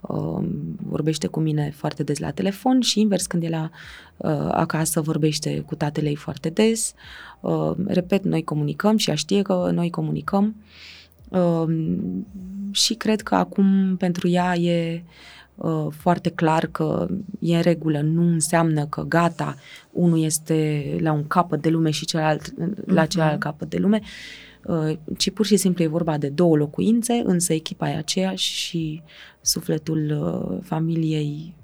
[0.00, 0.44] uh,
[0.76, 3.70] vorbește cu mine foarte des la telefon și invers când e la
[4.16, 6.94] uh, acasă vorbește cu tatăl ei foarte des.
[7.40, 10.56] Uh, repet, noi comunicăm și ea știe că noi comunicăm
[11.28, 11.64] uh,
[12.70, 15.02] și cred că acum pentru ea e
[15.54, 17.06] uh, foarte clar că
[17.38, 19.56] e în regulă, nu înseamnă că gata,
[19.90, 22.54] unul este la un capăt de lume și celălalt
[22.86, 23.10] la mhm.
[23.10, 24.08] celălalt capăt de lume, uh,
[25.16, 29.02] ci pur și simplu e vorba de două locuințe, însă echipa e aceeași și
[29.40, 31.54] sufletul uh, familiei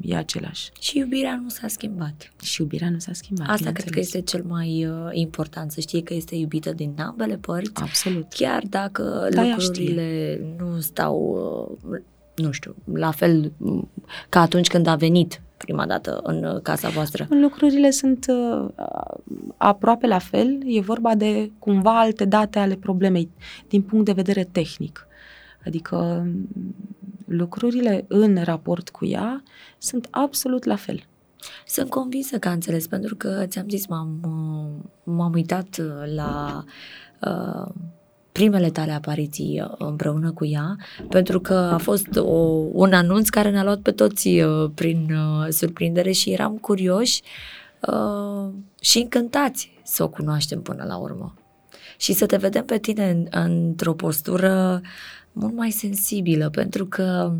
[0.00, 0.70] e același.
[0.80, 2.32] Și iubirea nu s-a schimbat.
[2.42, 3.48] Și iubirea nu s-a schimbat.
[3.48, 7.36] Asta cred că este cel mai uh, important, să știe că este iubită din ambele
[7.36, 7.70] părți.
[7.74, 8.26] Absolut.
[8.28, 12.00] Chiar dacă da, lucrurile nu stau, uh,
[12.34, 13.90] nu știu, la fel mm,
[14.28, 17.26] ca atunci când a venit prima dată în uh, casa voastră.
[17.30, 18.68] Lucrurile sunt uh,
[19.56, 20.58] aproape la fel.
[20.64, 23.30] E vorba de cumva alte date ale problemei
[23.68, 25.06] din punct de vedere tehnic.
[25.66, 26.26] Adică
[27.26, 29.42] lucrurile în raport cu ea
[29.78, 31.06] sunt absolut la fel.
[31.66, 34.20] Sunt convinsă că a înțeles, pentru că ți-am zis, m-am,
[35.04, 35.80] m-am uitat
[36.14, 36.64] la
[37.20, 37.74] uh,
[38.36, 40.76] primele tale apariții uh, împreună cu ea,
[41.08, 42.36] pentru că a fost o,
[42.72, 47.22] un anunț care ne-a luat pe toți uh, prin uh, surprindere și eram curioși
[47.80, 51.34] uh, și încântați să o cunoaștem până la urmă.
[51.96, 54.80] Și să te vedem pe tine în, într-o postură
[55.32, 57.32] mult mai sensibilă, pentru că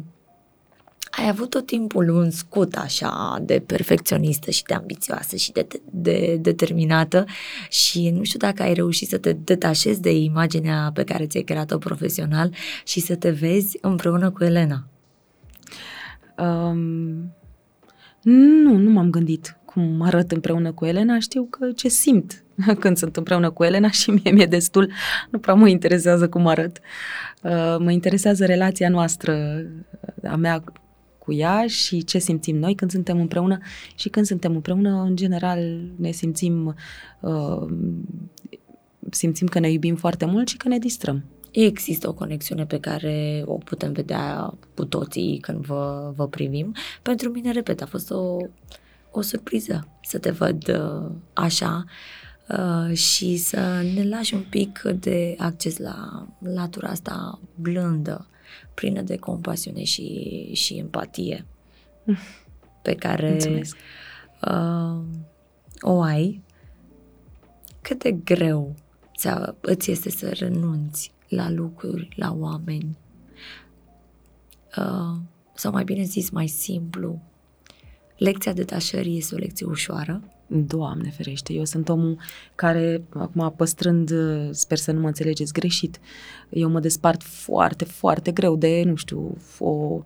[1.11, 5.79] ai avut tot timpul un scut așa de perfecționistă și de ambițioasă și de, de,
[5.91, 7.25] de determinată
[7.69, 11.79] și nu știu dacă ai reușit să te detașezi de imaginea pe care ți-ai creat-o
[11.79, 12.55] profesional
[12.85, 14.87] și să te vezi împreună cu Elena.
[16.39, 17.35] Um,
[18.23, 22.45] nu, nu m-am gândit cum arăt împreună cu Elena, știu că ce simt
[22.81, 24.93] când sunt împreună cu Elena și mie mi-e destul,
[25.31, 26.79] nu prea mă interesează cum arăt.
[27.43, 29.63] Uh, mă interesează relația noastră,
[30.25, 30.63] a mea
[31.27, 33.59] cu ea și ce simțim noi când suntem împreună
[33.95, 36.75] și când suntem împreună, în general, ne simțim
[37.21, 37.67] uh,
[39.11, 41.25] simțim că ne iubim foarte mult și că ne distrăm.
[41.51, 46.75] Există o conexiune pe care o putem vedea cu toții când vă, vă privim.
[47.03, 48.37] Pentru mine, repet, a fost o,
[49.11, 51.85] o surpriză să te văd uh, așa
[52.49, 58.27] uh, și să ne lași un pic de acces la latura asta blândă,
[58.75, 61.47] plină de compasiune și, și empatie
[62.83, 63.39] pe care
[64.43, 65.03] uh,
[65.81, 66.43] o ai.
[67.81, 68.75] Cât de greu
[69.61, 72.99] îți este să renunți la lucruri, la oameni,
[74.77, 75.17] uh,
[75.55, 77.23] sau mai bine zis, mai simplu,
[78.17, 80.36] lecția detașării este o lecție ușoară?
[80.47, 82.19] Doamne ferește, eu sunt omul
[82.55, 84.13] care, acum păstrând,
[84.51, 86.01] sper să nu mă înțelegeți greșit,
[86.49, 90.03] eu mă despart foarte, foarte greu de, nu știu, o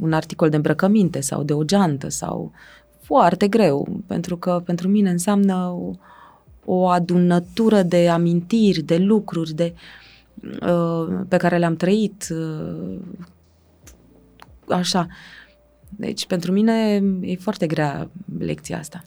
[0.00, 2.52] un articol de îmbrăcăminte sau de o geantă sau
[3.00, 5.90] foarte greu, pentru că pentru mine înseamnă o,
[6.64, 9.74] o adunătură de amintiri, de lucruri, de
[10.62, 12.98] uh, pe care le-am trăit, uh,
[14.68, 15.06] așa.
[15.88, 19.02] Deci, pentru mine e foarte grea lecția asta.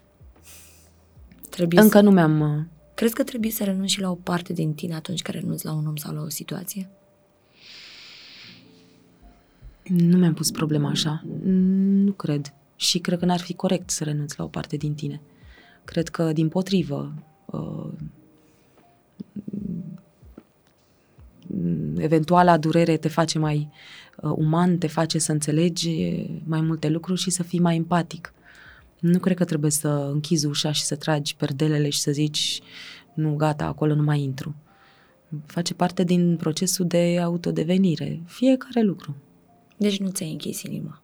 [1.60, 2.04] Trebuie Încă să...
[2.04, 2.40] nu mi-am...
[2.40, 2.64] uh,
[2.94, 5.74] Crezi că trebuie să renunți și la o parte din tine atunci când renunți la
[5.74, 6.90] un om sau la o situație?
[9.84, 11.24] Nu mi-am pus problema așa.
[11.44, 12.54] Nu cred.
[12.76, 15.22] Și cred că n-ar fi corect să renunți la o parte din tine.
[15.84, 17.14] Cred că, din potrivă,
[17.46, 17.88] uh,
[21.98, 23.70] eventuala durere te face mai
[24.22, 28.34] uh, uman, te face să înțelegi mai multe lucruri și să fii mai empatic.
[29.00, 32.62] Nu cred că trebuie să închizi ușa și să tragi perdelele și să zici
[33.14, 34.56] nu, gata, acolo nu mai intru.
[35.46, 38.22] Face parte din procesul de autodevenire.
[38.26, 39.16] Fiecare lucru.
[39.78, 41.04] Deci nu ți-ai închis inima.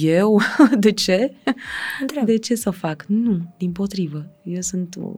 [0.00, 0.40] Eu?
[0.78, 1.34] De ce?
[2.00, 2.24] Întreb.
[2.24, 3.04] De ce să o fac?
[3.08, 4.26] Nu, din potrivă.
[4.44, 5.12] Eu sunt o,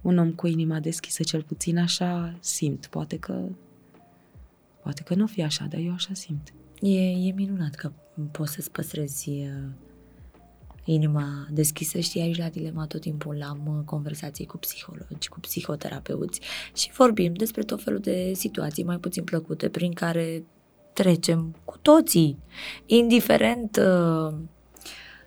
[0.00, 2.86] un om cu inima deschisă, cel puțin așa simt.
[2.86, 3.42] Poate că
[4.82, 6.52] poate că nu o fi așa, dar eu așa simt.
[6.80, 7.92] E, e minunat că
[8.30, 9.70] poți să-ți păstrezi uh,
[10.92, 11.98] inima deschisă.
[11.98, 16.40] Știi, aici la Dilema tot timpul am uh, conversații cu psihologi, cu psihoterapeuți
[16.74, 20.44] și vorbim despre tot felul de situații mai puțin plăcute prin care
[20.92, 22.38] trecem cu toții,
[22.86, 24.34] indiferent uh,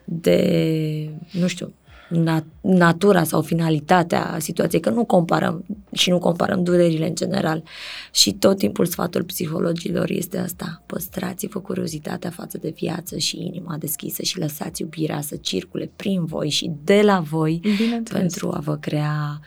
[0.05, 1.73] de, nu știu,
[2.13, 7.63] nat- natura sau finalitatea situației, că nu comparăm și nu comparăm durerile în general.
[8.11, 14.21] Și tot timpul sfatul psihologilor este asta, păstrați-vă curiozitatea față de viață și inima deschisă
[14.23, 18.21] și lăsați iubirea să circule prin voi și de la voi Bineînțeles.
[18.21, 19.39] pentru a vă crea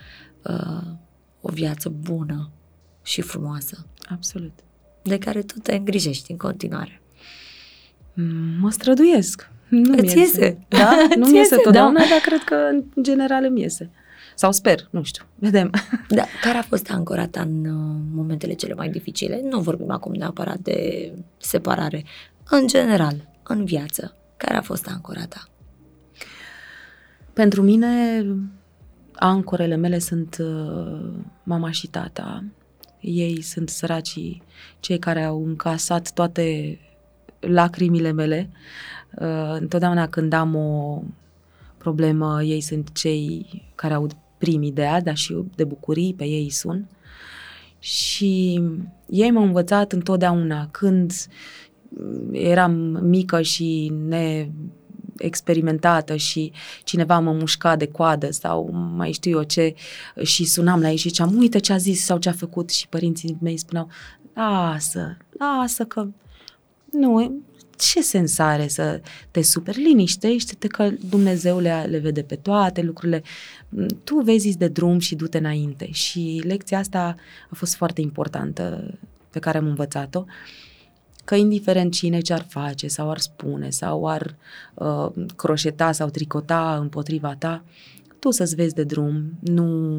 [0.43, 0.83] uh,
[1.41, 2.51] o viață bună
[3.03, 4.53] și frumoasă, Absolut.
[5.03, 7.01] de care tu te îngrijești în continuare.
[8.15, 9.51] Mm, Mă străduiesc.
[9.69, 10.59] Nu Îți iese.
[10.69, 10.91] Da?
[11.17, 12.07] Nu Îți mi iese, iese totdeauna, da.
[12.11, 13.91] dar cred că în general îmi iese.
[14.35, 15.25] Sau sper, nu știu.
[15.49, 15.71] Vedem.
[16.09, 19.41] Da, care a fost ancora ta în uh, momentele cele mai dificile?
[19.51, 22.05] Nu vorbim acum neapărat de separare.
[22.51, 25.49] În general, în viață, care a fost ancora ta?
[27.33, 28.25] Pentru mine,
[29.13, 31.13] ancorele mele sunt uh,
[31.43, 32.45] mama și tata.
[33.01, 34.43] Ei sunt săracii,
[34.81, 36.79] cei care au încasat toate
[37.41, 38.51] lacrimile mele.
[39.15, 41.03] Uh, întotdeauna când am o
[41.77, 44.09] problemă, ei sunt cei care au
[44.39, 46.89] primii de azi, dar și de bucurii, pe ei sun.
[47.78, 48.62] Și
[49.09, 51.12] ei m-au învățat întotdeauna când
[52.33, 52.73] eram
[53.03, 54.49] mică și ne
[55.16, 56.53] experimentată și
[56.85, 59.74] cineva mă mușca de coadă sau mai știu eu ce
[60.23, 62.89] și sunam la ei și ziceam, uite ce a zis sau ce a făcut și
[62.89, 63.89] părinții mei spuneau,
[64.35, 66.09] lasă, lasă că
[66.93, 67.43] nu,
[67.77, 69.01] ce sens are să
[69.31, 69.82] te superi?
[69.82, 73.23] Liniștește-te că Dumnezeu le, le vede pe toate lucrurile.
[74.05, 75.90] Tu vezi de drum și du-te înainte.
[75.90, 77.16] Și lecția asta
[77.51, 78.94] a fost foarte importantă
[79.31, 80.24] pe care am învățat-o
[81.27, 84.36] că indiferent cine ce ar face sau ar spune sau ar
[84.74, 87.65] uh, croșeta sau tricota împotriva ta,
[88.19, 89.98] tu să-ți vezi de drum, nu,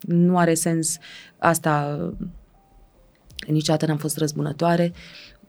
[0.00, 0.98] nu are sens
[1.38, 1.98] asta,
[3.46, 4.92] niciodată n-am fost răzbunătoare,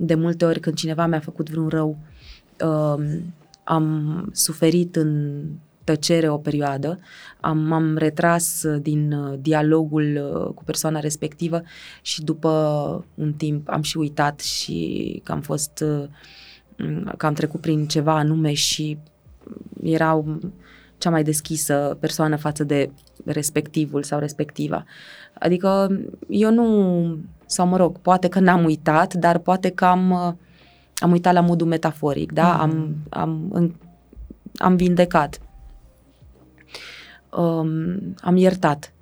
[0.05, 1.97] de multe ori când cineva mi-a făcut vreun rău,
[2.59, 3.19] uh,
[3.63, 5.41] am suferit în
[5.83, 6.99] tăcere o perioadă,
[7.39, 11.61] am, m-am retras din uh, dialogul uh, cu persoana respectivă
[12.01, 16.03] și după un timp am și uitat și că am fost, uh,
[17.17, 18.97] că am trecut prin ceva anume și
[19.83, 20.39] erau
[20.97, 22.89] cea mai deschisă persoană față de
[23.25, 24.85] respectivul sau respectiva.
[25.33, 25.99] Adică
[26.29, 27.17] eu nu,
[27.51, 30.11] sau mă rog, poate că n-am uitat, dar poate că am,
[30.95, 32.51] am uitat la modul metaforic, da?
[32.51, 32.61] Mm.
[32.61, 33.75] Am, am,
[34.57, 35.39] am vindecat
[37.31, 38.93] um, am iertat.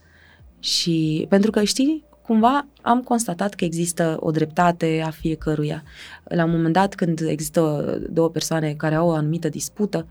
[0.60, 5.84] Și pentru că știi, cumva am constatat că există o dreptate a fiecăruia.
[6.24, 10.08] La un moment dat, când există două persoane care au o anumită dispută,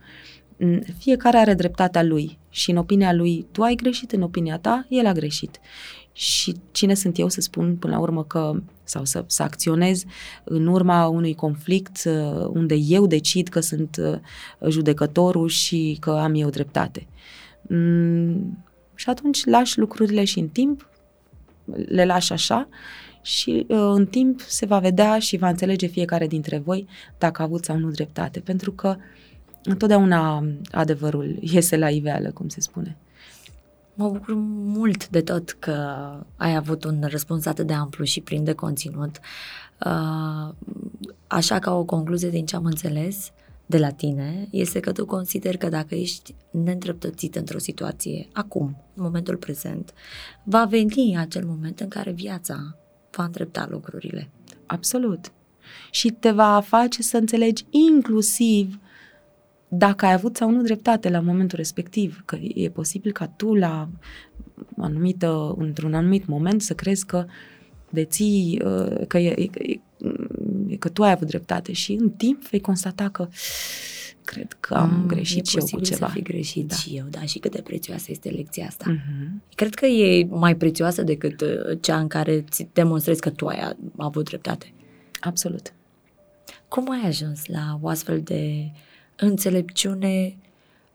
[0.98, 5.06] fiecare are dreptatea lui și în opinia lui tu ai greșit, în opinia ta el
[5.06, 5.60] a greșit.
[6.18, 10.04] Și cine sunt eu să spun până la urmă că, sau să, să acționez
[10.44, 12.02] în urma unui conflict
[12.48, 14.00] unde eu decid că sunt
[14.68, 17.06] judecătorul și că am eu dreptate.
[17.68, 18.64] Mm,
[18.94, 20.88] și atunci lași lucrurile și în timp,
[21.88, 22.68] le lași așa
[23.22, 26.86] și uh, în timp se va vedea și va înțelege fiecare dintre voi
[27.18, 28.96] dacă a avut sau nu dreptate, pentru că
[29.62, 32.96] întotdeauna adevărul iese la iveală, cum se spune.
[33.98, 35.72] Mă bucur mult de tot că
[36.36, 39.18] ai avut un răspuns atât de amplu și plin de conținut.
[39.86, 40.54] Uh,
[41.26, 43.30] așa ca o concluzie din ce am înțeles
[43.66, 49.02] de la tine, este că tu consideri că dacă ești neîndreptățit într-o situație, acum, în
[49.02, 49.92] momentul prezent,
[50.42, 52.76] va veni acel moment în care viața
[53.10, 54.30] va îndrepta lucrurile.
[54.66, 55.32] Absolut.
[55.90, 58.78] Și te va face să înțelegi inclusiv
[59.68, 63.88] dacă ai avut sau nu dreptate la momentul respectiv, că e posibil ca tu la
[64.76, 67.26] anumită, într-un anumit moment să crezi că
[67.90, 69.62] deții, uh, că, e, că,
[70.78, 73.28] că tu ai avut dreptate și în timp vei constata că
[74.24, 76.06] cred că am mm, greșit și eu cu ceva.
[76.06, 76.74] să fi greșit da.
[76.74, 78.84] și eu, da, și cât de prețioasă este lecția asta.
[78.94, 79.54] Mm-hmm.
[79.54, 83.76] Cred că e mai prețioasă decât uh, cea în care ți demonstrezi că tu ai
[83.96, 84.72] avut dreptate.
[85.20, 85.72] Absolut.
[86.68, 88.70] Cum ai ajuns la o astfel de
[89.20, 90.36] înțelepciune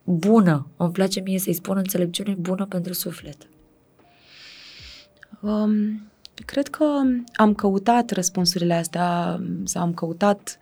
[0.03, 0.67] bună?
[0.77, 3.37] Îmi place mie să-i spun înțelepciune bună pentru suflet.
[5.41, 6.01] Um,
[6.45, 6.85] cred că
[7.35, 10.57] am căutat răspunsurile astea sau am căutat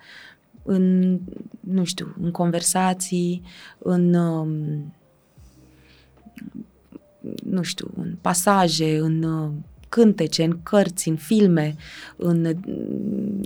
[0.63, 1.17] în,
[1.59, 3.43] nu știu, în conversații,
[3.77, 4.93] în, um,
[7.43, 9.51] nu știu, în pasaje, în uh,
[9.91, 11.76] cântece, în cărți, în filme,
[12.15, 12.55] în,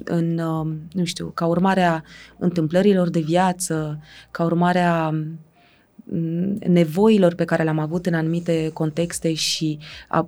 [0.03, 2.01] în um, nu știu, ca urmare a
[2.37, 3.99] întâmplărilor de viață,
[4.31, 9.77] ca urmare a mm, nevoilor pe care le-am avut în anumite contexte și
[10.07, 10.27] a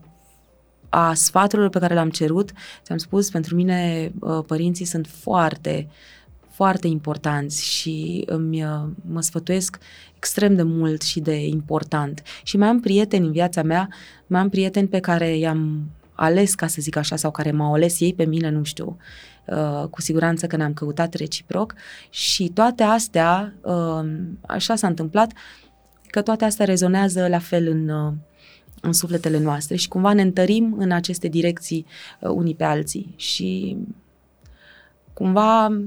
[0.89, 2.51] a sfaturilor pe care le-am cerut,
[2.83, 5.87] ți-am spus, pentru mine uh, părinții sunt foarte,
[6.49, 9.77] foarte importanți și îmi, uh, mă sfătuiesc
[10.15, 12.23] extrem de mult și de important.
[12.43, 13.89] Și mai am prieteni în viața mea,
[14.27, 17.99] mai am prieteni pe care i-am ales, ca să zic așa, sau care m-au ales
[17.99, 18.97] ei pe mine, nu știu,
[19.45, 21.73] uh, cu siguranță că ne-am căutat reciproc.
[22.09, 23.53] Și toate astea,
[24.41, 25.31] așa s-a întâmplat,
[26.07, 27.89] că toate astea rezonează la fel în,
[28.81, 31.85] în sufletele noastre și cumva ne întărim în aceste direcții
[32.19, 33.13] uh, unii pe alții.
[33.15, 33.77] Și
[35.13, 35.81] cumva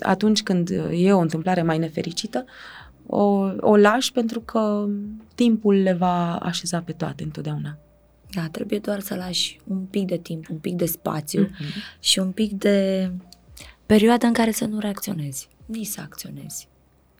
[0.00, 2.44] atunci când e o întâmplare mai nefericită,
[3.06, 3.24] o,
[3.60, 4.86] o lași pentru că
[5.34, 7.78] timpul le va așeza pe toate întotdeauna.
[8.34, 11.98] Da, trebuie doar să lași un pic de timp, un pic de spațiu uh-huh.
[12.00, 13.10] și un pic de
[13.86, 16.68] perioadă în care să nu reacționezi, nici să acționezi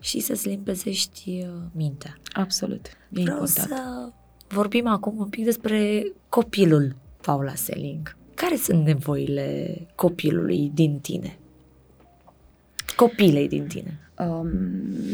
[0.01, 2.17] și să-ți limpezești uh, mintea.
[2.33, 3.69] Absolut, e Vreau important.
[3.69, 4.09] să
[4.49, 8.17] vorbim acum un pic despre copilul Paula Selling.
[8.35, 11.39] Care sunt nevoile copilului din tine?
[12.97, 13.99] Copilei din tine?
[14.19, 14.51] Um,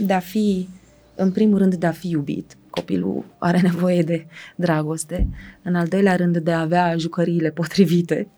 [0.03, 0.69] de a fi,
[1.15, 2.57] în primul rând, de a fi iubit.
[2.71, 4.27] Copilul are nevoie de
[4.57, 5.29] dragoste.
[5.63, 8.29] În al doilea rând, de a avea jucăriile potrivite.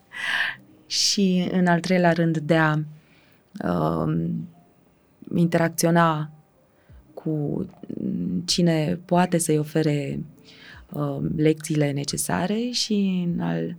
[0.85, 2.75] Și în al treilea rând, de a
[3.63, 4.47] um,
[5.35, 6.31] interacționa
[7.13, 7.65] cu
[8.45, 10.23] cine poate să-i ofere
[10.91, 13.75] uh, lecțiile necesare și în al,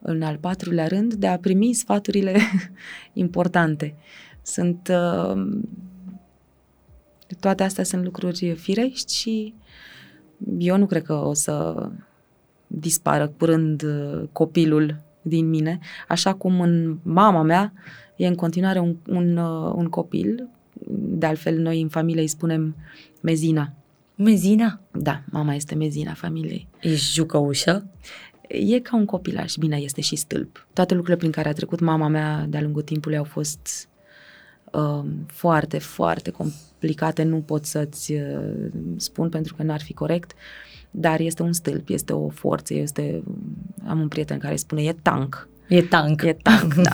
[0.00, 2.36] în al patrulea rând de a primi sfaturile
[3.12, 3.94] importante.
[4.42, 5.48] Sunt uh,
[7.40, 9.54] toate astea sunt lucruri firești și
[10.58, 11.88] eu nu cred că o să
[12.66, 15.78] dispară curând uh, copilul din mine,
[16.08, 17.72] așa cum în mama mea
[18.16, 20.48] e în continuare un, un, uh, un copil,
[20.94, 22.76] de altfel noi în familie îi spunem
[23.20, 23.72] Mezina.
[24.14, 24.80] Mezina?
[24.92, 26.68] Da, mama este mezina familiei.
[26.80, 27.86] Ești jucăușă?
[28.48, 30.66] E ca un copilaj, bine, este și stâlp.
[30.72, 33.91] Toate lucrurile prin care a trecut mama mea de-a lungul timpului au fost uh,
[35.26, 37.22] foarte, foarte complicate.
[37.22, 40.32] Nu pot să-ți uh, spun pentru că n-ar fi corect,
[40.90, 43.22] dar este un stâlp, este o forță, este...
[43.86, 45.48] Am un prieten care spune, e tank.
[45.68, 46.22] E tank.
[46.22, 46.90] E tank, da.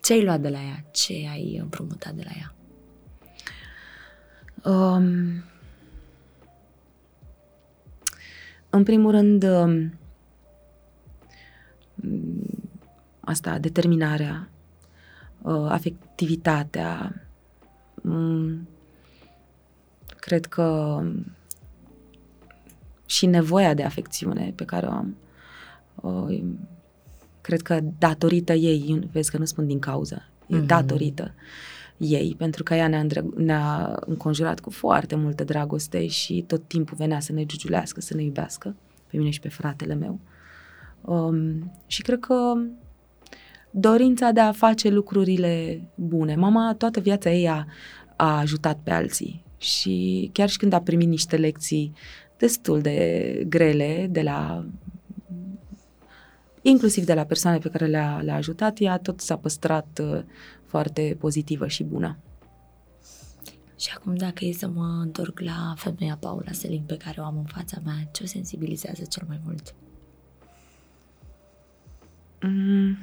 [0.00, 0.84] Ce ai luat de la ea?
[0.90, 2.54] Ce ai împrumutat de la ea?
[4.72, 5.44] Um,
[8.70, 9.98] în primul rând, um,
[13.20, 14.59] asta, determinarea, uh,
[15.48, 17.22] afectivitatea,
[18.02, 18.68] um,
[20.18, 21.00] cred că
[23.06, 25.16] și nevoia de afecțiune pe care o am.
[25.94, 26.42] Uh,
[27.40, 30.66] cred că datorită ei, vezi că nu spun din cauză, e mm-hmm.
[30.66, 31.34] datorită
[31.96, 36.96] ei, pentru că ea ne-a, îndrăg- ne-a înconjurat cu foarte multă dragoste și tot timpul
[36.96, 38.76] venea să ne giugiulească, să ne iubească,
[39.06, 40.18] pe mine și pe fratele meu.
[41.00, 42.54] Um, și cred că
[43.70, 46.34] dorința de a face lucrurile bune.
[46.34, 47.66] Mama toată viața ei a,
[48.16, 51.92] a ajutat pe alții și chiar și când a primit niște lecții
[52.36, 54.66] destul de grele de la
[56.62, 60.22] inclusiv de la persoane pe care le-a, le-a ajutat, ea tot s-a păstrat uh,
[60.64, 62.18] foarte pozitivă și bună.
[63.78, 67.36] Și acum dacă e să mă întorc la femeia Paula Selin pe care o am
[67.36, 69.74] în fața mea, ce o sensibilizează cel mai mult?
[72.42, 72.98] Mm.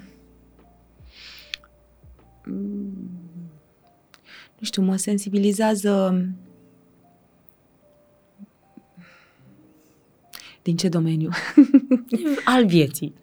[2.48, 3.18] Mm,
[4.60, 6.26] nu știu, mă sensibilizează
[10.62, 11.30] din ce domeniu?
[12.56, 13.14] Al vieții.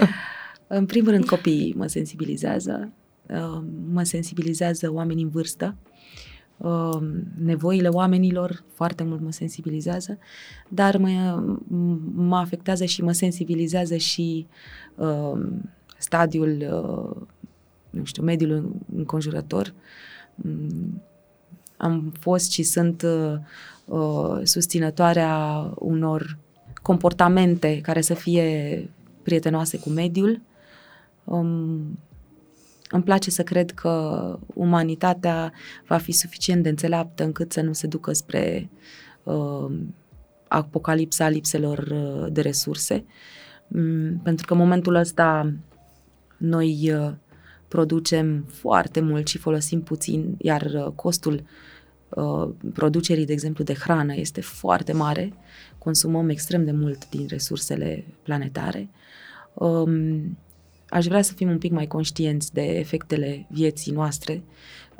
[0.66, 2.92] în primul rând copiii mă sensibilizează,
[3.28, 3.62] uh,
[3.92, 5.76] mă sensibilizează oamenii în vârstă,
[6.56, 6.98] uh,
[7.38, 10.18] nevoile oamenilor foarte mult mă sensibilizează,
[10.68, 11.42] dar mă,
[12.14, 14.46] mă afectează și mă sensibilizează și
[14.94, 15.40] uh,
[15.98, 16.66] stadiul,
[17.94, 19.74] nu știu, mediul înconjurător.
[20.34, 21.02] Mm,
[21.76, 23.04] am fost și sunt
[24.42, 26.38] susținătoarea unor
[26.82, 28.88] comportamente care să fie
[29.22, 30.40] prietenoase cu mediul.
[31.24, 31.98] Um,
[32.90, 35.52] îmi place să cred că umanitatea
[35.86, 38.70] va fi suficient de înțeleaptă încât să nu se ducă spre
[39.22, 39.72] uh,
[40.48, 43.04] apocalipsa lipselor uh, de resurse.
[43.68, 45.52] Um, pentru că în momentul ăsta
[46.36, 47.12] noi uh,
[47.68, 51.42] producem foarte mult și folosim puțin, iar uh, costul
[52.08, 55.32] uh, producerii, de exemplu, de hrană este foarte mare.
[55.78, 58.88] Consumăm extrem de mult din resursele planetare.
[59.54, 60.38] Um,
[60.88, 64.42] aș vrea să fim un pic mai conștienți de efectele vieții noastre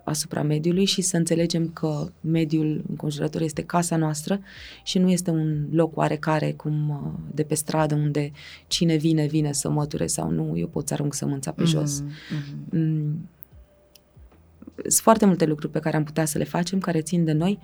[0.05, 4.41] asupra mediului și să înțelegem că mediul înconjurător este casa noastră
[4.85, 8.31] și nu este un loc oarecare cum uh, de pe stradă unde
[8.67, 12.03] cine vine, vine să măture sau nu, eu pot să arunc sămânța pe jos.
[12.03, 12.71] Mm-hmm.
[12.71, 13.29] Mm.
[14.77, 17.59] Sunt foarte multe lucruri pe care am putea să le facem, care țin de noi,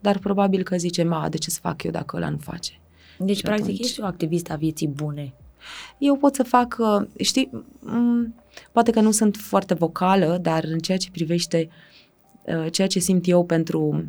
[0.00, 2.72] dar probabil că zicem, a, de ce să fac eu dacă ăla nu face?
[3.18, 3.80] Deci, și practic, atunci...
[3.80, 5.34] ești o activistă a vieții bune.
[5.98, 7.50] Eu pot să fac, uh, știi,
[8.72, 11.68] poate că nu sunt foarte vocală, dar în ceea ce privește
[12.46, 14.04] uh, ceea ce simt eu pentru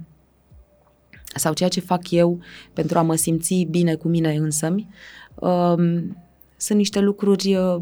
[1.35, 2.39] sau ceea ce fac eu
[2.73, 4.87] pentru a mă simți bine cu mine însămi,
[5.35, 6.17] um,
[6.57, 7.81] sunt niște lucruri uh,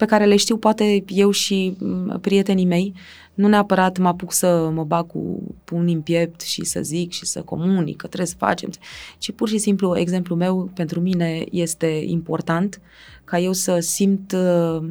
[0.00, 1.76] pe care le știu poate eu și
[2.20, 2.94] prietenii mei.
[3.34, 7.26] Nu neapărat mă apuc să mă bag cu pumnii în piept și să zic și
[7.26, 8.70] să comunic că trebuie să facem,
[9.18, 12.80] ci pur și simplu exemplul meu pentru mine este important
[13.24, 14.88] ca eu să simt uh,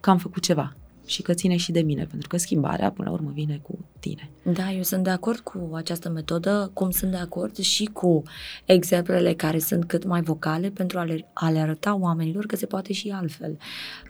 [0.00, 0.72] că am făcut ceva
[1.08, 4.30] și că ține și de mine, pentru că schimbarea, până la urmă, vine cu tine.
[4.42, 8.22] Da, eu sunt de acord cu această metodă, cum sunt de acord și cu
[8.64, 12.66] exemplele care sunt cât mai vocale pentru a le, a le arăta oamenilor că se
[12.66, 13.58] poate și altfel.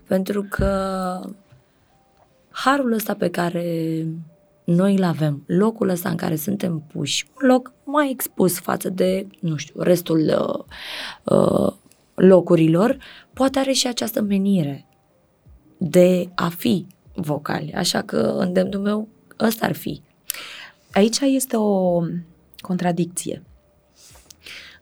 [0.07, 1.21] Pentru că
[2.51, 4.07] harul ăsta pe care
[4.65, 9.27] noi îl avem, locul ăsta în care suntem puși, un loc mai expus față de,
[9.41, 10.65] nu știu, restul uh,
[11.37, 11.73] uh,
[12.15, 12.99] locurilor,
[13.33, 14.88] poate are și această menire
[15.79, 17.73] de a fi vocali.
[17.73, 19.09] Așa că îndemnul meu
[19.41, 20.03] ăsta ar fi.
[20.93, 22.03] Aici este o
[22.61, 23.43] contradicție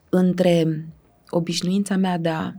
[0.09, 0.87] între
[1.29, 2.53] obișnuința mea de a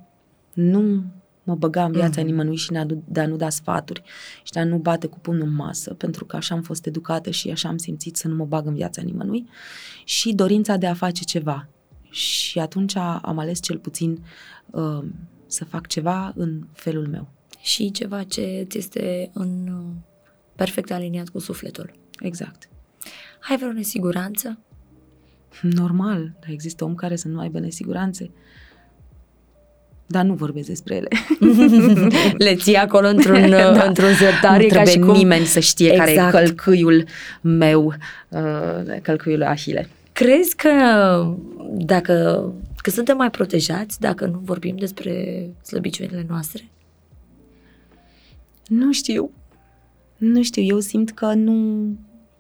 [0.52, 1.04] nu
[1.42, 2.24] mă băga în viața mm-hmm.
[2.24, 2.72] nimănui și
[3.04, 4.02] de a nu da sfaturi
[4.42, 7.30] și de a nu bate cu pumnul în masă, pentru că așa am fost educată
[7.30, 9.48] și așa am simțit să nu mă bag în viața nimănui
[10.04, 11.68] și dorința de a face ceva.
[12.10, 14.24] Și atunci am ales cel puțin
[14.70, 15.04] uh,
[15.46, 17.28] să fac ceva în felul meu
[17.68, 19.94] și ceva ce ți este în uh,
[20.56, 21.92] perfect aliniat cu sufletul.
[22.20, 22.68] Exact.
[23.48, 24.58] Ai vreo nesiguranță?
[25.60, 28.30] Normal, dar există om care să nu aibă nesiguranțe.
[30.06, 31.08] Dar nu vorbesc despre ele.
[32.46, 33.82] Le ții acolo într-un, da.
[33.82, 34.60] într-un sertar.
[34.60, 35.14] Nu trebuie ca și cum...
[35.14, 36.08] nimeni să știe exact.
[36.08, 36.44] care e exact.
[36.44, 37.04] călcâiul
[37.40, 37.94] meu,
[38.28, 39.88] uh, călcâiul Ahile.
[40.12, 40.70] Crezi că
[41.76, 42.14] dacă
[42.76, 46.70] că suntem mai protejați dacă nu vorbim despre slăbiciunile noastre?
[48.68, 49.30] Nu știu.
[50.16, 51.86] Nu știu, eu simt că nu,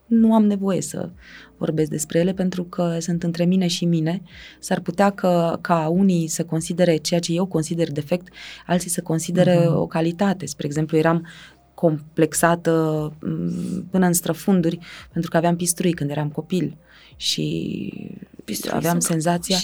[0.06, 1.10] nu am nevoie să
[1.56, 4.22] vorbesc despre ele pentru că sunt între mine și mine.
[4.58, 8.28] S-ar putea că, ca unii să considere ceea ce eu consider defect,
[8.66, 9.74] alții să considere uh-huh.
[9.74, 10.46] o calitate.
[10.46, 11.26] Spre exemplu, eram
[11.74, 12.72] complexată
[13.20, 14.78] mm, până în străfunduri
[15.12, 16.76] pentru că aveam pisturi când eram copil
[17.16, 17.92] și
[18.48, 19.56] Pisturi aveam senzația,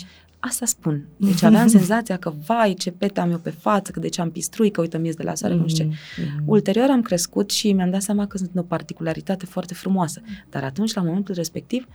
[0.46, 1.06] Asta spun.
[1.16, 4.30] Deci aveam senzația că, vai, ce pete am eu pe față, că de ce am
[4.30, 5.58] pistrui, că uite, ies de la soare, mm-hmm.
[5.58, 5.90] nu știu ce.
[5.90, 6.44] Mm-hmm.
[6.44, 10.22] Ulterior am crescut și mi-am dat seama că sunt o particularitate foarte frumoasă.
[10.50, 11.86] Dar atunci, la momentul respectiv,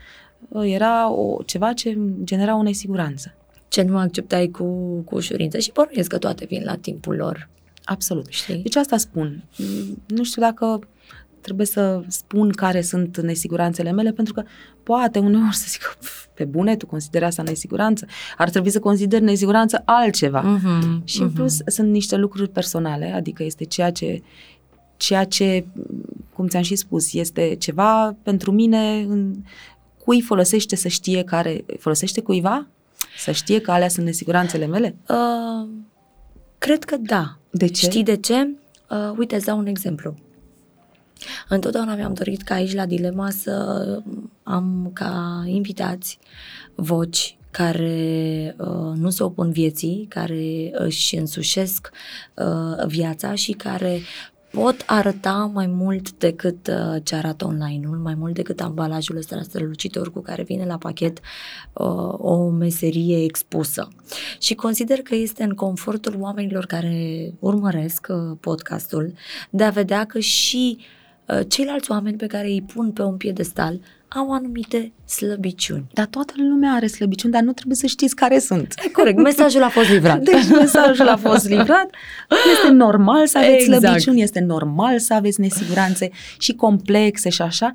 [0.63, 3.33] era o, ceva ce genera o nesiguranță.
[3.67, 4.65] Ce nu acceptai cu,
[5.05, 7.49] cu ușurință și pornesc că toate vin la timpul lor.
[7.83, 8.27] Absolut.
[8.27, 8.57] Știi?
[8.57, 9.43] Deci asta spun.
[10.05, 10.79] Nu știu dacă
[11.41, 14.43] trebuie să spun care sunt nesiguranțele mele, pentru că
[14.83, 15.97] poate uneori să zic,
[16.33, 18.05] pe bune, tu consideri asta nesiguranță?
[18.37, 20.57] Ar trebui să consider nesiguranță altceva.
[20.57, 21.33] Uh-huh, și în uh-huh.
[21.33, 24.21] plus sunt niște lucruri personale, adică este ceea ce,
[24.97, 25.65] ceea ce,
[26.33, 29.35] cum ți-am și spus, este ceva pentru mine, în,
[29.97, 32.67] cui folosește să știe care, folosește cuiva?
[33.17, 34.95] Să știe că alea sunt nesiguranțele mele?
[35.09, 35.69] Uh,
[36.57, 37.37] cred că da.
[37.49, 37.85] De ce?
[37.85, 38.49] Știi de ce?
[38.89, 40.15] Uh, uite, îți dau un exemplu.
[41.47, 43.85] Întotdeauna mi-am dorit ca aici la Dilema să
[44.43, 46.19] am ca invitați
[46.75, 51.89] voci care uh, nu se opun vieții, care își însușesc
[52.33, 53.99] uh, viața și care
[54.51, 60.11] pot arăta mai mult decât uh, ce arată online-ul, mai mult decât ambalajul ăsta strălucitor
[60.11, 61.19] cu care vine la pachet
[61.73, 63.87] uh, o meserie expusă.
[64.39, 69.13] Și consider că este în confortul oamenilor care urmăresc uh, podcastul
[69.49, 70.97] de a vedea că și uh,
[71.47, 75.85] ceilalți oameni pe care îi pun pe un piedestal au anumite slăbiciuni.
[75.93, 78.73] Dar toată lumea are slăbiciuni, dar nu trebuie să știți care sunt.
[78.85, 80.19] E corect, mesajul a fost livrat.
[80.31, 81.89] Deci mesajul a fost livrat.
[82.55, 83.81] Este normal să aveți Exact.
[83.81, 87.71] slăbiciuni, este normal să aveți nesiguranțe și complexe și așa,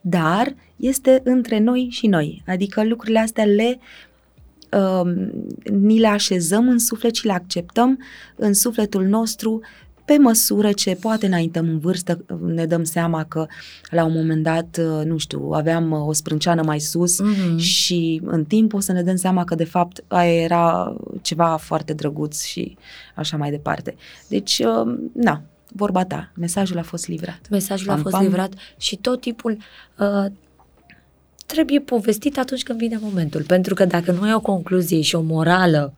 [0.00, 2.42] dar este între noi și noi.
[2.46, 3.78] Adică lucrurile astea le
[4.70, 5.30] um,
[5.80, 7.98] ni le așezăm în suflet și le acceptăm
[8.36, 9.60] în sufletul nostru
[10.08, 13.46] pe măsură ce poate înaintăm în vârstă, ne dăm seama că
[13.90, 17.56] la un moment dat, uh, nu știu, aveam uh, o sprânceană mai sus Mhm.
[17.56, 21.92] și în timp o să ne dăm seama că de fapt aia era ceva foarte
[21.92, 22.76] drăguț și
[23.14, 23.94] așa mai departe.
[24.28, 27.40] Deci, uh, na, vorba ta, mesajul a fost livrat.
[27.50, 28.24] Mesajul a Pam, fost pam.
[28.24, 29.56] livrat și tot timpul
[29.98, 30.24] uh,
[31.46, 33.42] trebuie povestit atunci când vine momentul.
[33.42, 35.92] Pentru că dacă nu ai o concluzie și o morală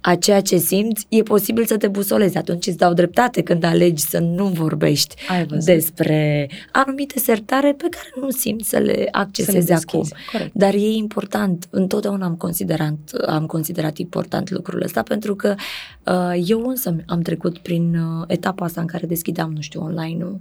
[0.00, 2.36] a ceea ce simți, e posibil să te busolezi.
[2.36, 5.64] Atunci îți dau dreptate când alegi să nu vorbești Ai văzut.
[5.64, 10.00] despre anumite sertare pe care nu simți să le Să le accesezi acum.
[10.00, 10.14] deschizi.
[10.32, 10.54] Corect.
[10.54, 12.96] Dar e important, întotdeauna am considerat,
[13.26, 15.54] am considerat important lucrul ăsta pentru că
[16.06, 20.40] uh, eu însă am trecut prin uh, etapa asta în care deschideam, nu știu, online-ul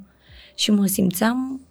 [0.55, 1.61] și mă simțeam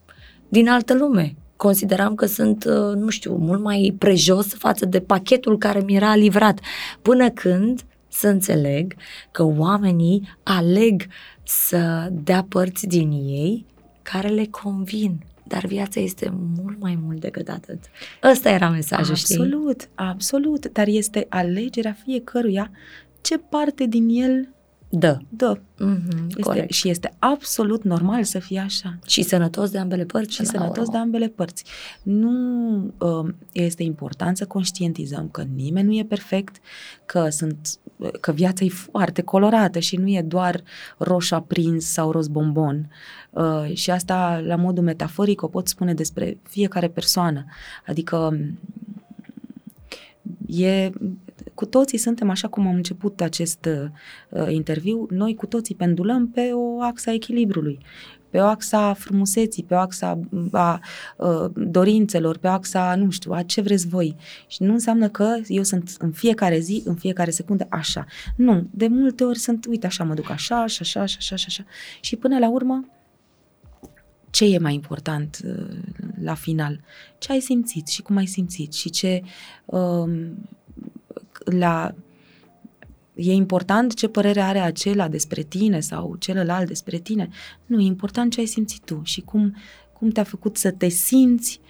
[0.49, 1.35] din altă lume.
[1.59, 6.15] Consideram că sunt, uh, nu știu, mult mai prejos față de pachetul care mi era
[6.15, 6.61] livrat.
[7.03, 8.95] Până când să înțeleg
[9.31, 11.07] că oamenii aleg
[11.43, 13.67] să dea părți din ei
[14.03, 15.25] care le convin.
[15.45, 17.79] Dar viața este mult mai mult decât atât.
[18.23, 19.37] Ăsta era mesajul, știi?
[19.37, 22.71] Absolut, absolut, dar este alegerea fiecăruia
[23.21, 24.49] ce parte din el
[24.91, 25.19] Da.
[25.29, 25.59] dă.
[25.59, 26.73] Mm-hmm, Este, corect.
[26.73, 28.99] și este absolut normal să fie așa.
[29.07, 30.35] Și sănătos de ambele părți.
[30.35, 30.93] și până la sănătos urmă.
[30.93, 31.65] de ambele părți.
[32.03, 36.57] Nu uh, este important să conștientizăm că nimeni nu e perfect,
[37.07, 37.79] că sunt
[38.21, 40.63] că viața e foarte colorată și nu e doar
[40.99, 42.91] roșu aprins sau roz bombon.
[43.31, 47.45] Uh, și asta, la modul metaforic, o pot spune despre fiecare persoană.
[47.87, 48.39] Adică
[50.47, 50.91] e
[51.55, 53.69] cu toții suntem, așa cum am început acest
[54.29, 57.79] uh, interviu, noi cu toții pendulăm pe o axa echilibrului,
[58.31, 60.21] pe o axa frumuseții, pe o axa
[60.53, 60.81] a
[61.17, 64.17] uh, dorințelor, pe o axa, nu știu, a ce vreți voi.
[64.47, 68.05] Și nu înseamnă că eu sunt în fiecare zi, în fiecare secundă, așa.
[68.37, 71.45] Nu, de multe ori sunt, uite, așa mă duc așa, și așa, și așa, și
[71.49, 71.65] așa.
[72.01, 72.89] Și până la urmă,
[74.31, 75.77] ce e mai important uh,
[76.23, 76.81] la final?
[77.19, 79.23] Ce ai simțit și cum ai simțit și ce
[79.65, 80.49] um,
[81.51, 81.95] la
[83.15, 87.29] e important ce părere are acela despre tine sau celălalt despre tine.
[87.67, 89.57] Nu, e important ce ai simțit tu și cum,
[89.93, 91.61] cum te-a făcut să te simți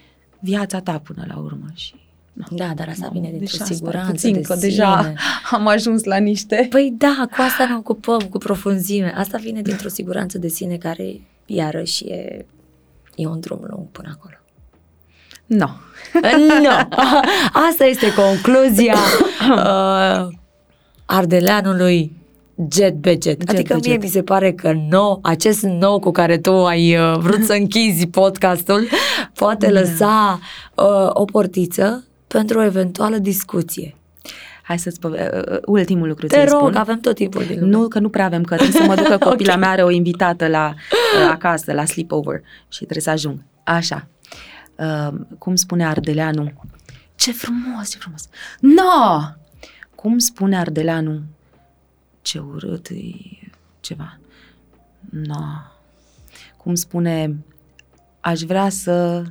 [0.40, 1.66] viața ta până la urmă.
[1.74, 1.94] Și,
[2.32, 2.46] na.
[2.50, 4.68] Da, dar asta vine Deci dintr-o asta, siguranță puțin, de că sine.
[4.68, 5.12] deja
[5.50, 6.66] am ajuns la niște...
[6.70, 9.12] Păi da, cu asta ne ocupăm, cu profunzime.
[9.16, 12.46] Asta vine dintr-o siguranță de sine care, iarăși, e,
[13.14, 14.34] e un drum lung până acolo.
[15.49, 15.66] No.
[16.62, 16.69] Nu!
[17.70, 18.95] Asta este concluzia
[19.57, 20.27] uh,
[21.07, 22.12] ardeleanului
[22.73, 23.23] jet be jet.
[23.25, 24.03] Jet Adică be mie jet.
[24.03, 28.07] mi se pare că nou, acest nou cu care tu ai uh, vrut să închizi
[28.07, 28.89] podcastul
[29.35, 29.81] poate Da.
[29.81, 30.39] lăsa
[30.75, 33.95] uh, o portiță pentru o eventuală discuție.
[34.62, 36.75] Hai să-ți pove- uh, uh, ultimul lucru Te ți-l rog, spun.
[36.77, 37.70] avem tot timpul din lume.
[37.77, 40.47] Nu, că nu prea avem, că trebuie să mă ducă copila mea, are o invitată
[40.47, 43.39] la uh, acasă, la sleepover și trebuie să ajung.
[43.65, 44.07] Așa.
[44.78, 46.52] Uh, cum spune Ardeleanu?
[47.14, 48.28] Ce frumos, ce frumos.
[48.60, 49.20] No!
[49.94, 51.22] Cum spune Ardeleanu?
[52.22, 53.12] Ce urât e
[53.80, 54.18] ceva.
[55.10, 55.44] No.
[56.56, 57.44] Cum spune
[58.20, 59.24] aș vrea să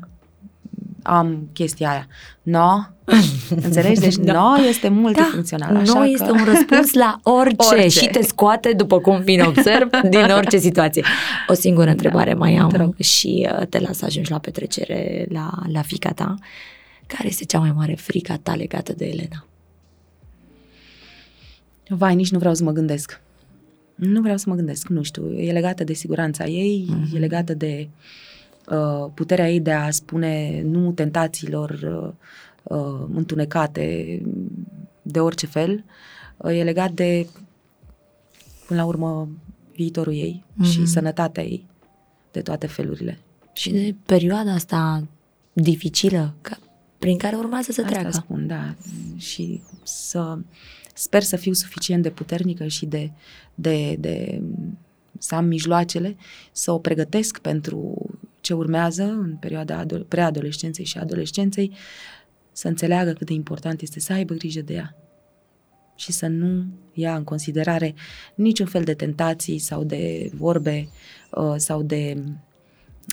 [1.07, 2.07] am chestia aia.
[2.41, 2.77] No?
[3.63, 3.99] Înțelegi?
[3.99, 4.33] Deci Da.
[4.33, 5.73] no este multifuncțional.
[5.73, 6.09] Da, așa nu că...
[6.09, 7.87] este un răspuns la orice, Orice.
[7.99, 11.03] și te scoate, după cum bine observ, din orice situație.
[11.47, 12.95] O singură întrebare mai te am rog.
[12.99, 16.35] și uh, te las să ajungi la petrecere la, la fica ta.
[17.07, 19.45] Care este cea mai mare frica ta legată de Elena?
[21.89, 23.21] Vai, nici nu vreau să mă gândesc.
[23.95, 25.33] Nu vreau să mă gândesc, nu știu.
[25.37, 27.15] E legată de siguranța ei, Mhm.
[27.15, 27.95] e legată de uh,
[29.13, 34.21] puterea ei de a spune nu tentațiilor uh, uh, întunecate
[35.01, 35.83] de orice fel.
[36.37, 37.27] Uh, e legat de,
[38.67, 39.29] până la urmă,
[39.75, 40.69] viitorul ei Mhm.
[40.69, 41.65] și sănătatea ei
[42.31, 43.17] de toate felurile.
[43.53, 45.07] Și de perioada asta
[45.53, 46.57] dificilă ca,
[46.99, 48.11] prin care urmează să Asta treacă.
[48.11, 48.75] spun, da.
[49.17, 50.37] Și să
[50.93, 53.11] sper să fiu suficient de puternică și de,
[53.55, 54.41] de, de
[55.17, 56.15] să am mijloacele
[56.51, 57.95] să o pregătesc pentru
[58.47, 61.73] ce urmează în perioada ado- preadolescenței și adolescenței,
[62.51, 64.95] să înțeleagă cât de important este să aibă grijă de ea
[65.95, 67.93] și să nu ia în considerare
[68.35, 70.89] niciun fel de tentații sau de vorbe
[71.31, 72.23] uh, sau de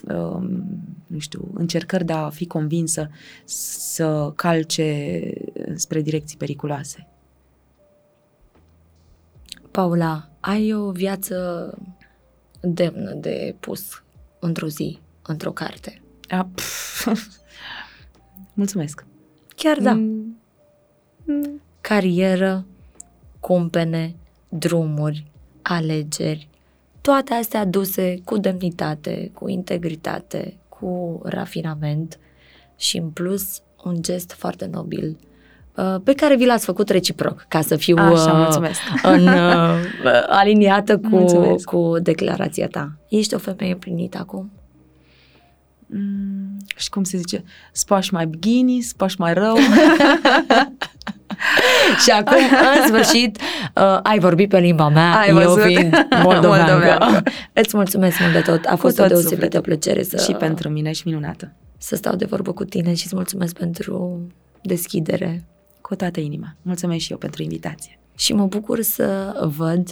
[0.09, 0.65] um,
[1.07, 3.11] nu știu, încercări de a fi convinsă
[3.45, 5.21] să calce
[5.75, 7.09] spre direcții periculoase.
[9.71, 11.79] Paula, ai o viață
[12.61, 14.03] demnă de pus
[14.39, 16.03] într-o zi, într-o carte.
[16.29, 17.07] A, pf,
[18.55, 19.05] Mulțumesc.
[19.57, 19.93] Chiar da.
[19.93, 20.37] Mm,
[21.25, 22.65] mm, Carieră,
[23.41, 24.15] cumpene,
[24.49, 25.31] drumuri,
[25.63, 26.49] alegeri,
[27.01, 32.19] toate astea aduse cu demnitate, cu integritate, cu rafinament
[32.77, 35.17] și în plus un gest foarte nobil
[35.75, 38.81] uh, pe care vi l-ați făcut reciproc, ca să fiu Așa, uh, mulțumesc.
[39.03, 39.79] în, uh,
[40.27, 41.65] aliniată cu, Mulțumesc.
[41.65, 42.93] cu declarația ta.
[43.09, 44.51] Ești o femeie împlinită acum?
[45.97, 49.57] Mm, și cum se zice, spași mai bikini, spași mai rău.
[52.05, 52.37] Și acum,
[52.77, 53.39] în sfârșit,
[53.75, 55.63] uh, ai vorbit pe limba mea, Ai eu văzut?
[55.63, 55.93] fiind
[56.25, 56.71] moldoveancă.
[56.73, 57.31] Moldoveancă.
[57.53, 59.61] Îți mulțumesc mult de tot, a fost o tot deosebită sufletul.
[59.61, 61.53] plăcere să, și pentru mine și minunată.
[61.79, 64.27] să stau de vorbă cu tine și îți mulțumesc pentru
[64.63, 65.45] deschidere.
[65.81, 66.57] Cu toată inima.
[66.63, 67.99] Mulțumesc și eu pentru invitație.
[68.17, 69.89] Și mă bucur să văd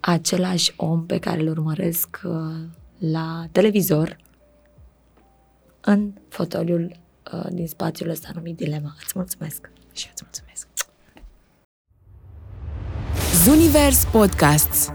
[0.00, 2.32] același om pe care îl urmăresc uh,
[3.12, 4.16] la televizor
[5.86, 6.96] în fotoliul
[7.32, 8.94] uh, din spațiul ăsta numit Dilema.
[9.04, 9.70] Îți mulțumesc!
[9.92, 10.66] Și eu îți mulțumesc.
[13.44, 14.92] Zunivers Podcasts